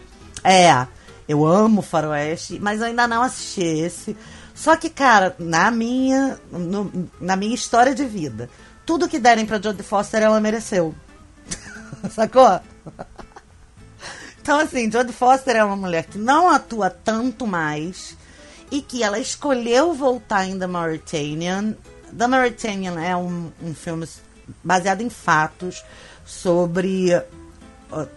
é. 0.43 0.87
Eu 1.29 1.45
amo 1.45 1.83
Faroeste, 1.83 2.61
mas 2.61 2.81
eu 2.81 2.87
ainda 2.87 3.09
não 3.09 3.23
assisti 3.23 3.63
esse. 3.63 4.17
Só 4.55 4.77
que, 4.77 4.89
cara, 4.89 5.35
na 5.39 5.71
minha, 5.71 6.39
no, 6.51 7.11
na 7.21 7.35
minha 7.35 7.55
história 7.55 7.95
de 7.95 8.05
vida, 8.05 8.49
tudo 8.87 9.09
que 9.09 9.19
derem 9.19 9.45
pra 9.45 9.61
Jodie 9.61 9.83
Foster, 9.83 10.23
ela 10.23 10.41
mereceu. 10.41 10.95
Sacou? 12.11 12.61
Então, 14.41 14.61
assim, 14.61 14.91
Jodie 14.91 15.13
Foster 15.13 15.57
é 15.57 15.65
uma 15.65 15.77
mulher 15.77 16.07
que 16.07 16.17
não 16.17 16.49
atua 16.49 16.89
tanto 16.89 17.47
mais 17.47 18.17
e 18.71 18.81
que 18.81 19.03
ela 19.03 19.19
escolheu 19.19 19.93
voltar 19.93 20.47
em 20.47 20.57
The 20.57 20.69
Mauritanian. 20.69 21.75
The 22.17 22.27
Mauritanian 22.29 23.01
é 23.01 23.17
um, 23.17 23.51
um 23.61 23.75
filme 23.75 24.07
baseado 24.63 25.01
em 25.01 25.11
fatos 25.11 25.85
sobre 26.25 27.15
uh, 27.15 28.09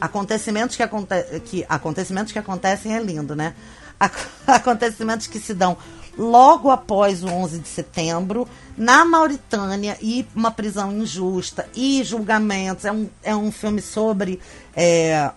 acontecimentos 0.00 0.76
que, 0.76 0.82
aconte 0.82 1.40
que 1.44 1.64
acontecimentos 1.68 2.32
que 2.32 2.38
acontecem 2.38 2.94
é 2.94 3.00
lindo, 3.00 3.34
né? 3.34 3.54
acontecimentos 4.46 5.26
que 5.26 5.40
se 5.40 5.54
dão 5.54 5.76
logo 6.16 6.70
após 6.70 7.22
o 7.22 7.28
11 7.28 7.60
de 7.60 7.68
setembro, 7.68 8.48
na 8.76 9.04
Mauritânia, 9.04 9.96
e 10.00 10.26
uma 10.34 10.50
prisão 10.50 10.92
injusta, 10.92 11.68
e 11.74 12.02
julgamentos. 12.02 12.84
É 12.84 12.92
um, 12.92 13.08
é 13.22 13.36
um 13.36 13.52
filme 13.52 13.80
sobre 13.80 14.40
é, 14.74 15.30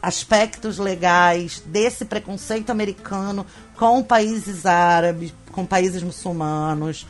aspectos 0.00 0.78
legais 0.78 1.62
desse 1.66 2.04
preconceito 2.04 2.70
americano 2.70 3.46
com 3.76 4.02
países 4.02 4.64
árabes, 4.64 5.34
com 5.52 5.66
países 5.66 6.02
muçulmanos. 6.02 7.06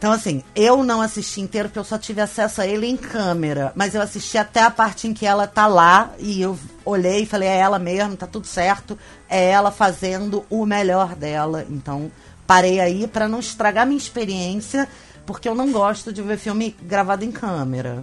Então, 0.00 0.12
assim, 0.12 0.42
eu 0.56 0.82
não 0.82 1.02
assisti 1.02 1.42
inteiro 1.42 1.68
porque 1.68 1.78
eu 1.78 1.84
só 1.84 1.98
tive 1.98 2.22
acesso 2.22 2.62
a 2.62 2.66
ele 2.66 2.86
em 2.86 2.96
câmera. 2.96 3.70
Mas 3.76 3.94
eu 3.94 4.00
assisti 4.00 4.38
até 4.38 4.62
a 4.62 4.70
parte 4.70 5.06
em 5.06 5.12
que 5.12 5.26
ela 5.26 5.46
tá 5.46 5.66
lá 5.66 6.10
e 6.18 6.40
eu 6.40 6.58
olhei 6.86 7.24
e 7.24 7.26
falei, 7.26 7.46
é 7.46 7.58
ela 7.58 7.78
mesmo, 7.78 8.16
tá 8.16 8.26
tudo 8.26 8.46
certo. 8.46 8.98
É 9.28 9.50
ela 9.50 9.70
fazendo 9.70 10.42
o 10.48 10.64
melhor 10.64 11.14
dela. 11.14 11.66
Então, 11.68 12.10
parei 12.46 12.80
aí 12.80 13.06
para 13.06 13.28
não 13.28 13.40
estragar 13.40 13.86
minha 13.86 13.98
experiência, 13.98 14.88
porque 15.26 15.46
eu 15.46 15.54
não 15.54 15.70
gosto 15.70 16.10
de 16.10 16.22
ver 16.22 16.38
filme 16.38 16.74
gravado 16.80 17.22
em 17.22 17.30
câmera. 17.30 18.02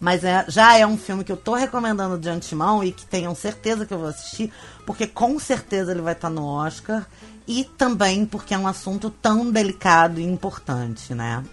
Mas 0.00 0.24
é, 0.24 0.44
já 0.48 0.76
é 0.76 0.84
um 0.84 0.98
filme 0.98 1.22
que 1.22 1.30
eu 1.30 1.36
tô 1.36 1.54
recomendando 1.54 2.18
de 2.18 2.28
antemão 2.28 2.82
e 2.82 2.90
que 2.90 3.06
tenham 3.06 3.36
certeza 3.36 3.86
que 3.86 3.94
eu 3.94 3.98
vou 3.98 4.08
assistir, 4.08 4.52
porque 4.84 5.06
com 5.06 5.38
certeza 5.38 5.92
ele 5.92 6.02
vai 6.02 6.14
estar 6.14 6.26
tá 6.26 6.34
no 6.34 6.44
Oscar 6.44 7.06
e 7.46 7.64
também 7.64 8.24
porque 8.24 8.54
é 8.54 8.58
um 8.58 8.66
assunto 8.66 9.10
tão 9.10 9.50
delicado 9.50 10.20
e 10.20 10.24
importante, 10.24 11.14
né? 11.14 11.44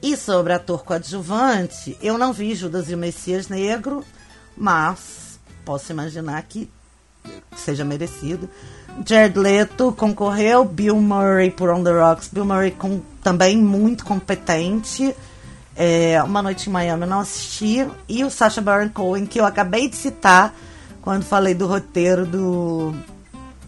E 0.00 0.16
sobre 0.16 0.52
ator 0.52 0.84
coadjuvante, 0.84 1.96
eu 2.00 2.16
não 2.16 2.32
vi 2.32 2.54
Judas 2.54 2.88
e 2.88 2.94
o 2.94 2.98
Messias 2.98 3.48
Negro, 3.48 4.04
mas 4.56 5.38
posso 5.64 5.90
imaginar 5.90 6.40
que 6.42 6.70
seja 7.56 7.84
merecido. 7.84 8.48
Jared 9.04 9.38
Leto 9.38 9.92
concorreu, 9.92 10.64
Bill 10.64 10.96
Murray 11.00 11.50
por 11.50 11.70
On 11.70 11.82
The 11.82 11.90
Rocks, 11.90 12.28
Bill 12.28 12.44
Murray 12.44 12.70
com, 12.70 13.00
também 13.22 13.56
muito 13.58 14.04
competente. 14.04 15.14
É, 15.76 16.20
Uma 16.22 16.42
Noite 16.42 16.68
em 16.68 16.72
Miami 16.72 17.02
eu 17.02 17.08
não 17.08 17.20
assisti. 17.20 17.86
E 18.08 18.24
o 18.24 18.30
Sacha 18.30 18.60
Baron 18.60 18.88
Cohen, 18.88 19.26
que 19.26 19.38
eu 19.38 19.44
acabei 19.44 19.88
de 19.88 19.96
citar 19.96 20.54
quando 21.02 21.22
falei 21.22 21.54
do 21.54 21.66
roteiro 21.66 22.26
do, 22.26 22.94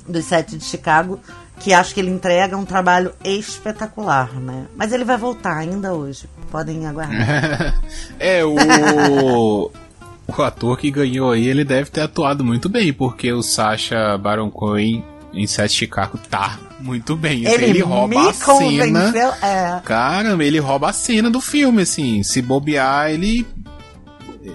do 0.07 0.23
set 0.23 0.57
de 0.57 0.65
Chicago, 0.65 1.21
que 1.61 1.73
acho 1.75 1.95
que 1.95 2.01
ele 2.01 2.11
entrega 2.11 2.57
um 2.57 2.65
trabalho 2.65 3.13
espetacular, 3.23 4.33
né? 4.41 4.67
Mas 4.75 4.93
ele 4.93 5.05
vai 5.05 5.17
voltar 5.17 5.59
ainda 5.59 5.93
hoje. 5.93 6.29
Podem 6.51 6.87
aguardar. 6.87 7.79
é, 8.19 8.43
o. 8.45 9.71
o 10.39 10.43
ator 10.43 10.79
que 10.79 10.91
ganhou 10.91 11.33
aí, 11.33 11.47
ele 11.47 11.65
deve 11.65 11.91
ter 11.91 12.03
atuado 12.03 12.45
muito 12.45 12.69
bem, 12.69 12.93
porque 12.93 13.33
o 13.33 13.43
Sacha 13.43 14.17
Baron 14.17 14.51
Cohen 14.51 15.05
em 15.33 15.47
Sete 15.47 15.75
Chicago 15.75 16.19
tá 16.31 16.59
muito 16.81 17.15
bem. 17.15 17.47
Ele, 17.47 17.65
ele 17.67 17.81
rouba 17.83 18.31
a 18.31 18.33
cena. 18.33 19.13
É. 19.43 19.81
Caramba, 19.85 20.43
ele 20.43 20.59
rouba 20.59 20.91
a 20.91 20.93
cena 20.93 21.31
do 21.31 21.41
filme, 21.41 21.83
assim. 21.83 22.23
Se 22.23 22.41
bobear, 22.41 23.11
ele. 23.11 23.47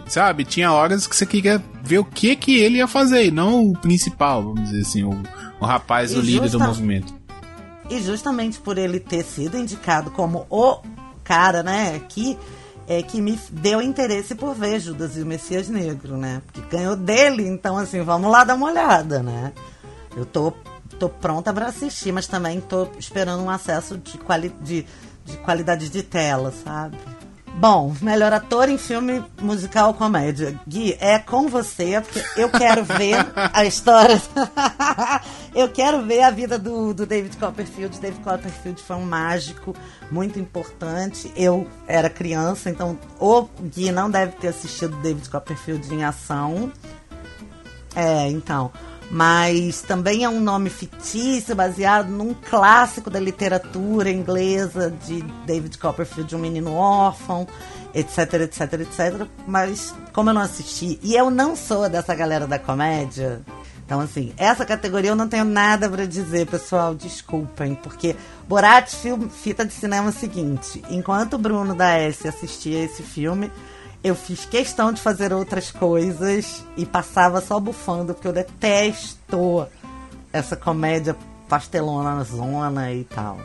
Sabe, 0.07 0.43
tinha 0.43 0.71
horas 0.71 1.05
que 1.05 1.15
você 1.15 1.25
queria 1.25 1.61
ver 1.85 1.99
o 1.99 2.05
que 2.05 2.35
que 2.35 2.57
ele 2.59 2.77
ia 2.77 2.87
fazer, 2.87 3.27
e 3.27 3.31
não 3.31 3.71
o 3.71 3.77
principal, 3.77 4.43
vamos 4.43 4.69
dizer 4.69 4.81
assim, 4.81 5.03
o, 5.03 5.11
o 5.59 5.65
rapaz, 5.65 6.11
e 6.11 6.17
o 6.17 6.21
líder 6.21 6.49
justa... 6.49 6.57
do 6.57 6.63
movimento. 6.65 7.13
E 7.89 8.01
justamente 8.01 8.59
por 8.59 8.77
ele 8.77 8.99
ter 8.99 9.23
sido 9.23 9.57
indicado 9.57 10.09
como 10.11 10.47
o 10.49 10.79
cara, 11.23 11.61
né, 11.61 12.01
que 12.09 12.37
é 12.87 13.01
que 13.01 13.21
me 13.21 13.39
deu 13.51 13.81
interesse 13.81 14.35
por 14.35 14.53
ver 14.53 14.79
Judas 14.79 15.17
e 15.17 15.21
o 15.21 15.25
Messias 15.25 15.67
Negro, 15.67 16.17
né? 16.17 16.41
Porque 16.45 16.61
ganhou 16.77 16.95
dele, 16.95 17.47
então 17.47 17.77
assim, 17.77 18.01
vamos 18.01 18.31
lá 18.31 18.43
dar 18.43 18.55
uma 18.55 18.67
olhada, 18.67 19.23
né? 19.23 19.51
Eu 20.15 20.25
tô, 20.25 20.53
tô 20.99 21.09
pronta 21.09 21.51
para 21.51 21.67
assistir, 21.67 22.11
mas 22.11 22.27
também 22.27 22.61
tô 22.61 22.87
esperando 22.99 23.41
um 23.41 23.49
acesso 23.49 23.97
de, 23.97 24.17
quali 24.19 24.49
de, 24.61 24.85
de 25.25 25.37
qualidade 25.37 25.89
de 25.89 26.03
tela, 26.03 26.53
sabe? 26.63 26.97
Bom, 27.57 27.95
melhor 28.01 28.33
ator 28.33 28.67
em 28.67 28.77
filme 28.77 29.23
musical 29.41 29.93
comédia. 29.93 30.59
Gui, 30.67 30.97
é 30.99 31.17
com 31.17 31.47
você, 31.47 32.01
porque 32.01 32.21
eu 32.35 32.49
quero 32.49 32.83
ver 32.83 33.15
a 33.53 33.63
história. 33.63 34.21
eu 35.55 35.69
quero 35.69 36.05
ver 36.05 36.21
a 36.23 36.29
vida 36.29 36.59
do, 36.59 36.93
do 36.93 37.05
David 37.05 37.37
Copperfield. 37.37 37.97
David 37.97 38.21
Copperfield 38.21 38.83
foi 38.83 38.97
um 38.97 39.05
mágico 39.05 39.73
muito 40.11 40.37
importante. 40.37 41.31
Eu 41.33 41.65
era 41.87 42.09
criança, 42.09 42.69
então 42.69 42.99
o 43.17 43.47
Gui 43.73 43.89
não 43.89 44.11
deve 44.11 44.33
ter 44.33 44.49
assistido 44.49 44.97
David 44.97 45.29
Copperfield 45.29 45.93
em 45.93 46.03
ação. 46.03 46.71
É, 47.95 48.29
então 48.29 48.69
mas 49.09 49.81
também 49.81 50.23
é 50.23 50.29
um 50.29 50.39
nome 50.39 50.69
fictício 50.69 51.55
baseado 51.55 52.09
num 52.09 52.33
clássico 52.33 53.09
da 53.09 53.19
literatura 53.19 54.09
inglesa 54.09 54.93
de 55.05 55.21
David 55.45 55.77
Copperfield, 55.77 56.35
um 56.35 56.39
menino 56.39 56.73
órfão, 56.73 57.47
etc, 57.93 58.33
etc, 58.41 58.73
etc. 58.81 59.27
Mas 59.47 59.93
como 60.11 60.29
eu 60.29 60.33
não 60.33 60.41
assisti 60.41 60.99
e 61.01 61.15
eu 61.15 61.29
não 61.29 61.55
sou 61.55 61.89
dessa 61.89 62.13
galera 62.15 62.47
da 62.47 62.59
comédia, 62.59 63.41
então 63.85 63.99
assim, 63.99 64.33
essa 64.35 64.65
categoria 64.65 65.11
eu 65.11 65.15
não 65.15 65.29
tenho 65.29 65.45
nada 65.45 65.87
para 65.87 66.07
dizer, 66.07 66.47
pessoal, 66.47 66.95
desculpem, 66.95 67.75
porque 67.75 68.15
Borat 68.47 68.89
filme, 68.95 69.29
fita 69.29 69.63
de 69.63 69.73
cinema 69.73 70.07
é 70.07 70.09
o 70.09 70.13
seguinte, 70.13 70.83
enquanto 70.89 71.35
o 71.35 71.37
Bruno 71.37 71.75
da 71.75 71.91
S 71.99 72.27
assistia 72.27 72.83
esse 72.83 73.03
filme, 73.03 73.51
eu 74.05 74.13
fiz 74.13 74.45
questão 74.45 74.93
de 74.93 75.01
fazer 75.01 75.33
outras 75.33 75.71
coisas 75.71 76.63
e 76.77 76.85
passava 76.85 77.41
só 77.41 77.59
bufando, 77.59 78.13
porque 78.13 78.27
eu 78.27 78.33
detesto 78.33 79.65
essa 80.31 80.55
comédia 80.55 81.15
pastelona 81.49 82.13
na 82.13 82.23
zona 82.23 82.93
e 82.93 83.03
tal. 83.03 83.39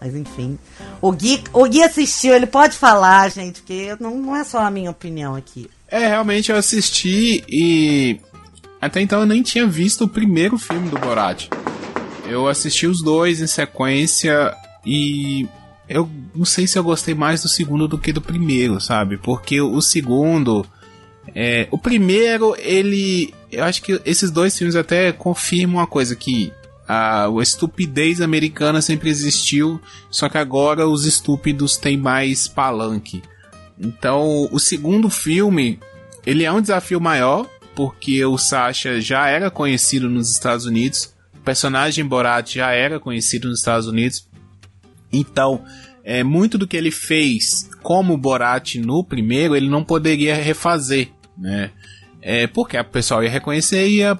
Mas 0.00 0.16
enfim. 0.16 0.58
O 1.00 1.12
Gui, 1.12 1.44
o 1.52 1.64
Gui 1.68 1.84
assistiu, 1.84 2.34
ele 2.34 2.48
pode 2.48 2.76
falar, 2.76 3.30
gente, 3.30 3.60
porque 3.60 3.94
não, 4.00 4.18
não 4.18 4.34
é 4.34 4.42
só 4.42 4.58
a 4.58 4.70
minha 4.70 4.90
opinião 4.90 5.36
aqui. 5.36 5.70
É, 5.86 6.08
realmente 6.08 6.50
eu 6.50 6.56
assisti 6.56 7.44
e. 7.48 8.18
Até 8.80 9.00
então 9.00 9.20
eu 9.20 9.26
nem 9.26 9.42
tinha 9.42 9.66
visto 9.66 10.04
o 10.04 10.08
primeiro 10.08 10.58
filme 10.58 10.88
do 10.88 10.98
Borat. 10.98 11.48
Eu 12.26 12.48
assisti 12.48 12.86
os 12.86 13.00
dois 13.00 13.40
em 13.40 13.46
sequência 13.46 14.56
e 14.84 15.46
eu 15.90 16.08
não 16.34 16.44
sei 16.44 16.66
se 16.66 16.78
eu 16.78 16.84
gostei 16.84 17.14
mais 17.14 17.42
do 17.42 17.48
segundo 17.48 17.88
do 17.88 17.98
que 17.98 18.12
do 18.12 18.22
primeiro, 18.22 18.80
sabe? 18.80 19.16
Porque 19.18 19.60
o 19.60 19.82
segundo 19.82 20.64
É, 21.34 21.68
o 21.70 21.78
primeiro, 21.78 22.56
ele. 22.58 23.34
Eu 23.52 23.64
acho 23.64 23.82
que 23.82 24.00
esses 24.04 24.30
dois 24.30 24.56
filmes 24.56 24.74
até 24.74 25.12
confirmam 25.12 25.76
uma 25.76 25.86
coisa: 25.86 26.16
que 26.16 26.52
a, 26.88 27.26
a 27.26 27.42
estupidez 27.42 28.20
americana 28.20 28.80
sempre 28.80 29.10
existiu, 29.10 29.80
só 30.10 30.28
que 30.28 30.38
agora 30.38 30.88
os 30.88 31.04
estúpidos 31.04 31.76
têm 31.76 31.96
mais 31.96 32.48
palanque. 32.48 33.22
Então, 33.78 34.48
o 34.50 34.58
segundo 34.58 35.08
filme, 35.10 35.78
ele 36.26 36.44
é 36.44 36.52
um 36.52 36.60
desafio 36.60 37.00
maior, 37.00 37.46
porque 37.74 38.24
o 38.24 38.36
Sasha 38.36 39.00
já 39.00 39.28
era 39.28 39.50
conhecido 39.50 40.08
nos 40.08 40.30
Estados 40.30 40.66
Unidos, 40.66 41.14
o 41.34 41.40
personagem 41.40 42.04
Borat 42.04 42.54
já 42.54 42.72
era 42.72 42.98
conhecido 42.98 43.48
nos 43.48 43.58
Estados 43.58 43.86
Unidos. 43.86 44.28
Então, 45.12 45.64
é, 46.04 46.22
muito 46.22 46.56
do 46.56 46.66
que 46.66 46.76
ele 46.76 46.90
fez 46.90 47.68
como 47.82 48.16
Borat 48.16 48.76
no 48.76 49.04
primeiro, 49.04 49.56
ele 49.56 49.68
não 49.68 49.84
poderia 49.84 50.34
refazer, 50.34 51.10
né? 51.36 51.70
É, 52.22 52.46
porque 52.46 52.78
o 52.78 52.84
pessoal 52.84 53.22
ia 53.22 53.30
reconhecer 53.30 53.86
e 53.88 53.96
ia, 53.98 54.18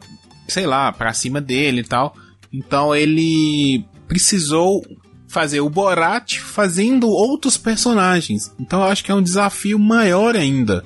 sei 0.48 0.66
lá, 0.66 0.90
pra 0.92 1.12
cima 1.12 1.40
dele 1.40 1.80
e 1.80 1.84
tal. 1.84 2.14
Então 2.52 2.94
ele 2.94 3.84
precisou 4.08 4.82
fazer 5.28 5.60
o 5.60 5.70
Borat 5.70 6.38
fazendo 6.38 7.08
outros 7.08 7.56
personagens. 7.56 8.52
Então 8.58 8.80
eu 8.80 8.86
acho 8.86 9.04
que 9.04 9.12
é 9.12 9.14
um 9.14 9.22
desafio 9.22 9.78
maior 9.78 10.34
ainda. 10.34 10.84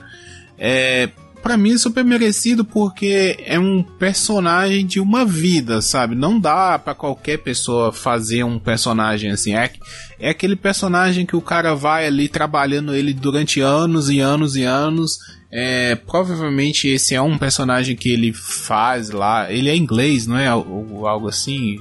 É, 0.59 1.09
para 1.45 1.59
mim 1.59 1.75
é 1.75 1.79
super 1.79 2.03
merecido 2.03 2.65
porque 2.65 3.37
é 3.45 3.59
um 3.59 3.83
personagem 3.83 4.87
de 4.87 4.99
uma 4.99 5.27
vida, 5.27 5.83
sabe? 5.83 6.15
Não 6.15 6.41
dá 6.41 6.79
para 6.79 6.95
qualquer 6.95 7.37
pessoa 7.37 7.93
fazer 7.93 8.43
um 8.45 8.59
personagem 8.59 9.31
assim. 9.31 9.55
É, 9.55 9.71
é 10.19 10.31
aquele 10.31 10.57
personagem 10.57 11.27
que 11.27 11.37
o 11.37 11.43
cara 11.43 11.75
vai 11.75 12.07
ali 12.07 12.31
trabalhando 12.31 12.95
ele 12.95 13.13
durante 13.13 13.61
anos 13.61 14.09
e 14.09 14.21
anos 14.21 14.57
e 14.57 14.63
anos. 14.65 15.19
É, 15.53 15.95
provavelmente 15.95 16.89
esse 16.89 17.15
é 17.15 17.21
um 17.21 17.37
personagem 17.37 17.95
que 17.95 18.09
ele 18.11 18.33
faz 18.33 19.11
lá. 19.11 19.53
Ele 19.53 19.69
é 19.69 19.77
inglês, 19.77 20.27
não 20.27 20.39
é? 20.39 20.53
Ou 20.55 21.07
algo 21.07 21.29
assim. 21.29 21.77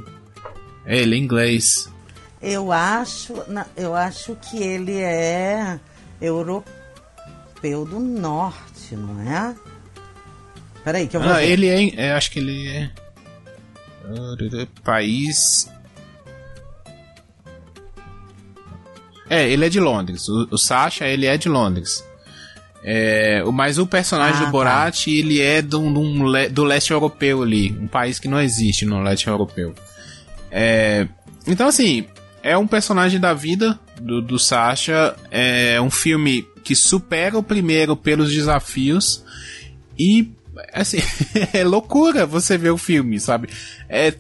É, 0.86 0.97
ele 0.97 1.16
é 1.16 1.18
inglês. 1.18 1.89
Eu 2.41 2.70
acho, 2.70 3.34
eu 3.78 3.95
acho 3.95 4.36
que 4.36 4.61
ele 4.61 4.97
é 4.97 5.80
europeu 6.20 6.66
do 7.64 7.97
norte 7.97 8.72
não 8.91 9.21
é? 9.21 9.55
Peraí, 10.84 11.07
que 11.07 11.15
eu 11.15 11.21
vou. 11.21 11.31
Ah, 11.31 11.38
ver. 11.38 11.49
ele 11.49 11.67
é, 11.67 12.07
é. 12.07 12.13
Acho 12.13 12.31
que 12.31 12.39
ele 12.39 12.67
é. 12.67 12.91
País. 14.84 15.69
É, 19.29 19.49
ele 19.49 19.65
é 19.65 19.69
de 19.69 19.79
Londres. 19.79 20.27
O, 20.27 20.47
o 20.51 20.57
Sasha, 20.57 21.07
ele 21.07 21.25
é 21.25 21.38
de 21.38 21.47
Londres. 21.47 22.03
É, 22.84 23.41
mas 23.53 23.77
o 23.77 23.88
personagem 23.88 24.36
ah, 24.36 24.39
do 24.39 24.45
tá. 24.45 24.51
Borat, 24.51 25.05
tá. 25.05 25.09
ele 25.09 25.39
é 25.39 25.61
do, 25.61 25.79
do, 25.89 26.49
do, 26.49 26.63
leste 26.65 26.91
europeu 26.91 27.41
ali. 27.41 27.71
Um 27.71 27.88
país 27.88 28.19
que 28.19 28.27
não 28.27 28.41
existe 28.41 28.86
no 28.86 29.01
leste 29.01 29.27
europeu. 29.27 29.73
É, 30.51 31.07
então, 31.47 31.67
assim, 31.67 32.05
é 32.44 32.58
um 32.58 32.68
personagem 32.68 33.20
da 33.20 33.34
vida 33.34 33.80
do, 34.00 34.22
do 34.22 34.38
Sasha. 34.38 35.16
É 35.32 35.82
um 35.82 35.89
filme 35.89 36.46
que 36.64 36.76
supera 36.76 37.38
o 37.38 37.44
primeiro 37.44 37.96
pelos 37.96 38.32
desafios 38.32 39.24
e 39.98 40.30
assim, 40.74 40.98
é 41.54 41.64
loucura 41.64 42.26
você 42.26 42.58
ver 42.58 42.72
o 42.72 42.78
filme, 42.78 43.20
sabe? 43.20 43.50
É 43.89 44.14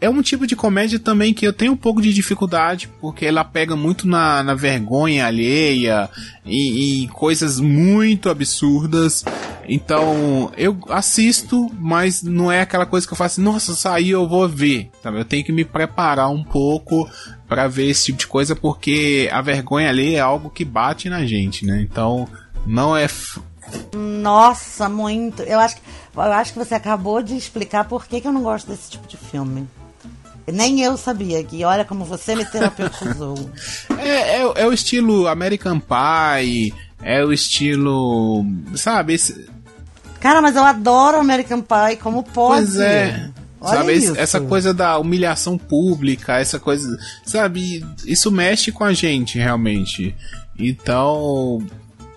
é 0.00 0.08
um 0.08 0.22
tipo 0.22 0.46
de 0.46 0.56
comédia 0.56 0.98
também 0.98 1.34
que 1.34 1.46
eu 1.46 1.52
tenho 1.52 1.72
um 1.72 1.76
pouco 1.76 2.00
de 2.00 2.12
dificuldade, 2.12 2.88
porque 3.00 3.26
ela 3.26 3.44
pega 3.44 3.76
muito 3.76 4.08
na, 4.08 4.42
na 4.42 4.54
vergonha 4.54 5.26
alheia 5.26 6.08
e, 6.44 7.04
e 7.04 7.08
coisas 7.08 7.60
muito 7.60 8.30
absurdas. 8.30 9.24
Então, 9.68 10.50
eu 10.56 10.78
assisto, 10.88 11.70
mas 11.78 12.22
não 12.22 12.50
é 12.50 12.62
aquela 12.62 12.86
coisa 12.86 13.06
que 13.06 13.12
eu 13.12 13.16
faço, 13.16 13.40
nossa, 13.40 13.74
saiu, 13.74 14.22
eu 14.22 14.28
vou 14.28 14.48
ver. 14.48 14.90
Sabe? 15.02 15.20
Eu 15.20 15.24
tenho 15.24 15.44
que 15.44 15.52
me 15.52 15.64
preparar 15.64 16.30
um 16.30 16.42
pouco 16.42 17.08
para 17.46 17.68
ver 17.68 17.90
esse 17.90 18.06
tipo 18.06 18.18
de 18.18 18.26
coisa, 18.26 18.56
porque 18.56 19.28
a 19.30 19.42
vergonha 19.42 19.90
ali 19.90 20.14
é 20.14 20.20
algo 20.20 20.48
que 20.48 20.64
bate 20.64 21.10
na 21.10 21.26
gente, 21.26 21.66
né? 21.66 21.80
Então, 21.82 22.26
não 22.66 22.96
é. 22.96 23.06
Nossa, 23.94 24.88
muito. 24.88 25.42
Eu 25.42 25.60
acho, 25.60 25.76
eu 26.14 26.22
acho 26.22 26.52
que 26.54 26.58
você 26.58 26.74
acabou 26.74 27.22
de 27.22 27.36
explicar 27.36 27.84
por 27.84 28.06
que, 28.06 28.20
que 28.20 28.26
eu 28.26 28.32
não 28.32 28.42
gosto 28.42 28.68
desse 28.68 28.90
tipo 28.90 29.06
de 29.06 29.16
filme. 29.16 29.68
Nem 30.50 30.80
eu 30.82 30.96
sabia 30.96 31.42
que 31.44 31.64
olha 31.64 31.84
como 31.84 32.04
você 32.04 32.34
me 32.34 32.44
terapeutizou. 32.44 33.50
é, 33.98 34.38
é, 34.38 34.52
é, 34.56 34.66
o 34.66 34.72
estilo 34.72 35.26
American 35.26 35.80
Pie, 35.80 36.74
é 37.02 37.24
o 37.24 37.32
estilo. 37.32 38.44
Sabe? 38.74 39.14
Esse... 39.14 39.48
Cara, 40.20 40.40
mas 40.42 40.56
eu 40.56 40.64
adoro 40.64 41.18
American 41.18 41.60
Pie, 41.60 41.96
como 41.96 42.22
pode? 42.22 42.66
Pois 42.66 42.76
é. 42.76 43.30
Olha 43.60 43.78
sabe, 43.78 43.92
isso. 43.92 44.16
essa 44.16 44.40
coisa 44.40 44.72
da 44.72 44.98
humilhação 44.98 45.58
pública, 45.58 46.38
essa 46.38 46.58
coisa, 46.58 46.98
sabe, 47.26 47.84
isso 48.06 48.32
mexe 48.32 48.72
com 48.72 48.84
a 48.84 48.94
gente 48.94 49.36
realmente. 49.36 50.14
Então, 50.58 51.62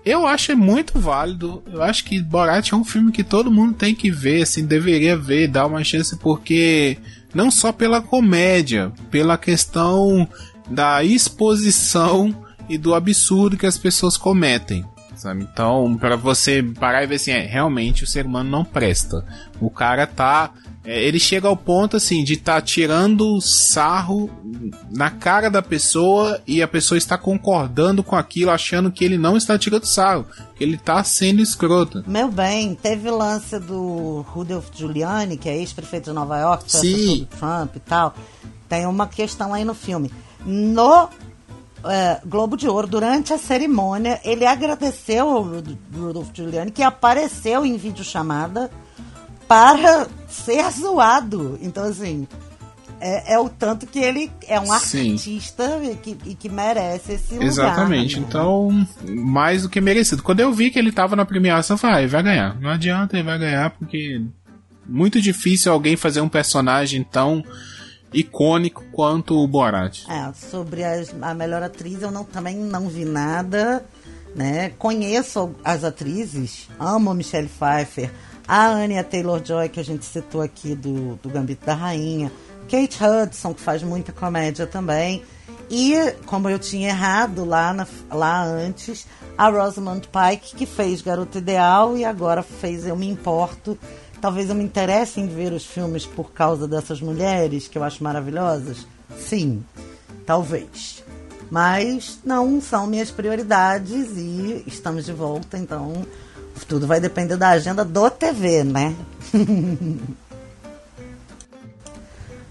eu 0.06 0.28
acho 0.28 0.56
muito 0.56 1.00
válido. 1.00 1.64
Eu 1.72 1.82
acho 1.82 2.04
que 2.06 2.22
Borat 2.22 2.72
é 2.72 2.76
um 2.76 2.84
filme 2.84 3.12
que 3.12 3.24
todo 3.24 3.52
mundo 3.52 3.74
tem 3.74 3.94
que 3.94 4.10
ver, 4.10 4.44
assim, 4.44 4.66
deveria 4.66 5.18
ver, 5.18 5.48
dar 5.48 5.66
uma 5.66 5.84
chance 5.84 6.16
porque 6.18 6.98
não 7.34 7.50
só 7.50 7.72
pela 7.72 8.02
comédia, 8.02 8.92
pela 9.10 9.38
questão 9.38 10.28
da 10.70 11.04
exposição 11.04 12.36
e 12.70 12.78
do 12.78 12.94
absurdo 12.94 13.58
que 13.58 13.66
as 13.66 13.78
pessoas 13.78 14.18
cometem. 14.18 14.86
Sabe? 15.16 15.48
Então, 15.52 15.96
para 15.98 16.16
você 16.16 16.64
parar 16.64 17.04
e 17.04 17.08
ver 17.08 17.16
assim, 17.16 17.32
é, 17.32 17.46
realmente 17.46 18.04
o 18.04 18.08
ser 18.08 18.26
humano 18.26 18.50
não 18.50 18.66
presta. 18.66 19.26
O 19.60 19.70
cara 19.70 20.08
tá 20.08 20.52
é, 20.86 21.02
ele 21.02 21.18
chega 21.18 21.48
ao 21.48 21.56
ponto 21.56 21.96
assim 21.96 22.24
de 22.24 22.34
estar 22.34 22.56
tá 22.56 22.62
tirando 22.62 23.40
sarro 23.40 24.30
na 24.92 25.10
cara 25.10 25.50
da 25.50 25.62
pessoa 25.62 26.42
e 26.46 26.62
a 26.62 26.68
pessoa 26.68 26.98
está 26.98 27.18
concordando 27.18 28.04
com 28.04 28.18
aquilo, 28.18 28.52
achando 28.52 28.92
que 28.92 29.06
ele 29.06 29.18
não 29.18 29.38
está 29.38 29.58
tirando 29.58 29.86
sarro, 29.86 30.26
que 30.56 30.64
ele 30.64 30.76
está 30.76 31.02
sendo 31.04 31.42
escroto. 31.42 32.04
Meu 32.06 32.30
bem, 32.30 32.76
teve 32.76 33.10
o 33.10 33.18
lance 33.18 33.58
do 33.60 34.26
Rudolph 34.28 34.68
Giuliani, 34.74 35.38
que 35.38 35.48
é 35.48 35.58
ex-prefeito 35.58 36.10
de 36.10 36.16
Nova 36.16 36.38
York, 36.38 36.66
Sim. 36.68 37.28
Trump 37.40 37.76
e 37.78 37.80
tal. 37.80 38.14
Tem 38.68 38.86
uma 38.86 39.08
questão 39.08 39.54
aí 39.54 39.64
no 39.64 39.74
filme. 39.74 40.12
No 40.46 41.08
é, 41.86 42.20
Globo 42.26 42.58
de 42.58 42.68
Ouro, 42.68 42.88
durante 42.88 43.32
a 43.32 43.38
cerimônia, 43.38 44.20
ele 44.26 44.46
agradeceu 44.46 45.30
ao 45.30 45.44
Rudolph 45.96 46.30
Giuliani, 46.34 46.72
que 46.72 46.84
apareceu 46.84 47.66
em 47.66 47.78
videochamada 47.78 48.70
chamada 48.70 48.83
para 49.48 50.08
ser 50.28 50.70
zoado. 50.72 51.58
Então, 51.62 51.84
assim, 51.86 52.28
é, 53.00 53.34
é, 53.34 53.40
o 53.40 53.50
tanto 53.50 53.86
que 53.86 54.00
ele 54.00 54.32
é 54.48 54.60
um 54.60 54.72
artista 54.72 55.80
e 55.84 55.96
que, 55.96 56.18
e 56.26 56.36
que 56.36 56.48
merece 56.48 57.14
esse 57.14 57.34
lugar. 57.34 57.48
Exatamente. 57.48 58.20
Né? 58.20 58.26
Então, 58.26 58.88
mais 59.04 59.64
do 59.64 59.70
que 59.70 59.82
merecido. 59.82 60.24
Quando 60.24 60.40
eu 60.40 60.54
vi 60.54 60.72
que 60.72 60.80
ele 60.80 60.92
tava 60.92 61.16
na 61.16 61.26
premiação, 61.26 61.74
eu 61.74 61.78
falei, 61.78 61.98
ah, 61.98 62.00
ele 62.00 62.08
vai 62.08 62.24
ganhar. 62.24 62.60
Não 62.62 62.70
adianta, 62.70 63.18
ele 63.18 63.26
vai 63.26 63.38
ganhar, 63.38 63.72
porque 63.72 64.22
muito 64.86 65.22
difícil 65.22 65.72
alguém 65.72 65.96
fazer 65.96 66.22
um 66.22 66.30
personagem 66.30 67.04
tão 67.04 67.44
icônico 68.14 68.86
quanto 68.92 69.36
o 69.36 69.48
Borat. 69.48 70.06
É, 70.08 70.32
sobre 70.34 70.84
as, 70.84 71.14
a 71.22 71.34
melhor 71.34 71.64
atriz 71.64 72.02
eu 72.02 72.12
não, 72.12 72.24
também 72.24 72.56
não 72.56 72.88
vi 72.88 73.04
nada, 73.04 73.84
né? 74.36 74.72
Conheço 74.78 75.54
as 75.64 75.84
atrizes, 75.84 76.70
amo 76.80 77.14
Michelle 77.14 77.50
Pfeiffer, 77.50 78.12
a 78.48 78.68
Anya 78.68 79.04
Taylor-Joy, 79.04 79.70
que 79.70 79.80
a 79.80 79.84
gente 79.84 80.06
citou 80.06 80.42
aqui 80.42 80.76
do, 80.76 81.16
do 81.16 81.30
Gambito 81.30 81.66
da 81.66 81.74
Rainha, 81.74 82.32
Kate 82.70 83.00
Hudson, 83.04 83.54
que 83.54 83.62
faz 83.62 83.84
muita 83.84 84.12
comédia 84.12 84.66
também, 84.66 85.24
e, 85.70 86.12
como 86.26 86.50
eu 86.50 86.60
tinha 86.60 86.90
errado 86.90 87.46
lá, 87.46 87.74
na, 87.74 87.88
lá 88.12 88.44
antes, 88.44 89.08
a 89.38 89.50
Rosamund 89.50 90.08
Pike, 90.08 90.56
que 90.56 90.66
fez 90.66 91.02
Garota 91.02 91.38
Ideal 91.38 91.98
e 91.98 92.06
agora 92.06 92.44
fez 92.44 92.86
Eu 92.86 92.96
Me 92.96 93.10
Importo. 93.10 93.78
Talvez 94.22 94.50
eu 94.50 94.56
me 94.56 94.64
interesse 94.64 95.20
em 95.20 95.28
ver 95.28 95.52
os 95.52 95.66
filmes 95.66 96.06
por 96.06 96.32
causa 96.32 96.68
dessas 96.68 97.02
mulheres, 97.02 97.68
que 97.68 97.78
eu 97.78 97.84
acho 97.84 98.04
maravilhosas. 98.04 98.86
Sim, 99.18 99.64
talvez. 100.26 101.04
Mas 101.50 102.20
não 102.24 102.62
são 102.62 102.88
minhas 102.88 103.12
prioridades 103.12 104.12
e 104.16 104.64
estamos 104.68 105.06
de 105.06 105.14
volta, 105.14 105.58
então 105.58 106.06
tudo 106.68 106.88
vai 106.88 107.00
depender 107.00 107.38
da 107.38 107.50
agenda 107.50 107.86
do 107.86 108.10
TV, 108.10 108.64
né? 108.64 108.96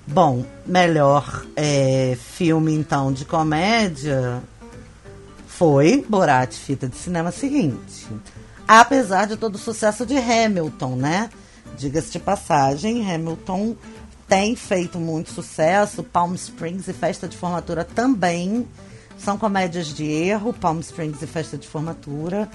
Bom, 0.07 0.45
melhor 0.67 1.47
é, 1.57 2.17
filme 2.19 2.75
então 2.75 3.13
de 3.13 3.25
comédia 3.25 4.43
foi 5.47 6.05
Borat, 6.09 6.53
fita 6.53 6.89
de 6.89 6.97
cinema 6.97 7.31
seguinte. 7.31 8.09
Apesar 8.67 9.27
de 9.27 9.37
todo 9.37 9.55
o 9.55 9.59
sucesso 9.59 10.05
de 10.05 10.17
Hamilton, 10.19 10.97
né? 10.97 11.31
Diga-se 11.79 12.11
de 12.11 12.19
passagem, 12.19 13.11
Hamilton 13.11 13.77
tem 14.29 14.57
feito 14.57 14.99
muito 14.99 15.31
sucesso. 15.31 16.03
Palm 16.03 16.35
Springs 16.35 16.89
e 16.89 16.93
Festa 16.93 17.29
de 17.29 17.37
Formatura 17.37 17.85
também 17.85 18.67
são 19.19 19.39
comédias 19.39 19.89
de 19.89 20.05
erro. 20.05 20.53
Palm 20.53 20.81
Springs 20.81 21.23
e 21.23 21.27
Festa 21.27 21.57
de 21.57 21.69
Formatura. 21.69 22.51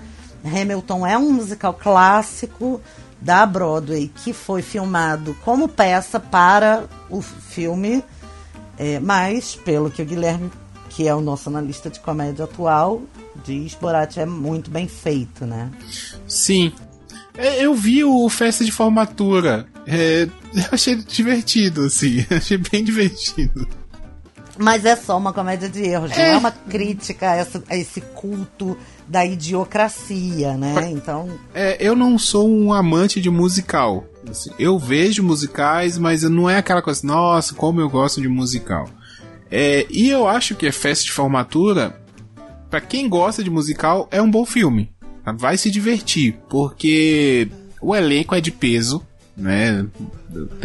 Hamilton 0.47 1.05
é 1.05 1.17
um 1.17 1.31
musical 1.31 1.73
clássico 1.73 2.81
da 3.19 3.45
Broadway 3.45 4.11
que 4.23 4.33
foi 4.33 4.61
filmado 4.61 5.35
como 5.43 5.67
peça 5.67 6.19
para 6.19 6.85
o 7.09 7.21
filme, 7.21 8.03
é, 8.77 8.99
mas 8.99 9.55
pelo 9.55 9.89
que 9.89 10.01
o 10.01 10.05
Guilherme, 10.05 10.51
que 10.89 11.07
é 11.07 11.15
o 11.15 11.21
nosso 11.21 11.49
analista 11.49 11.89
de 11.89 11.99
comédia 11.99 12.45
atual, 12.45 13.01
diz, 13.43 13.73
Borat 13.75 14.17
é 14.17 14.25
muito 14.25 14.69
bem 14.69 14.87
feito, 14.87 15.45
né? 15.45 15.71
Sim. 16.27 16.71
É, 17.37 17.63
eu 17.63 17.73
vi 17.75 18.03
o 18.03 18.27
Festa 18.29 18.65
de 18.65 18.71
Formatura. 18.71 19.67
É, 19.85 20.27
eu 20.53 20.63
achei 20.71 20.95
divertido, 20.95 21.85
assim. 21.85 22.25
Achei 22.31 22.57
bem 22.57 22.83
divertido. 22.83 23.67
Mas 24.57 24.85
é 24.85 24.95
só 24.95 25.17
uma 25.17 25.31
comédia 25.31 25.69
de 25.69 25.83
erros, 25.83 26.11
é. 26.11 26.17
não 26.17 26.35
é 26.35 26.37
uma 26.37 26.51
crítica 26.51 27.31
a, 27.31 27.35
essa, 27.35 27.63
a 27.69 27.75
esse 27.75 28.01
culto 28.01 28.77
da 29.07 29.25
idiocracia, 29.25 30.57
né? 30.57 30.89
Então. 30.91 31.29
É, 31.53 31.77
eu 31.79 31.95
não 31.95 32.17
sou 32.17 32.49
um 32.49 32.73
amante 32.73 33.21
de 33.21 33.29
musical. 33.29 34.05
Assim, 34.29 34.49
eu 34.59 34.77
vejo 34.77 35.23
musicais, 35.23 35.97
mas 35.97 36.23
não 36.23 36.49
é 36.49 36.57
aquela 36.57 36.81
coisa, 36.81 37.05
nossa, 37.05 37.53
como 37.53 37.79
eu 37.79 37.89
gosto 37.89 38.21
de 38.21 38.27
musical. 38.27 38.89
É, 39.49 39.85
e 39.89 40.09
eu 40.09 40.27
acho 40.27 40.55
que 40.55 40.67
a 40.67 40.73
festa 40.73 41.05
de 41.05 41.11
formatura, 41.11 42.01
para 42.69 42.81
quem 42.81 43.07
gosta 43.07 43.43
de 43.43 43.49
musical, 43.49 44.07
é 44.11 44.21
um 44.21 44.29
bom 44.29 44.45
filme. 44.45 44.91
Vai 45.37 45.57
se 45.57 45.69
divertir, 45.69 46.37
porque 46.49 47.49
o 47.81 47.95
elenco 47.95 48.33
é 48.33 48.41
de 48.41 48.51
peso, 48.51 49.05
né? 49.37 49.85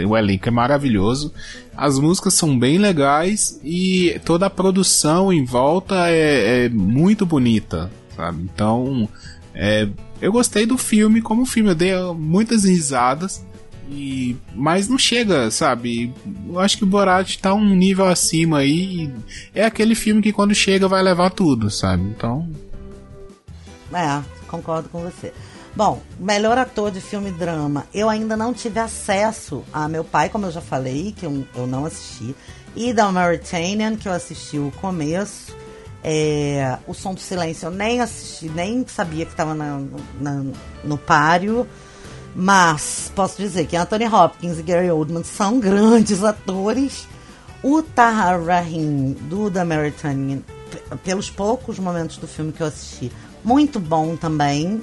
O 0.08 0.16
elenco 0.16 0.48
é 0.48 0.50
maravilhoso, 0.50 1.32
as 1.76 1.98
músicas 1.98 2.34
são 2.34 2.58
bem 2.58 2.78
legais 2.78 3.60
e 3.62 4.18
toda 4.24 4.46
a 4.46 4.50
produção 4.50 5.32
em 5.32 5.44
volta 5.44 6.08
é, 6.08 6.64
é 6.64 6.68
muito 6.68 7.26
bonita 7.26 7.90
sabe? 8.16 8.42
Então, 8.42 9.08
é, 9.54 9.88
eu 10.20 10.32
gostei 10.32 10.66
do 10.66 10.78
filme 10.78 11.20
como 11.20 11.46
filme, 11.46 11.70
eu 11.70 11.74
dei 11.74 11.92
muitas 12.14 12.64
risadas. 12.64 13.44
E, 13.90 14.36
mas 14.54 14.88
não 14.88 14.96
chega, 14.96 15.50
sabe? 15.50 16.14
Eu 16.48 16.58
acho 16.60 16.78
que 16.78 16.84
o 16.84 16.86
Borat 16.86 17.36
tá 17.38 17.52
um 17.52 17.74
nível 17.74 18.06
acima 18.06 18.58
aí. 18.58 19.12
É 19.54 19.64
aquele 19.64 19.94
filme 19.94 20.22
que 20.22 20.32
quando 20.32 20.54
chega 20.54 20.88
vai 20.88 21.02
levar 21.02 21.30
tudo, 21.30 21.68
sabe? 21.68 22.04
Então. 22.04 22.48
É, 23.92 24.22
concordo 24.46 24.88
com 24.88 25.02
você. 25.02 25.32
Bom, 25.74 26.02
melhor 26.18 26.58
ator 26.58 26.90
de 26.90 27.00
filme 27.00 27.30
drama. 27.30 27.86
Eu 27.94 28.10
ainda 28.10 28.36
não 28.36 28.52
tive 28.52 28.78
acesso 28.78 29.64
a 29.72 29.88
meu 29.88 30.04
pai, 30.04 30.28
como 30.28 30.44
eu 30.44 30.50
já 30.50 30.60
falei, 30.60 31.14
que 31.16 31.24
eu, 31.24 31.46
eu 31.54 31.66
não 31.66 31.86
assisti. 31.86 32.36
E 32.76 32.92
da 32.92 33.10
Mauritanian, 33.10 33.96
que 33.96 34.06
eu 34.06 34.12
assisti 34.12 34.58
o 34.58 34.70
começo. 34.82 35.56
É, 36.04 36.78
o 36.86 36.92
Som 36.92 37.14
do 37.14 37.20
Silêncio 37.20 37.66
eu 37.66 37.70
nem 37.70 38.00
assisti, 38.00 38.50
nem 38.50 38.84
sabia 38.86 39.24
que 39.24 39.30
estava 39.30 39.54
no 39.54 40.98
páreo. 40.98 41.66
Mas 42.34 43.10
posso 43.14 43.38
dizer 43.38 43.66
que 43.66 43.76
Anthony 43.76 44.06
Hopkins 44.06 44.58
e 44.58 44.62
Gary 44.62 44.90
Oldman 44.90 45.24
são 45.24 45.58
grandes 45.58 46.22
atores. 46.22 47.06
O 47.62 47.82
Tahar 47.82 48.42
Rahim 48.42 49.12
do 49.22 49.50
The 49.50 49.60
American, 49.60 50.42
pelos 51.02 51.30
poucos 51.30 51.78
momentos 51.78 52.18
do 52.18 52.26
filme 52.26 52.52
que 52.52 52.62
eu 52.62 52.66
assisti, 52.66 53.10
muito 53.44 53.80
bom 53.80 54.16
também. 54.16 54.82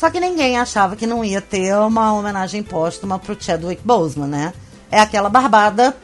Só 0.00 0.08
que 0.08 0.18
ninguém 0.18 0.56
achava 0.58 0.96
que 0.96 1.06
não 1.06 1.22
ia 1.22 1.42
ter 1.42 1.76
uma 1.76 2.14
homenagem 2.14 2.62
póstuma 2.62 3.18
pro 3.18 3.36
Chadwick 3.38 3.82
Boseman, 3.84 4.28
né? 4.28 4.54
É 4.90 4.98
aquela 4.98 5.28
barbada 5.28 5.94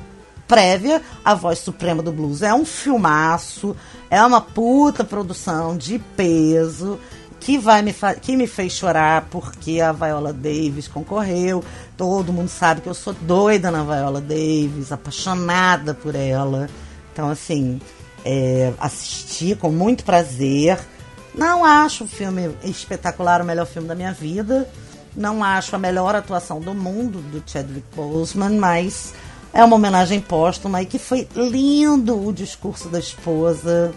prévia, 0.47 1.01
A 1.25 1.35
Voz 1.35 1.61
Suprema 1.61 2.03
do 2.03 2.13
Blues 2.13 2.43
é 2.43 2.53
um 2.53 2.67
filmaço, 2.67 3.75
é 4.11 4.23
uma 4.23 4.39
puta 4.39 5.03
produção 5.03 5.79
de 5.79 5.99
peso 6.15 7.01
que 7.41 7.57
vai 7.57 7.81
me 7.81 7.95
que 8.21 8.37
me 8.37 8.47
fez 8.47 8.75
chorar 8.75 9.29
porque 9.31 9.81
a 9.81 9.93
Viola 9.93 10.31
Davis 10.31 10.89
concorreu. 10.89 11.65
Todo 11.97 12.35
mundo 12.35 12.51
sabe 12.51 12.83
que 12.83 12.91
eu 12.91 12.95
sou 12.95 13.15
doida 13.15 13.71
na 13.71 13.83
Viola 13.83 14.21
Davis, 14.21 14.93
apaixonada 14.93 15.95
por 15.95 16.15
ela. 16.15 16.69
Então 17.15 17.31
assim, 17.31 17.81
é, 18.23 18.75
assisti 18.79 19.55
com 19.55 19.71
muito 19.71 20.05
prazer. 20.05 20.79
Não 21.37 21.65
acho 21.65 22.05
o 22.05 22.09
filme 22.09 22.57
espetacular, 22.65 23.43
o 23.43 23.45
melhor 23.45 23.67
filme 23.67 23.87
da 23.87 23.95
minha 23.95 24.13
vida. 24.13 24.67
Não 25.15 25.45
acho 25.45 25.77
a 25.77 25.79
melhor 25.79 26.15
atuação 26.15 26.61
do 26.61 26.75
mundo 26.75 27.21
do 27.21 27.43
Chadwick 27.47 27.87
Boseman, 27.95 28.59
mas 28.59 29.13
é 29.53 29.63
uma 29.63 29.77
homenagem 29.77 30.21
póstuma 30.21 30.83
e 30.83 30.87
que 30.87 30.99
foi 30.99 31.29
lindo 31.35 32.27
o 32.27 32.33
discurso 32.33 32.89
da 32.89 32.99
esposa. 32.99 33.95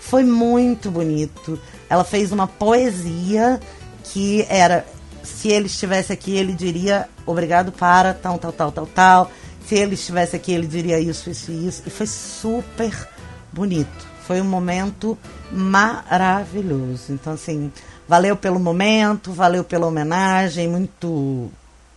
Foi 0.00 0.22
muito 0.22 0.90
bonito. 0.90 1.58
Ela 1.88 2.04
fez 2.04 2.30
uma 2.30 2.46
poesia 2.46 3.58
que 4.04 4.46
era 4.48 4.84
se 5.22 5.48
ele 5.48 5.66
estivesse 5.66 6.12
aqui, 6.12 6.36
ele 6.36 6.52
diria 6.52 7.08
obrigado 7.24 7.72
para 7.72 8.12
tal, 8.12 8.38
tal, 8.38 8.52
tal, 8.52 8.72
tal, 8.72 8.86
tal. 8.86 9.30
Se 9.66 9.76
ele 9.76 9.94
estivesse 9.94 10.36
aqui, 10.36 10.52
ele 10.52 10.66
diria 10.66 10.98
isso, 10.98 11.30
isso 11.30 11.50
e 11.50 11.68
isso. 11.68 11.82
E 11.86 11.90
foi 11.90 12.06
super 12.06 13.08
bonito. 13.52 14.11
Foi 14.26 14.40
um 14.40 14.44
momento 14.44 15.18
maravilhoso. 15.50 17.12
Então, 17.12 17.32
assim, 17.32 17.72
valeu 18.08 18.36
pelo 18.36 18.60
momento, 18.60 19.32
valeu 19.32 19.64
pela 19.64 19.86
homenagem, 19.86 20.68
muito, 20.68 21.50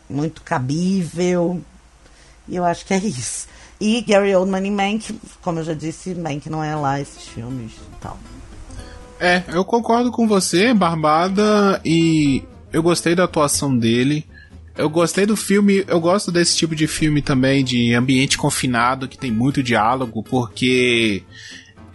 muito 0.09 0.41
cabível. 0.41 1.61
E 2.47 2.55
eu 2.55 2.65
acho 2.65 2.85
que 2.85 2.93
é 2.93 2.97
isso. 2.97 3.47
E 3.79 4.01
Gary 4.01 4.33
Oldman 4.33 4.65
em 4.65 4.71
Mank, 4.71 5.19
como 5.41 5.59
eu 5.59 5.63
já 5.63 5.73
disse, 5.73 6.15
Mank 6.15 6.49
não 6.49 6.63
é 6.63 6.75
lá 6.75 6.99
esses 6.99 7.27
filmes 7.27 7.73
e 7.73 8.01
tal. 8.01 8.17
É, 9.19 9.43
eu 9.47 9.63
concordo 9.63 10.11
com 10.11 10.27
você, 10.27 10.73
Barbada, 10.73 11.81
e 11.83 12.43
eu 12.71 12.83
gostei 12.83 13.15
da 13.15 13.23
atuação 13.23 13.77
dele. 13.77 14.25
Eu 14.77 14.89
gostei 14.89 15.25
do 15.25 15.37
filme, 15.37 15.85
eu 15.87 16.01
gosto 16.01 16.31
desse 16.31 16.57
tipo 16.57 16.75
de 16.75 16.85
filme 16.85 17.21
também, 17.21 17.63
de 17.63 17.93
ambiente 17.93 18.37
confinado, 18.37 19.07
que 19.07 19.17
tem 19.17 19.31
muito 19.31 19.63
diálogo, 19.63 20.21
porque 20.21 21.23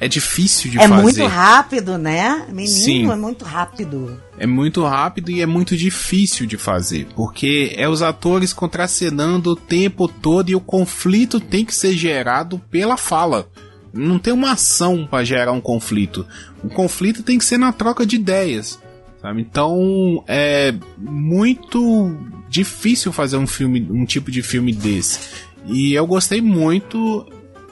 é 0.01 0.09
difícil 0.09 0.71
de 0.71 0.79
é 0.79 0.89
fazer. 0.89 0.95
É 0.95 1.03
muito 1.03 1.27
rápido, 1.27 1.99
né? 1.99 2.47
Menino, 2.49 2.67
Sim. 2.67 3.11
é 3.11 3.17
muito 3.17 3.45
rápido. 3.45 4.19
É 4.39 4.47
muito 4.47 4.83
rápido 4.83 5.31
e 5.31 5.43
é 5.43 5.47
muito 5.47 5.77
difícil 5.77 6.47
de 6.47 6.57
fazer, 6.57 7.07
porque 7.15 7.75
é 7.77 7.87
os 7.87 8.01
atores 8.01 8.55
contracenando 8.55 9.51
o 9.51 9.57
tempo 9.57 10.09
todo 10.09 10.49
e 10.49 10.57
o 10.57 10.61
conflito 10.61 11.39
tem 11.39 11.67
que 11.67 11.75
ser 11.75 11.93
gerado 11.93 12.59
pela 12.71 12.97
fala. 12.97 13.47
Não 13.93 14.19
tem 14.19 14.33
uma 14.33 14.53
ação 14.53 15.07
para 15.07 15.23
gerar 15.23 15.53
um 15.53 15.61
conflito. 15.61 16.27
O 16.65 16.71
conflito 16.71 17.23
tem 17.23 17.37
que 17.37 17.45
ser 17.45 17.59
na 17.59 17.71
troca 17.71 18.07
de 18.07 18.17
ideias. 18.17 18.79
Sabe? 19.21 19.43
Então 19.43 20.25
é 20.27 20.75
muito 20.97 22.17
difícil 22.49 23.13
fazer 23.13 23.37
um 23.37 23.47
filme, 23.47 23.87
um 23.91 24.07
tipo 24.07 24.31
de 24.31 24.43
filme 24.43 24.73
desse. 24.73 25.21
E 25.67 25.93
eu 25.93 26.07
gostei 26.07 26.41
muito 26.41 27.27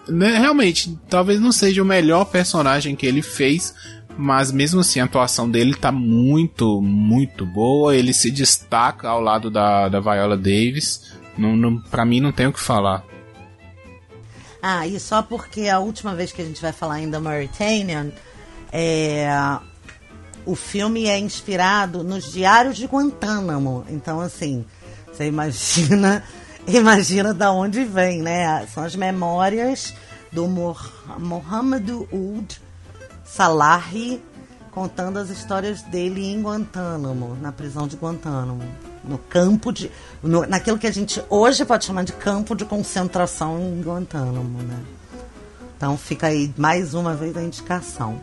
né, 0.09 0.39
realmente, 0.39 0.99
talvez 1.09 1.41
não 1.41 1.53
seja 1.53 1.83
o 1.83 1.87
melhor 1.87 2.25
personagem 2.25 2.97
que 2.97 3.07
ele 3.07 3.23
fez, 3.23 3.75
mas 4.17 4.51
mesmo 4.51 4.81
assim 4.81 5.01
a 5.01 5.05
atuação 5.05 5.49
dele 5.49 5.75
tá 5.75 5.93
muito, 5.93 6.83
muito 6.83 7.47
boa. 7.47 7.95
Ele 7.95 8.13
se 8.13 8.31
destaca 8.31 9.09
ao 9.09 9.21
lado 9.21 9.51
da, 9.51 9.89
da 9.89 10.01
Viola 10.01 10.37
Davis. 10.37 11.13
Não, 11.37 11.57
não, 11.57 11.81
pra 11.81 12.05
mim 12.05 12.21
não 12.21 12.33
tem 12.33 12.47
o 12.49 12.53
que 12.53 12.59
falar. 12.59 13.05
Ah, 14.61 14.87
e 14.87 14.99
só 14.99 15.23
porque 15.23 15.69
a 15.69 15.79
última 15.79 16.17
vez 16.17 16.33
que 16.33 16.43
a 16.43 16.45
gente 16.45 16.61
vai 16.61 16.73
falar 16.73 16.95
ainda 16.95 17.21
Mauritanian, 17.21 18.11
é, 18.73 19.29
o 20.45 20.57
filme 20.57 21.07
é 21.07 21.17
inspirado 21.17 22.03
nos 22.03 22.33
diários 22.33 22.77
de 22.77 22.87
Guantánamo. 22.87 23.85
Então, 23.89 24.21
assim, 24.21 24.65
você 25.13 25.27
imagina 25.27 26.25
imagina 26.77 27.33
da 27.33 27.51
onde 27.51 27.85
vem, 27.85 28.21
né? 28.23 28.67
São 28.67 28.85
as 28.85 28.95
memórias 28.95 29.95
do 30.31 30.47
Mohamed 30.47 31.93
Oud 32.13 32.61
Salahi 33.25 34.23
contando 34.71 35.19
as 35.19 35.31
histórias 35.31 35.83
dele 35.83 36.25
em 36.25 36.43
Guantánamo, 36.43 37.37
na 37.41 37.51
prisão 37.51 37.89
de 37.89 37.97
Guantánamo, 37.97 38.63
no 39.03 39.19
campo 39.19 39.73
de, 39.73 39.91
no, 40.23 40.47
naquilo 40.47 40.79
que 40.79 40.87
a 40.87 40.93
gente 40.93 41.23
hoje 41.29 41.65
pode 41.65 41.87
chamar 41.87 42.05
de 42.05 42.13
campo 42.13 42.55
de 42.55 42.65
concentração 42.65 43.59
em 43.59 43.81
Guantánamo, 43.81 44.63
né? 44.63 44.79
Então 45.77 45.97
fica 45.97 46.27
aí 46.27 46.53
mais 46.57 46.93
uma 46.93 47.15
vez 47.15 47.37
a 47.37 47.43
indicação. 47.43 48.21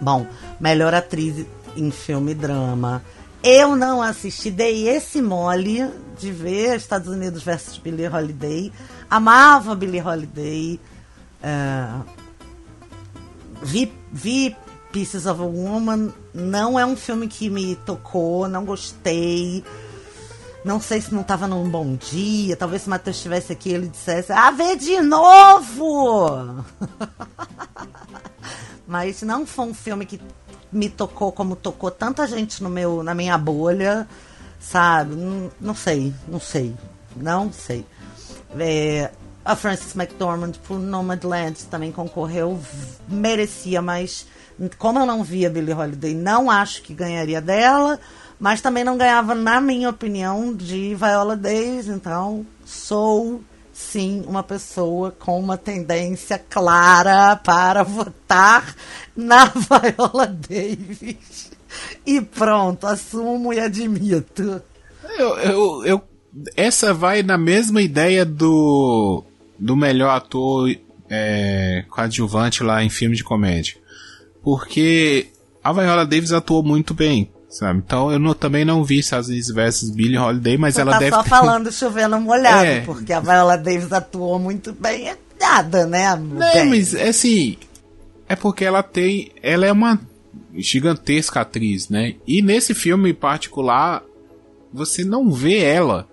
Bom, 0.00 0.26
melhor 0.60 0.92
atriz 0.92 1.46
em 1.76 1.90
filme 1.90 2.34
drama. 2.34 3.02
Eu 3.42 3.74
não 3.76 4.02
assisti, 4.02 4.50
dei 4.50 4.88
esse 4.88 5.22
mole 5.22 5.90
de 6.18 6.32
ver 6.32 6.76
Estados 6.76 7.08
Unidos 7.08 7.42
versus 7.42 7.78
Billie 7.78 8.08
Holiday. 8.08 8.72
Amava 9.10 9.74
Billie 9.74 10.00
Holiday. 10.00 10.80
É, 11.42 11.86
vi, 13.62 13.92
vi 14.12 14.56
Pieces 14.92 15.26
of 15.26 15.40
a 15.40 15.44
Woman. 15.44 16.12
Não 16.32 16.78
é 16.78 16.86
um 16.86 16.96
filme 16.96 17.28
que 17.28 17.50
me 17.50 17.76
tocou, 17.76 18.48
não 18.48 18.64
gostei. 18.64 19.64
Não 20.64 20.80
sei 20.80 21.00
se 21.00 21.12
não 21.12 21.20
estava 21.20 21.46
num 21.46 21.68
bom 21.68 21.94
dia. 21.94 22.56
Talvez 22.56 22.82
se 22.82 22.88
o 22.88 22.90
Matheus 22.90 23.16
estivesse 23.16 23.52
aqui 23.52 23.70
ele 23.70 23.88
dissesse: 23.88 24.32
Ah, 24.32 24.50
vê 24.50 24.76
de 24.76 25.00
novo! 25.00 26.64
Mas 28.86 29.20
não 29.22 29.46
foi 29.46 29.66
um 29.66 29.74
filme 29.74 30.06
que 30.06 30.20
me 30.70 30.88
tocou 30.88 31.30
como 31.32 31.54
tocou 31.54 31.90
tanta 31.90 32.26
gente 32.26 32.62
no 32.62 32.68
meu, 32.68 33.02
na 33.02 33.14
minha 33.14 33.36
bolha, 33.38 34.08
sabe? 34.58 35.14
Não, 35.14 35.50
não 35.60 35.74
sei, 35.74 36.12
não 36.28 36.40
sei, 36.40 36.74
não 37.16 37.52
sei. 37.52 37.84
É, 38.58 39.10
a 39.44 39.54
Frances 39.54 39.94
McDormand 39.94 40.52
por 40.66 40.78
Nomadland 40.78 41.64
também 41.66 41.92
concorreu, 41.92 42.58
merecia, 43.08 43.82
mas 43.82 44.26
como 44.78 45.00
eu 45.00 45.06
não 45.06 45.22
via 45.22 45.50
Billie 45.50 45.74
Holiday, 45.74 46.14
não 46.14 46.50
acho 46.50 46.82
que 46.82 46.94
ganharia 46.94 47.40
dela, 47.40 47.98
mas 48.38 48.60
também 48.60 48.84
não 48.84 48.96
ganhava, 48.96 49.34
na 49.34 49.60
minha 49.60 49.90
opinião, 49.90 50.54
de 50.54 50.94
Viola 50.94 51.36
Davis, 51.36 51.88
então 51.88 52.46
sou 52.64 53.42
sim 53.72 54.22
uma 54.26 54.42
pessoa 54.42 55.10
com 55.10 55.38
uma 55.38 55.58
tendência 55.58 56.38
clara 56.38 57.36
para 57.36 57.82
votar 57.82 58.74
na 59.16 59.46
Viola 59.50 60.26
Davis. 60.26 61.53
E 62.06 62.20
pronto, 62.20 62.86
assumo 62.86 63.52
e 63.52 63.58
admito. 63.60 64.60
Eu, 65.18 65.38
eu, 65.38 65.84
eu, 65.86 66.02
essa 66.56 66.92
vai 66.92 67.22
na 67.22 67.38
mesma 67.38 67.80
ideia 67.80 68.24
do, 68.24 69.24
do 69.58 69.74
melhor 69.76 70.10
ator 70.10 70.68
é, 71.08 71.84
coadjuvante 71.88 72.62
lá 72.62 72.82
em 72.84 72.90
filme 72.90 73.16
de 73.16 73.24
comédia. 73.24 73.76
Porque 74.42 75.28
a 75.62 75.72
Viola 75.72 76.04
Davis 76.04 76.32
atuou 76.32 76.62
muito 76.62 76.92
bem. 76.92 77.30
Sabe? 77.48 77.80
Então 77.86 78.10
eu 78.10 78.18
não, 78.18 78.34
também 78.34 78.64
não 78.64 78.82
vi 78.82 78.98
Estados 78.98 79.28
vs 79.28 79.90
Billie 79.90 80.18
Holiday, 80.18 80.58
mas 80.58 80.74
Você 80.74 80.80
ela 80.80 80.92
tá 80.92 80.98
deve 80.98 81.14
só 81.14 81.22
ter... 81.22 81.28
falando 81.28 81.70
chovendo 81.70 82.20
molhado, 82.20 82.66
É. 82.66 82.80
porque 82.80 83.12
a 83.12 83.20
Viola 83.20 83.56
Davis 83.56 83.92
atuou 83.92 84.40
muito 84.40 84.72
bem, 84.72 85.08
é 85.08 85.16
nada, 85.40 85.86
né? 85.86 86.16
Não, 86.16 86.36
bem? 86.52 86.68
mas 86.68 86.94
é 86.94 87.10
assim. 87.10 87.56
É 88.28 88.34
porque 88.34 88.64
ela 88.64 88.82
tem. 88.82 89.30
Ela 89.40 89.66
é 89.66 89.72
uma 89.72 90.00
gigantesca 90.56 91.40
atriz, 91.40 91.88
né? 91.88 92.14
E 92.26 92.42
nesse 92.42 92.74
filme 92.74 93.10
em 93.10 93.14
particular, 93.14 94.02
você 94.72 95.04
não 95.04 95.30
vê 95.30 95.58
ela. 95.58 96.08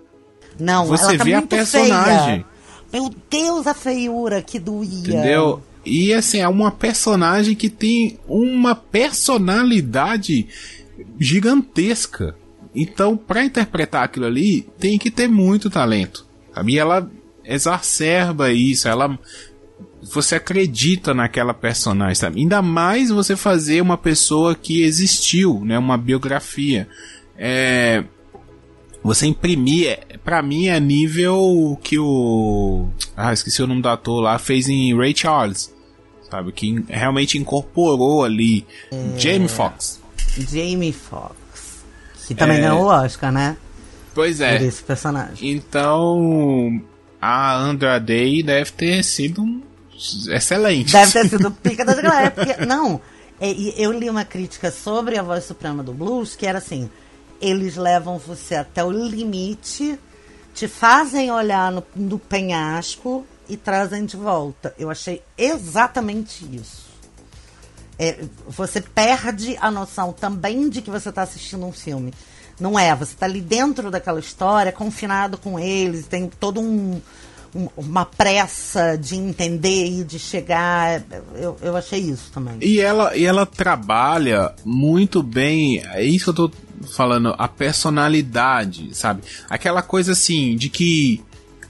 Não, 0.58 0.86
você 0.86 1.16
tá 1.16 1.24
vê 1.24 1.34
a 1.34 1.42
personagem. 1.42 2.44
feia. 2.44 2.46
Meu 2.92 3.10
Deus, 3.30 3.66
a 3.66 3.74
feiura 3.74 4.42
que 4.42 4.58
doía. 4.58 4.88
Entendeu? 4.88 5.62
E 5.84 6.12
assim, 6.12 6.38
é 6.38 6.48
uma 6.48 6.70
personagem 6.70 7.54
que 7.54 7.68
tem 7.68 8.18
uma 8.28 8.74
personalidade 8.74 10.46
gigantesca. 11.18 12.36
Então, 12.74 13.16
pra 13.16 13.44
interpretar 13.44 14.04
aquilo 14.04 14.26
ali, 14.26 14.68
tem 14.78 14.98
que 14.98 15.10
ter 15.10 15.28
muito 15.28 15.68
talento. 15.68 16.26
Sabe? 16.54 16.72
E 16.74 16.78
ela 16.78 17.10
exacerba 17.44 18.52
isso, 18.52 18.88
ela 18.88 19.18
você 20.02 20.34
acredita 20.36 21.14
naquela 21.14 21.54
personagem, 21.54 22.14
sabe? 22.16 22.40
Ainda 22.40 22.60
mais 22.60 23.10
você 23.10 23.36
fazer 23.36 23.80
uma 23.80 23.96
pessoa 23.96 24.54
que 24.54 24.82
existiu, 24.82 25.62
né? 25.64 25.78
Uma 25.78 25.96
biografia. 25.96 26.88
É, 27.38 28.04
você 29.02 29.26
imprimir, 29.26 29.88
é- 29.88 30.18
pra 30.24 30.42
mim 30.42 30.66
é 30.66 30.78
nível 30.80 31.78
que 31.82 31.98
o. 31.98 32.88
Ah, 33.16 33.32
esqueci 33.32 33.62
o 33.62 33.66
nome 33.66 33.82
do 33.82 33.88
ator 33.88 34.20
lá, 34.22 34.38
fez 34.38 34.68
em 34.68 34.96
Ray 34.96 35.14
Charles. 35.16 35.72
Sabe? 36.30 36.50
Que 36.52 36.82
realmente 36.88 37.36
incorporou 37.36 38.24
ali. 38.24 38.66
Jamie 39.18 39.48
Foxx. 39.48 40.00
Jamie 40.50 40.92
Foxx. 40.92 41.84
Que 42.26 42.34
também 42.34 42.56
É. 42.56 42.60
ganhou 42.62 42.84
o 42.84 42.86
Oscar, 42.86 43.30
né? 43.30 43.56
Pois 44.14 44.38
Por 44.38 44.44
é. 44.46 44.62
esse 44.64 44.82
personagem. 44.82 45.50
Então. 45.52 46.80
A 47.20 47.54
Andra 47.56 48.00
Day 48.00 48.42
deve 48.42 48.72
ter 48.72 49.04
sido 49.04 49.42
um 49.42 49.62
excelente. 50.30 50.92
Deve 50.92 51.12
ter 51.12 51.28
sido 51.28 51.50
pica 51.62 51.84
da 51.84 51.94
galera. 52.00 52.30
Porque, 52.30 52.64
não, 52.66 53.00
é, 53.40 53.50
eu 53.76 53.92
li 53.92 54.08
uma 54.08 54.24
crítica 54.24 54.70
sobre 54.70 55.18
a 55.18 55.22
voz 55.22 55.44
suprema 55.44 55.82
do 55.82 55.92
blues 55.92 56.34
que 56.36 56.46
era 56.46 56.58
assim: 56.58 56.90
eles 57.40 57.76
levam 57.76 58.18
você 58.18 58.54
até 58.56 58.84
o 58.84 58.90
limite, 58.90 59.98
te 60.54 60.68
fazem 60.68 61.30
olhar 61.30 61.72
no, 61.72 61.84
no 61.94 62.18
penhasco 62.18 63.26
e 63.48 63.56
trazem 63.56 64.04
de 64.04 64.16
volta. 64.16 64.74
Eu 64.78 64.90
achei 64.90 65.22
exatamente 65.36 66.44
isso. 66.54 66.90
É, 67.98 68.24
você 68.48 68.80
perde 68.80 69.56
a 69.60 69.70
noção 69.70 70.12
também 70.12 70.68
de 70.68 70.80
que 70.80 70.90
você 70.90 71.10
está 71.10 71.22
assistindo 71.22 71.64
um 71.66 71.72
filme. 71.72 72.12
Não 72.58 72.78
é, 72.78 72.94
você 72.94 73.12
está 73.14 73.26
ali 73.26 73.40
dentro 73.40 73.90
daquela 73.90 74.20
história, 74.20 74.72
confinado 74.72 75.36
com 75.36 75.58
eles, 75.58 76.06
tem 76.06 76.28
todo 76.28 76.60
um- 76.60 77.00
uma 77.76 78.04
pressa 78.04 78.96
de 78.96 79.14
entender 79.16 79.86
e 79.86 80.04
de 80.04 80.18
chegar. 80.18 81.02
Eu, 81.34 81.56
eu 81.62 81.76
achei 81.76 82.00
isso 82.00 82.30
também. 82.32 82.56
E 82.60 82.80
ela, 82.80 83.16
e 83.16 83.24
ela 83.24 83.44
trabalha 83.44 84.54
muito 84.64 85.22
bem, 85.22 85.82
é 85.92 86.02
isso 86.02 86.32
que 86.32 86.40
eu 86.40 86.48
tô 86.48 86.56
falando, 86.94 87.34
a 87.38 87.46
personalidade, 87.46 88.90
sabe? 88.96 89.22
Aquela 89.48 89.82
coisa 89.82 90.12
assim, 90.12 90.56
de 90.56 90.68
que 90.68 91.22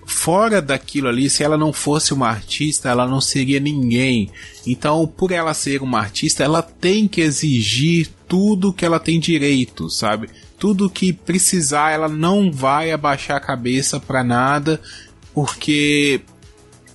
fora 0.07 0.61
daquilo 0.61 1.09
ali, 1.09 1.28
se 1.28 1.43
ela 1.43 1.57
não 1.57 1.72
fosse 1.72 2.12
uma 2.12 2.28
artista, 2.28 2.89
ela 2.89 3.07
não 3.07 3.20
seria 3.20 3.61
ninguém. 3.61 4.30
Então, 4.66 5.07
por 5.07 5.33
ela 5.33 5.55
ser 5.55 5.83
uma 5.83 5.99
artista, 5.99 6.45
ela 6.45 6.62
tem 6.62 7.09
que 7.09 7.20
exigir 7.20 8.09
tudo 8.28 8.72
que 8.72 8.85
ela 8.85 9.01
tem 9.01 9.18
direito, 9.18 9.91
sabe? 9.91 10.28
Tudo 10.59 10.91
que 10.91 11.12
precisar, 11.12 11.91
ela 11.91 12.09
não 12.09 12.51
vai 12.53 12.93
abaixar 12.93 13.37
a 13.37 13.41
cabeça 13.41 13.99
pra 13.99 14.22
nada, 14.22 14.80
porque 15.35 16.22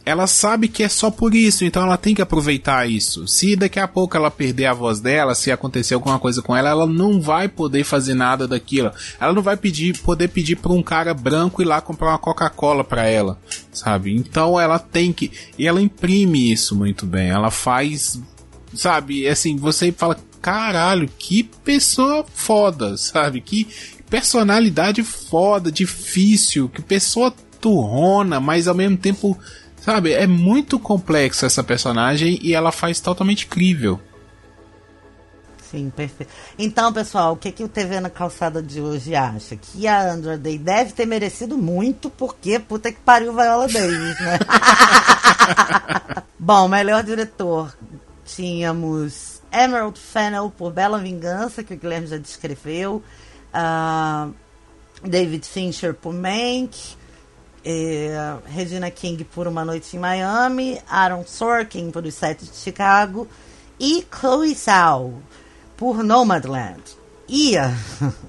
ela 0.07 0.25
sabe 0.25 0.69
que 0.69 0.83
é 0.83 0.87
só 0.87 1.11
por 1.11 1.35
isso, 1.35 1.65
então 1.65 1.83
ela 1.83 1.97
tem 1.97 2.15
que 2.15 2.21
aproveitar 2.21 2.89
isso. 2.89 3.27
Se 3.27 3.57
daqui 3.57 3.77
a 3.77 3.89
pouco 3.89 4.15
ela 4.15 4.31
perder 4.31 4.67
a 4.67 4.73
voz 4.73 5.01
dela, 5.01 5.35
se 5.35 5.51
acontecer 5.51 5.95
alguma 5.95 6.17
coisa 6.17 6.41
com 6.41 6.55
ela, 6.55 6.69
ela 6.69 6.87
não 6.87 7.19
vai 7.19 7.49
poder 7.49 7.83
fazer 7.83 8.13
nada 8.13 8.47
daquilo. 8.47 8.89
Ela 9.19 9.33
não 9.33 9.41
vai 9.41 9.57
pedir, 9.57 9.97
poder 9.99 10.29
pedir 10.29 10.55
para 10.55 10.71
um 10.71 10.81
cara 10.81 11.13
branco 11.13 11.61
ir 11.61 11.65
lá 11.65 11.81
comprar 11.81 12.07
uma 12.07 12.17
Coca-Cola 12.17 12.85
para 12.85 13.05
ela, 13.05 13.37
sabe? 13.73 14.15
Então 14.15 14.57
ela 14.57 14.79
tem 14.79 15.11
que 15.11 15.29
e 15.59 15.67
ela 15.67 15.81
imprime 15.81 16.53
isso 16.53 16.73
muito 16.73 17.05
bem. 17.05 17.27
Ela 17.27 17.51
faz, 17.51 18.17
sabe? 18.73 19.27
Assim, 19.27 19.57
você 19.57 19.91
fala, 19.91 20.17
caralho, 20.41 21.09
que 21.19 21.43
pessoa 21.43 22.25
foda, 22.33 22.95
sabe? 22.95 23.41
Que 23.41 23.67
personalidade 24.09 25.03
foda, 25.03 25.69
difícil, 25.69 26.69
que 26.69 26.81
pessoa 26.81 27.33
turrona, 27.59 28.39
mas 28.39 28.67
ao 28.67 28.75
mesmo 28.75 28.97
tempo 28.97 29.37
Sabe, 29.87 30.11
é 30.11 30.27
muito 30.27 30.77
complexa 30.77 31.45
essa 31.45 31.63
personagem 31.63 32.37
e 32.41 32.53
ela 32.53 32.73
faz 32.73 32.99
totalmente 32.99 33.47
crível. 33.47 33.97
Sim, 35.71 35.89
perfeito. 35.89 36.29
Então, 36.59 36.91
pessoal, 36.91 37.31
o 37.31 37.37
que, 37.37 37.53
que 37.53 37.63
o 37.63 37.69
TV 37.69 38.01
na 38.01 38.09
calçada 38.09 38.61
de 38.61 38.81
hoje 38.81 39.15
acha? 39.15 39.55
Que 39.55 39.87
a 39.87 40.11
Andra 40.11 40.37
Day 40.37 40.57
deve 40.57 40.91
ter 40.91 41.05
merecido 41.05 41.57
muito, 41.57 42.09
porque 42.09 42.59
puta 42.59 42.91
que 42.91 42.99
pariu 42.99 43.31
Viola 43.31 43.69
Davis, 43.69 44.19
né? 44.19 44.39
Bom, 46.37 46.67
melhor 46.67 47.01
diretor. 47.01 47.73
Tínhamos 48.25 49.41
Emerald 49.53 49.97
Fennell 49.97 50.49
por 50.49 50.73
Bela 50.73 50.99
Vingança, 50.99 51.63
que 51.63 51.73
o 51.73 51.77
Guilherme 51.77 52.07
já 52.07 52.17
descreveu. 52.17 53.01
Ah, 53.53 54.27
David 55.01 55.45
Fincher 55.47 55.93
por 55.93 56.13
Mank. 56.13 56.96
Eh, 57.69 58.35
Regina 58.45 58.89
King 58.89 59.23
por 59.25 59.45
Uma 59.47 59.65
Noite 59.65 59.97
em 59.97 59.99
Miami. 59.99 60.79
Aaron 60.89 61.23
Sorkin 61.25 61.91
por 61.91 62.05
Os 62.05 62.13
Sete 62.15 62.45
de 62.45 62.55
Chicago. 62.55 63.27
E 63.79 64.05
Chloe 64.09 64.53
Zhao 64.55 65.13
por 65.75 66.01
Nomadland. 66.03 66.81
E 67.27 67.55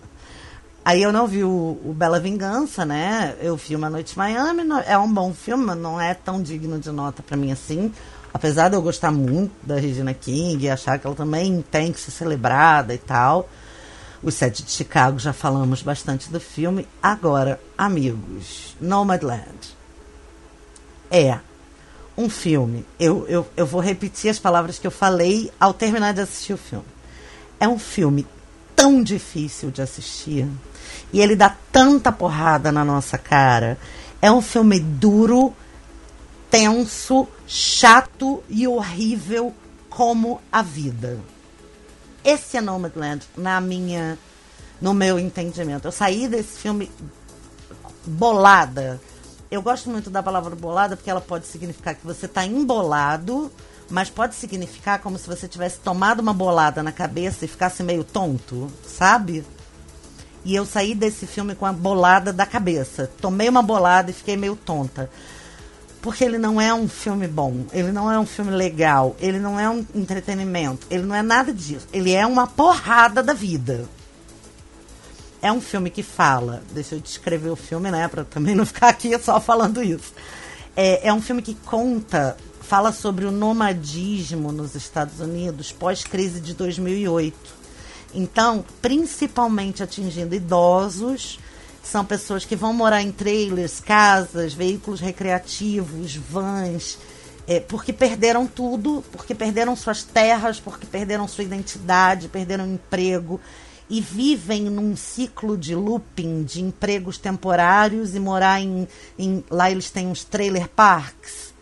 aí 0.84 1.02
eu 1.02 1.12
não 1.12 1.26
vi 1.26 1.44
o, 1.44 1.78
o 1.84 1.94
Bela 1.96 2.18
Vingança, 2.18 2.84
né? 2.84 3.36
Eu 3.40 3.56
vi 3.56 3.76
Uma 3.76 3.88
Noite 3.90 4.14
em 4.14 4.18
Miami. 4.18 4.64
não- 4.64 4.80
É 4.80 4.98
um 4.98 5.12
bom 5.12 5.32
filme, 5.32 5.74
não 5.74 6.00
é 6.00 6.14
tão 6.14 6.42
digno 6.42 6.78
de 6.78 6.90
nota 6.90 7.22
pra 7.22 7.36
mim 7.36 7.52
assim. 7.52 7.92
Apesar 8.32 8.68
de 8.68 8.76
eu 8.76 8.82
gostar 8.82 9.10
muito 9.10 9.52
da 9.62 9.76
Regina 9.76 10.12
King 10.12 10.64
e 10.66 10.70
achar 10.70 10.98
que 10.98 11.06
ela 11.06 11.16
também 11.16 11.64
tem 11.70 11.92
que 11.92 12.00
ser 12.00 12.10
celebrada 12.10 12.92
e 12.92 12.98
tal. 12.98 13.48
Os 14.22 14.34
Sete 14.34 14.62
de 14.62 14.70
Chicago, 14.70 15.18
já 15.18 15.32
falamos 15.32 15.82
bastante 15.82 16.30
do 16.30 16.40
filme. 16.40 16.88
Agora, 17.02 17.60
amigos, 17.76 18.76
Nomadland 18.80 19.76
é 21.10 21.38
um 22.16 22.28
filme. 22.28 22.84
Eu, 22.98 23.26
eu, 23.28 23.46
eu 23.56 23.64
vou 23.64 23.80
repetir 23.80 24.30
as 24.30 24.38
palavras 24.38 24.78
que 24.78 24.86
eu 24.86 24.90
falei 24.90 25.50
ao 25.58 25.72
terminar 25.72 26.12
de 26.12 26.20
assistir 26.20 26.52
o 26.52 26.58
filme. 26.58 26.84
É 27.60 27.68
um 27.68 27.78
filme 27.78 28.26
tão 28.74 29.02
difícil 29.02 29.70
de 29.70 29.82
assistir. 29.82 30.48
E 31.12 31.20
ele 31.20 31.36
dá 31.36 31.54
tanta 31.70 32.10
porrada 32.10 32.72
na 32.72 32.84
nossa 32.84 33.16
cara. 33.16 33.78
É 34.20 34.30
um 34.30 34.42
filme 34.42 34.80
duro, 34.80 35.54
tenso, 36.50 37.28
chato 37.46 38.42
e 38.48 38.66
horrível 38.66 39.54
como 39.88 40.40
a 40.50 40.60
vida. 40.60 41.20
Esse 42.28 42.58
é 42.58 42.60
Nomadland 42.60 43.26
na 43.34 43.58
minha 43.58 44.18
no 44.82 44.92
meu 44.92 45.18
entendimento. 45.18 45.88
Eu 45.88 45.92
saí 45.92 46.28
desse 46.28 46.58
filme 46.58 46.90
bolada. 48.04 49.00
Eu 49.50 49.62
gosto 49.62 49.88
muito 49.88 50.10
da 50.10 50.22
palavra 50.22 50.54
bolada 50.54 50.94
porque 50.94 51.10
ela 51.10 51.22
pode 51.22 51.46
significar 51.46 51.94
que 51.94 52.06
você 52.06 52.26
está 52.26 52.44
embolado 52.44 53.50
mas 53.90 54.10
pode 54.10 54.34
significar 54.34 54.98
como 54.98 55.16
se 55.18 55.26
você 55.26 55.48
tivesse 55.48 55.78
tomado 55.78 56.20
uma 56.20 56.34
bolada 56.34 56.82
na 56.82 56.92
cabeça 56.92 57.46
e 57.46 57.48
ficasse 57.48 57.82
meio 57.82 58.04
tonto, 58.04 58.70
sabe? 58.86 59.42
E 60.44 60.54
eu 60.54 60.66
saí 60.66 60.94
desse 60.94 61.26
filme 61.26 61.54
com 61.54 61.64
a 61.64 61.72
bolada 61.72 62.30
da 62.30 62.44
cabeça. 62.44 63.10
Tomei 63.20 63.48
uma 63.48 63.62
bolada 63.62 64.10
e 64.10 64.14
fiquei 64.14 64.36
meio 64.36 64.56
tonta. 64.56 65.10
Porque 66.00 66.24
ele 66.24 66.38
não 66.38 66.60
é 66.60 66.72
um 66.72 66.88
filme 66.88 67.26
bom, 67.26 67.66
ele 67.72 67.90
não 67.90 68.10
é 68.10 68.18
um 68.18 68.26
filme 68.26 68.52
legal, 68.52 69.16
ele 69.18 69.38
não 69.38 69.58
é 69.58 69.68
um 69.68 69.84
entretenimento, 69.94 70.86
ele 70.90 71.02
não 71.02 71.14
é 71.14 71.22
nada 71.22 71.52
disso. 71.52 71.86
Ele 71.92 72.12
é 72.12 72.24
uma 72.24 72.46
porrada 72.46 73.22
da 73.22 73.32
vida. 73.32 73.84
É 75.42 75.52
um 75.52 75.60
filme 75.60 75.90
que 75.90 76.02
fala. 76.02 76.62
Deixa 76.72 76.94
eu 76.94 77.00
descrever 77.00 77.50
o 77.50 77.56
filme, 77.56 77.90
né? 77.90 78.06
Pra 78.08 78.24
também 78.24 78.54
não 78.54 78.66
ficar 78.66 78.88
aqui 78.88 79.16
só 79.18 79.40
falando 79.40 79.82
isso. 79.82 80.12
É, 80.76 81.08
é 81.08 81.12
um 81.12 81.20
filme 81.20 81.42
que 81.42 81.54
conta 81.54 82.36
fala 82.68 82.92
sobre 82.92 83.24
o 83.24 83.30
nomadismo 83.30 84.52
nos 84.52 84.74
Estados 84.74 85.20
Unidos 85.20 85.72
pós-crise 85.72 86.38
de 86.38 86.52
2008. 86.52 87.34
Então, 88.14 88.62
principalmente 88.82 89.82
atingindo 89.82 90.34
idosos, 90.34 91.40
são 91.90 92.04
pessoas 92.04 92.44
que 92.44 92.54
vão 92.54 92.74
morar 92.74 93.00
em 93.02 93.10
trailers, 93.10 93.80
casas, 93.80 94.52
veículos 94.52 95.00
recreativos, 95.00 96.14
vans, 96.14 96.98
é, 97.46 97.60
porque 97.60 97.94
perderam 97.94 98.46
tudo, 98.46 99.02
porque 99.10 99.34
perderam 99.34 99.74
suas 99.74 100.02
terras, 100.02 100.60
porque 100.60 100.84
perderam 100.84 101.26
sua 101.26 101.44
identidade, 101.44 102.28
perderam 102.28 102.66
emprego 102.66 103.40
e 103.88 104.02
vivem 104.02 104.64
num 104.64 104.94
ciclo 104.94 105.56
de 105.56 105.74
looping 105.74 106.44
de 106.44 106.60
empregos 106.60 107.16
temporários 107.16 108.14
e 108.14 108.20
morar 108.20 108.60
em, 108.60 108.86
em 109.18 109.42
lá 109.50 109.70
eles 109.70 109.90
têm 109.90 110.08
uns 110.08 110.24
trailer 110.24 110.68
parks. 110.68 111.54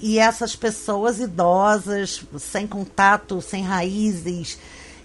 E 0.00 0.18
essas 0.18 0.56
pessoas 0.56 1.20
idosas, 1.20 2.24
sem 2.40 2.66
contato, 2.66 3.40
sem 3.40 3.62
raízes, 3.62 4.58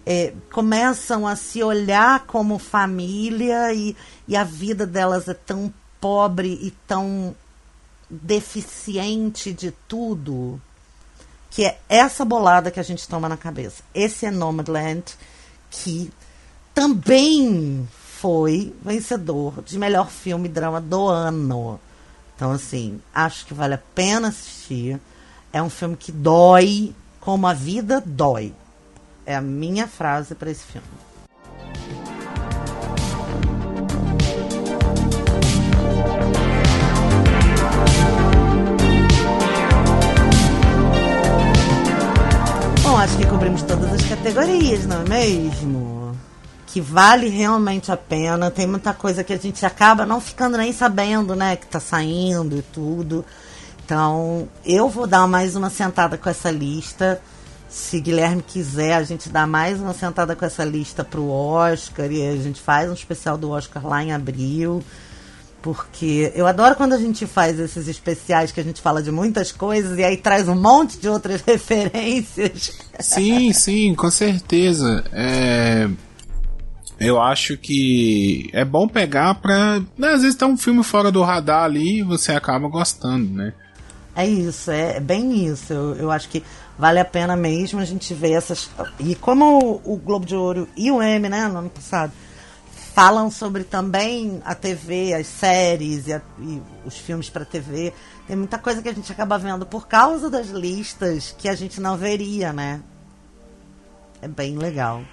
é, 0.05 0.33
começam 0.51 1.25
a 1.25 1.35
se 1.35 1.63
olhar 1.63 2.25
como 2.25 2.59
família 2.59 3.73
e, 3.73 3.95
e 4.27 4.35
a 4.35 4.43
vida 4.43 4.85
delas 4.85 5.27
é 5.27 5.33
tão 5.33 5.73
pobre 5.99 6.59
e 6.61 6.71
tão 6.87 7.35
deficiente 8.09 9.51
de 9.51 9.71
tudo 9.87 10.61
que 11.49 11.65
é 11.65 11.79
essa 11.87 12.25
bolada 12.25 12.69
que 12.69 12.79
a 12.79 12.83
gente 12.83 13.07
toma 13.07 13.29
na 13.29 13.37
cabeça. 13.37 13.81
Esse 13.93 14.25
é 14.25 14.31
Nomadland, 14.31 15.05
que 15.71 16.11
também 16.73 17.87
foi 18.19 18.75
vencedor 18.83 19.63
de 19.63 19.79
melhor 19.79 20.09
filme 20.09 20.49
drama 20.49 20.81
do 20.81 21.07
ano. 21.07 21.79
Então, 22.35 22.51
assim, 22.51 22.99
acho 23.13 23.45
que 23.45 23.53
vale 23.53 23.75
a 23.75 23.81
pena 23.95 24.27
assistir. 24.27 24.99
É 25.53 25.63
um 25.63 25.69
filme 25.69 25.95
que 25.95 26.11
dói 26.11 26.93
como 27.21 27.47
a 27.47 27.53
vida 27.53 28.03
dói. 28.05 28.53
É 29.25 29.35
a 29.35 29.41
minha 29.41 29.87
frase 29.87 30.35
para 30.35 30.51
esse 30.51 30.63
filme. 30.63 30.87
Bom, 42.83 42.97
acho 42.97 43.17
que 43.17 43.25
cobrimos 43.25 43.63
todas 43.63 43.91
as 43.93 44.05
categorias, 44.07 44.85
não 44.85 45.01
é 45.01 45.09
mesmo? 45.09 45.95
que 46.75 46.81
vale 46.81 47.29
realmente 47.29 47.89
a 47.89 47.95
pena. 47.95 48.51
Tem 48.51 48.67
muita 48.67 48.93
coisa 48.93 49.23
que 49.23 49.31
a 49.31 49.37
gente 49.37 49.65
acaba 49.65 50.05
não 50.05 50.19
ficando 50.19 50.57
nem 50.57 50.73
sabendo, 50.73 51.33
né, 51.33 51.55
que 51.55 51.65
tá 51.65 51.79
saindo 51.79 52.57
e 52.57 52.61
tudo. 52.61 53.23
Então, 53.85 54.49
eu 54.65 54.89
vou 54.89 55.07
dar 55.07 55.25
mais 55.25 55.55
uma 55.55 55.69
sentada 55.69 56.17
com 56.17 56.29
essa 56.29 56.51
lista. 56.51 57.21
Se 57.75 57.99
Guilherme 57.99 58.41
quiser, 58.41 58.93
a 58.93 59.03
gente 59.03 59.27
dá 59.27 59.45
mais 59.45 59.81
uma 59.81 59.93
sentada 59.93 60.33
com 60.33 60.45
essa 60.45 60.63
lista 60.63 61.03
pro 61.03 61.27
Oscar 61.27 62.09
e 62.09 62.25
a 62.25 62.37
gente 62.37 62.61
faz 62.61 62.89
um 62.89 62.93
especial 62.93 63.37
do 63.37 63.49
Oscar 63.49 63.85
lá 63.85 64.01
em 64.01 64.13
abril. 64.13 64.81
Porque 65.61 66.31
eu 66.33 66.47
adoro 66.47 66.77
quando 66.77 66.93
a 66.93 66.97
gente 66.97 67.27
faz 67.27 67.59
esses 67.59 67.89
especiais 67.89 68.53
que 68.53 68.61
a 68.61 68.63
gente 68.63 68.79
fala 68.79 69.03
de 69.03 69.11
muitas 69.11 69.51
coisas 69.51 69.99
e 69.99 70.05
aí 70.05 70.15
traz 70.15 70.47
um 70.47 70.55
monte 70.55 70.97
de 70.97 71.09
outras 71.09 71.41
referências. 71.45 72.71
Sim, 72.97 73.51
sim, 73.51 73.93
com 73.93 74.09
certeza. 74.09 75.03
É, 75.11 75.89
eu 76.97 77.21
acho 77.21 77.57
que 77.57 78.49
é 78.53 78.63
bom 78.63 78.87
pegar 78.87 79.35
pra. 79.35 79.81
Né, 79.97 80.13
às 80.13 80.21
vezes 80.21 80.37
tá 80.37 80.45
um 80.47 80.55
filme 80.55 80.81
fora 80.81 81.11
do 81.11 81.21
radar 81.21 81.65
ali 81.65 81.99
e 81.99 82.03
você 82.03 82.31
acaba 82.31 82.69
gostando, 82.69 83.29
né? 83.33 83.53
É 84.15 84.25
isso, 84.25 84.71
é 84.71 84.97
bem 85.01 85.45
isso. 85.45 85.73
Eu, 85.73 85.95
eu 85.95 86.11
acho 86.11 86.29
que 86.29 86.41
vale 86.77 86.99
a 86.99 87.05
pena 87.05 87.35
mesmo 87.35 87.79
a 87.79 87.85
gente 87.85 88.13
ver 88.13 88.33
essas. 88.33 88.69
E 88.99 89.15
como 89.15 89.81
o, 89.83 89.97
Globo 89.97 90.25
de 90.25 90.35
Ouro 90.35 90.67
e 90.75 90.91
o 90.91 91.01
M, 91.01 91.29
né, 91.29 91.47
no 91.47 91.59
ano 91.59 91.69
passado, 91.69 92.11
falam 92.93 93.29
sobre 93.29 93.63
também 93.63 94.41
a 94.45 94.55
TV, 94.55 95.13
as 95.13 95.27
séries 95.27 96.07
e, 96.07 96.13
a, 96.13 96.21
e 96.39 96.61
os 96.85 96.97
filmes 96.97 97.29
para 97.29 97.43
TV, 97.43 97.93
tem 98.27 98.35
muita 98.35 98.57
coisa 98.57 98.81
que 98.81 98.89
a 98.89 98.93
gente 98.93 99.11
acaba 99.11 99.37
vendo 99.37 99.65
por 99.65 99.87
causa 99.87 100.29
das 100.29 100.47
listas 100.47 101.35
que 101.37 101.49
a 101.49 101.55
gente 101.55 101.79
não 101.81 101.97
veria, 101.97 102.53
né? 102.53 102.81
É 104.21 104.27
bem 104.27 104.57
legal. 104.57 105.03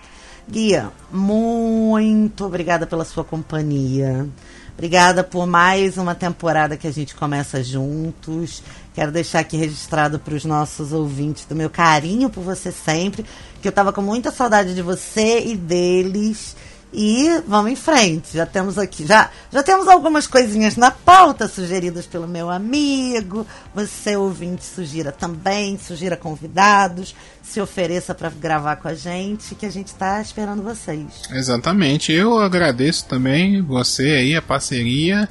Guia, 0.49 0.91
muito 1.11 2.45
obrigada 2.45 2.87
pela 2.87 3.05
sua 3.05 3.25
companhia. 3.25 4.29
Obrigada 4.75 5.23
por 5.23 5.47
mais 5.47 5.99
uma 5.99 6.15
temporada 6.15 6.77
que 6.77 6.87
a 6.87 6.93
gente 6.93 7.15
começa 7.15 7.63
juntos. 7.63 8.63
Quero 8.95 9.11
deixar 9.11 9.41
aqui 9.41 9.57
registrado 9.57 10.19
para 10.19 10.35
os 10.35 10.45
nossos 10.45 10.93
ouvintes 10.93 11.47
do 11.47 11.55
meu 11.55 11.71
carinho 11.71 12.29
por 12.29 12.43
você 12.43 12.71
sempre, 12.71 13.25
que 13.61 13.69
eu 13.69 13.71
estava 13.71 13.93
com 13.93 14.03
muita 14.03 14.31
saudade 14.31 14.75
de 14.75 14.83
você 14.83 15.41
e 15.47 15.57
deles. 15.57 16.55
E 16.93 17.41
vamos 17.49 17.73
em 17.73 17.77
frente. 17.77 18.37
Já 18.37 18.45
temos 18.45 18.77
aqui, 18.77 19.07
já, 19.07 19.31
já 19.51 19.63
temos 19.63 19.89
algumas 19.89 20.27
coisinhas 20.27 20.77
na 20.77 20.91
pauta 20.91 21.49
sugeridas 21.49 22.05
pelo 22.05 22.29
meu 22.29 22.51
amigo. 22.51 23.47
Você, 23.75 24.15
ouvinte, 24.15 24.63
sugira 24.63 25.11
também, 25.11 25.79
sugira 25.79 26.19
convidados, 26.19 27.15
se 27.43 27.63
ofereça 27.63 28.15
para 28.15 28.29
gravar 28.29 28.77
com 28.77 28.89
a 28.89 28.95
gente, 28.95 29.55
que 29.55 29.65
a 29.65 29.71
gente 29.71 29.87
está 29.87 30.21
esperando 30.21 30.63
vocês. 30.63 31.23
Exatamente. 31.31 32.13
Eu 32.13 32.39
agradeço 32.39 33.07
também 33.07 33.63
você 33.63 34.11
aí, 34.11 34.37
a 34.37 34.43
parceria. 34.43 35.27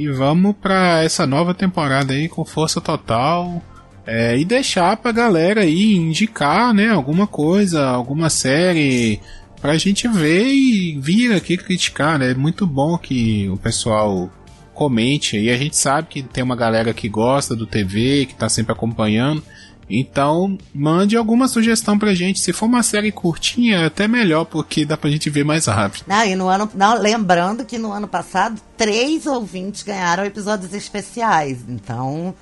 E 0.00 0.08
vamos 0.08 0.56
para 0.56 1.04
essa 1.04 1.26
nova 1.26 1.52
temporada 1.52 2.14
aí 2.14 2.26
com 2.26 2.42
força 2.42 2.80
total. 2.80 3.62
É, 4.06 4.38
e 4.38 4.46
deixar 4.46 4.96
pra 4.96 5.12
galera 5.12 5.60
aí 5.60 5.94
indicar, 5.94 6.72
né, 6.72 6.88
alguma 6.88 7.26
coisa, 7.26 7.86
alguma 7.86 8.30
série 8.30 9.20
pra 9.60 9.76
gente 9.76 10.08
ver 10.08 10.46
e 10.46 10.98
vir 10.98 11.34
aqui 11.34 11.54
criticar, 11.58 12.18
né? 12.18 12.30
É 12.30 12.34
muito 12.34 12.66
bom 12.66 12.96
que 12.96 13.46
o 13.50 13.58
pessoal 13.58 14.30
comente 14.72 15.38
e 15.38 15.50
a 15.50 15.56
gente 15.58 15.76
sabe 15.76 16.08
que 16.08 16.22
tem 16.22 16.42
uma 16.42 16.56
galera 16.56 16.94
que 16.94 17.06
gosta 17.06 17.54
do 17.54 17.66
TV, 17.66 18.24
que 18.24 18.34
tá 18.34 18.48
sempre 18.48 18.72
acompanhando. 18.72 19.42
Então, 19.90 20.56
mande 20.72 21.16
alguma 21.16 21.48
sugestão 21.48 21.98
pra 21.98 22.14
gente. 22.14 22.38
Se 22.38 22.52
for 22.52 22.66
uma 22.66 22.82
série 22.82 23.10
curtinha, 23.10 23.78
é 23.78 23.86
até 23.86 24.06
melhor, 24.06 24.44
porque 24.44 24.84
dá 24.84 24.96
pra 24.96 25.10
gente 25.10 25.28
ver 25.28 25.44
mais 25.44 25.66
rápido. 25.66 26.04
Não, 26.06 26.24
e 26.24 26.36
no 26.36 26.46
ano. 26.46 26.70
Não, 26.74 26.96
lembrando 26.96 27.64
que 27.64 27.76
no 27.76 27.90
ano 27.90 28.06
passado, 28.06 28.60
três 28.76 29.26
ouvintes 29.26 29.82
ganharam 29.82 30.24
episódios 30.24 30.72
especiais. 30.72 31.58
Então, 31.68 32.32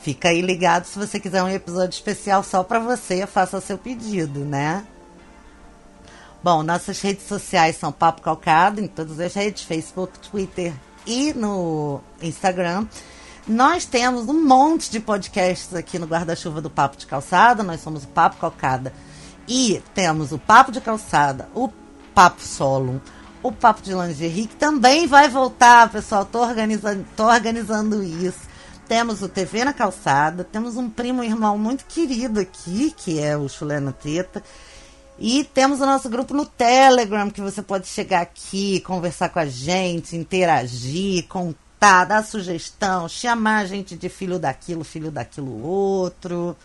fica 0.00 0.28
aí 0.28 0.40
ligado 0.40 0.84
se 0.84 0.96
você 0.96 1.18
quiser 1.18 1.42
um 1.42 1.48
episódio 1.48 1.94
especial 1.94 2.44
só 2.44 2.62
pra 2.62 2.78
você, 2.78 3.26
faça 3.26 3.60
seu 3.60 3.76
pedido, 3.76 4.40
né? 4.40 4.84
Bom, 6.42 6.62
nossas 6.62 7.00
redes 7.00 7.26
sociais 7.26 7.76
são 7.76 7.92
Papo 7.92 8.20
Calcado 8.20 8.80
em 8.80 8.86
todas 8.86 9.18
as 9.18 9.34
redes, 9.34 9.62
Facebook, 9.62 10.18
Twitter 10.18 10.72
e 11.06 11.32
no 11.32 12.00
Instagram. 12.20 12.86
Nós 13.46 13.84
temos 13.84 14.28
um 14.28 14.46
monte 14.46 14.88
de 14.88 15.00
podcasts 15.00 15.74
aqui 15.74 15.98
no 15.98 16.06
guarda-chuva 16.06 16.60
do 16.60 16.70
Papo 16.70 16.96
de 16.96 17.06
Calçada. 17.06 17.64
Nós 17.64 17.80
somos 17.80 18.04
o 18.04 18.08
Papo 18.08 18.36
Calcada. 18.36 18.92
E 19.48 19.82
temos 19.94 20.30
o 20.30 20.38
Papo 20.38 20.70
de 20.70 20.80
Calçada, 20.80 21.48
o 21.52 21.68
Papo 22.14 22.40
Solo, 22.40 23.02
o 23.42 23.50
Papo 23.50 23.82
de 23.82 23.92
Lingerie, 23.92 24.46
que 24.46 24.54
também 24.54 25.08
vai 25.08 25.28
voltar, 25.28 25.90
pessoal. 25.90 26.24
Tô 26.24 26.40
organizando, 26.40 27.04
tô 27.16 27.24
organizando 27.24 28.02
isso. 28.02 28.52
Temos 28.86 29.22
o 29.22 29.28
TV 29.28 29.64
na 29.64 29.72
Calçada, 29.72 30.44
temos 30.44 30.76
um 30.76 30.88
primo 30.88 31.24
irmão 31.24 31.58
muito 31.58 31.84
querido 31.86 32.38
aqui, 32.38 32.94
que 32.96 33.18
é 33.18 33.36
o 33.36 33.48
Chulé 33.48 33.80
na 33.80 33.90
Teta. 33.90 34.42
E 35.18 35.44
temos 35.44 35.80
o 35.80 35.86
nosso 35.86 36.08
grupo 36.08 36.32
no 36.32 36.46
Telegram, 36.46 37.30
que 37.30 37.40
você 37.40 37.60
pode 37.62 37.86
chegar 37.86 38.22
aqui, 38.22 38.80
conversar 38.80 39.28
com 39.28 39.38
a 39.38 39.46
gente, 39.46 40.16
interagir, 40.16 41.26
contar, 41.26 41.61
dar 42.04 42.24
sugestão, 42.24 43.08
chamar 43.08 43.58
a 43.58 43.66
gente 43.66 43.96
de 43.96 44.08
filho 44.08 44.38
daquilo, 44.38 44.84
filho 44.84 45.10
daquilo 45.10 45.62
outro. 45.64 46.56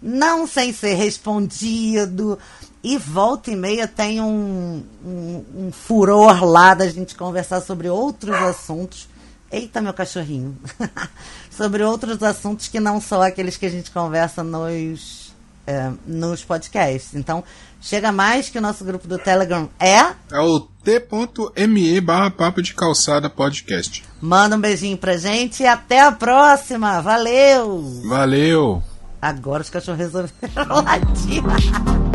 Não 0.00 0.46
sem 0.46 0.72
ser 0.72 0.94
respondido. 0.94 2.38
E 2.82 2.96
volta 2.96 3.50
e 3.50 3.56
meia 3.56 3.86
tem 3.86 4.20
um, 4.20 4.82
um, 5.04 5.44
um 5.54 5.72
furor 5.72 6.44
lá 6.44 6.72
da 6.72 6.88
gente 6.88 7.14
conversar 7.14 7.60
sobre 7.60 7.88
outros 7.88 8.34
assuntos 8.34 9.08
Eita, 9.52 9.80
meu 9.80 9.92
cachorrinho! 9.92 10.56
sobre 11.50 11.82
outros 11.82 12.22
assuntos 12.22 12.68
que 12.68 12.78
não 12.78 13.00
são 13.00 13.20
aqueles 13.20 13.56
que 13.56 13.66
a 13.66 13.70
gente 13.70 13.90
conversa 13.90 14.44
nos, 14.44 15.34
é, 15.66 15.90
nos 16.06 16.44
podcasts. 16.44 17.16
Então, 17.16 17.42
chega 17.80 18.12
mais 18.12 18.48
que 18.48 18.58
o 18.58 18.60
nosso 18.60 18.84
grupo 18.84 19.08
do 19.08 19.18
Telegram 19.18 19.68
é. 19.78 19.98
É 20.30 20.40
o 20.40 20.60
t.me 20.60 22.00
barra 22.00 22.30
papo 22.30 22.62
de 22.62 22.74
calçada 22.74 23.28
podcast. 23.30 24.04
Manda 24.20 24.56
um 24.56 24.60
beijinho 24.60 24.96
pra 24.96 25.16
gente 25.16 25.62
e 25.62 25.66
até 25.66 26.00
a 26.00 26.12
próxima. 26.12 27.00
Valeu! 27.00 27.82
Valeu! 28.06 28.82
Agora 29.20 29.62
os 29.62 29.70
cachorros 29.70 29.98
resolveram 29.98 30.76
latir. 30.82 32.09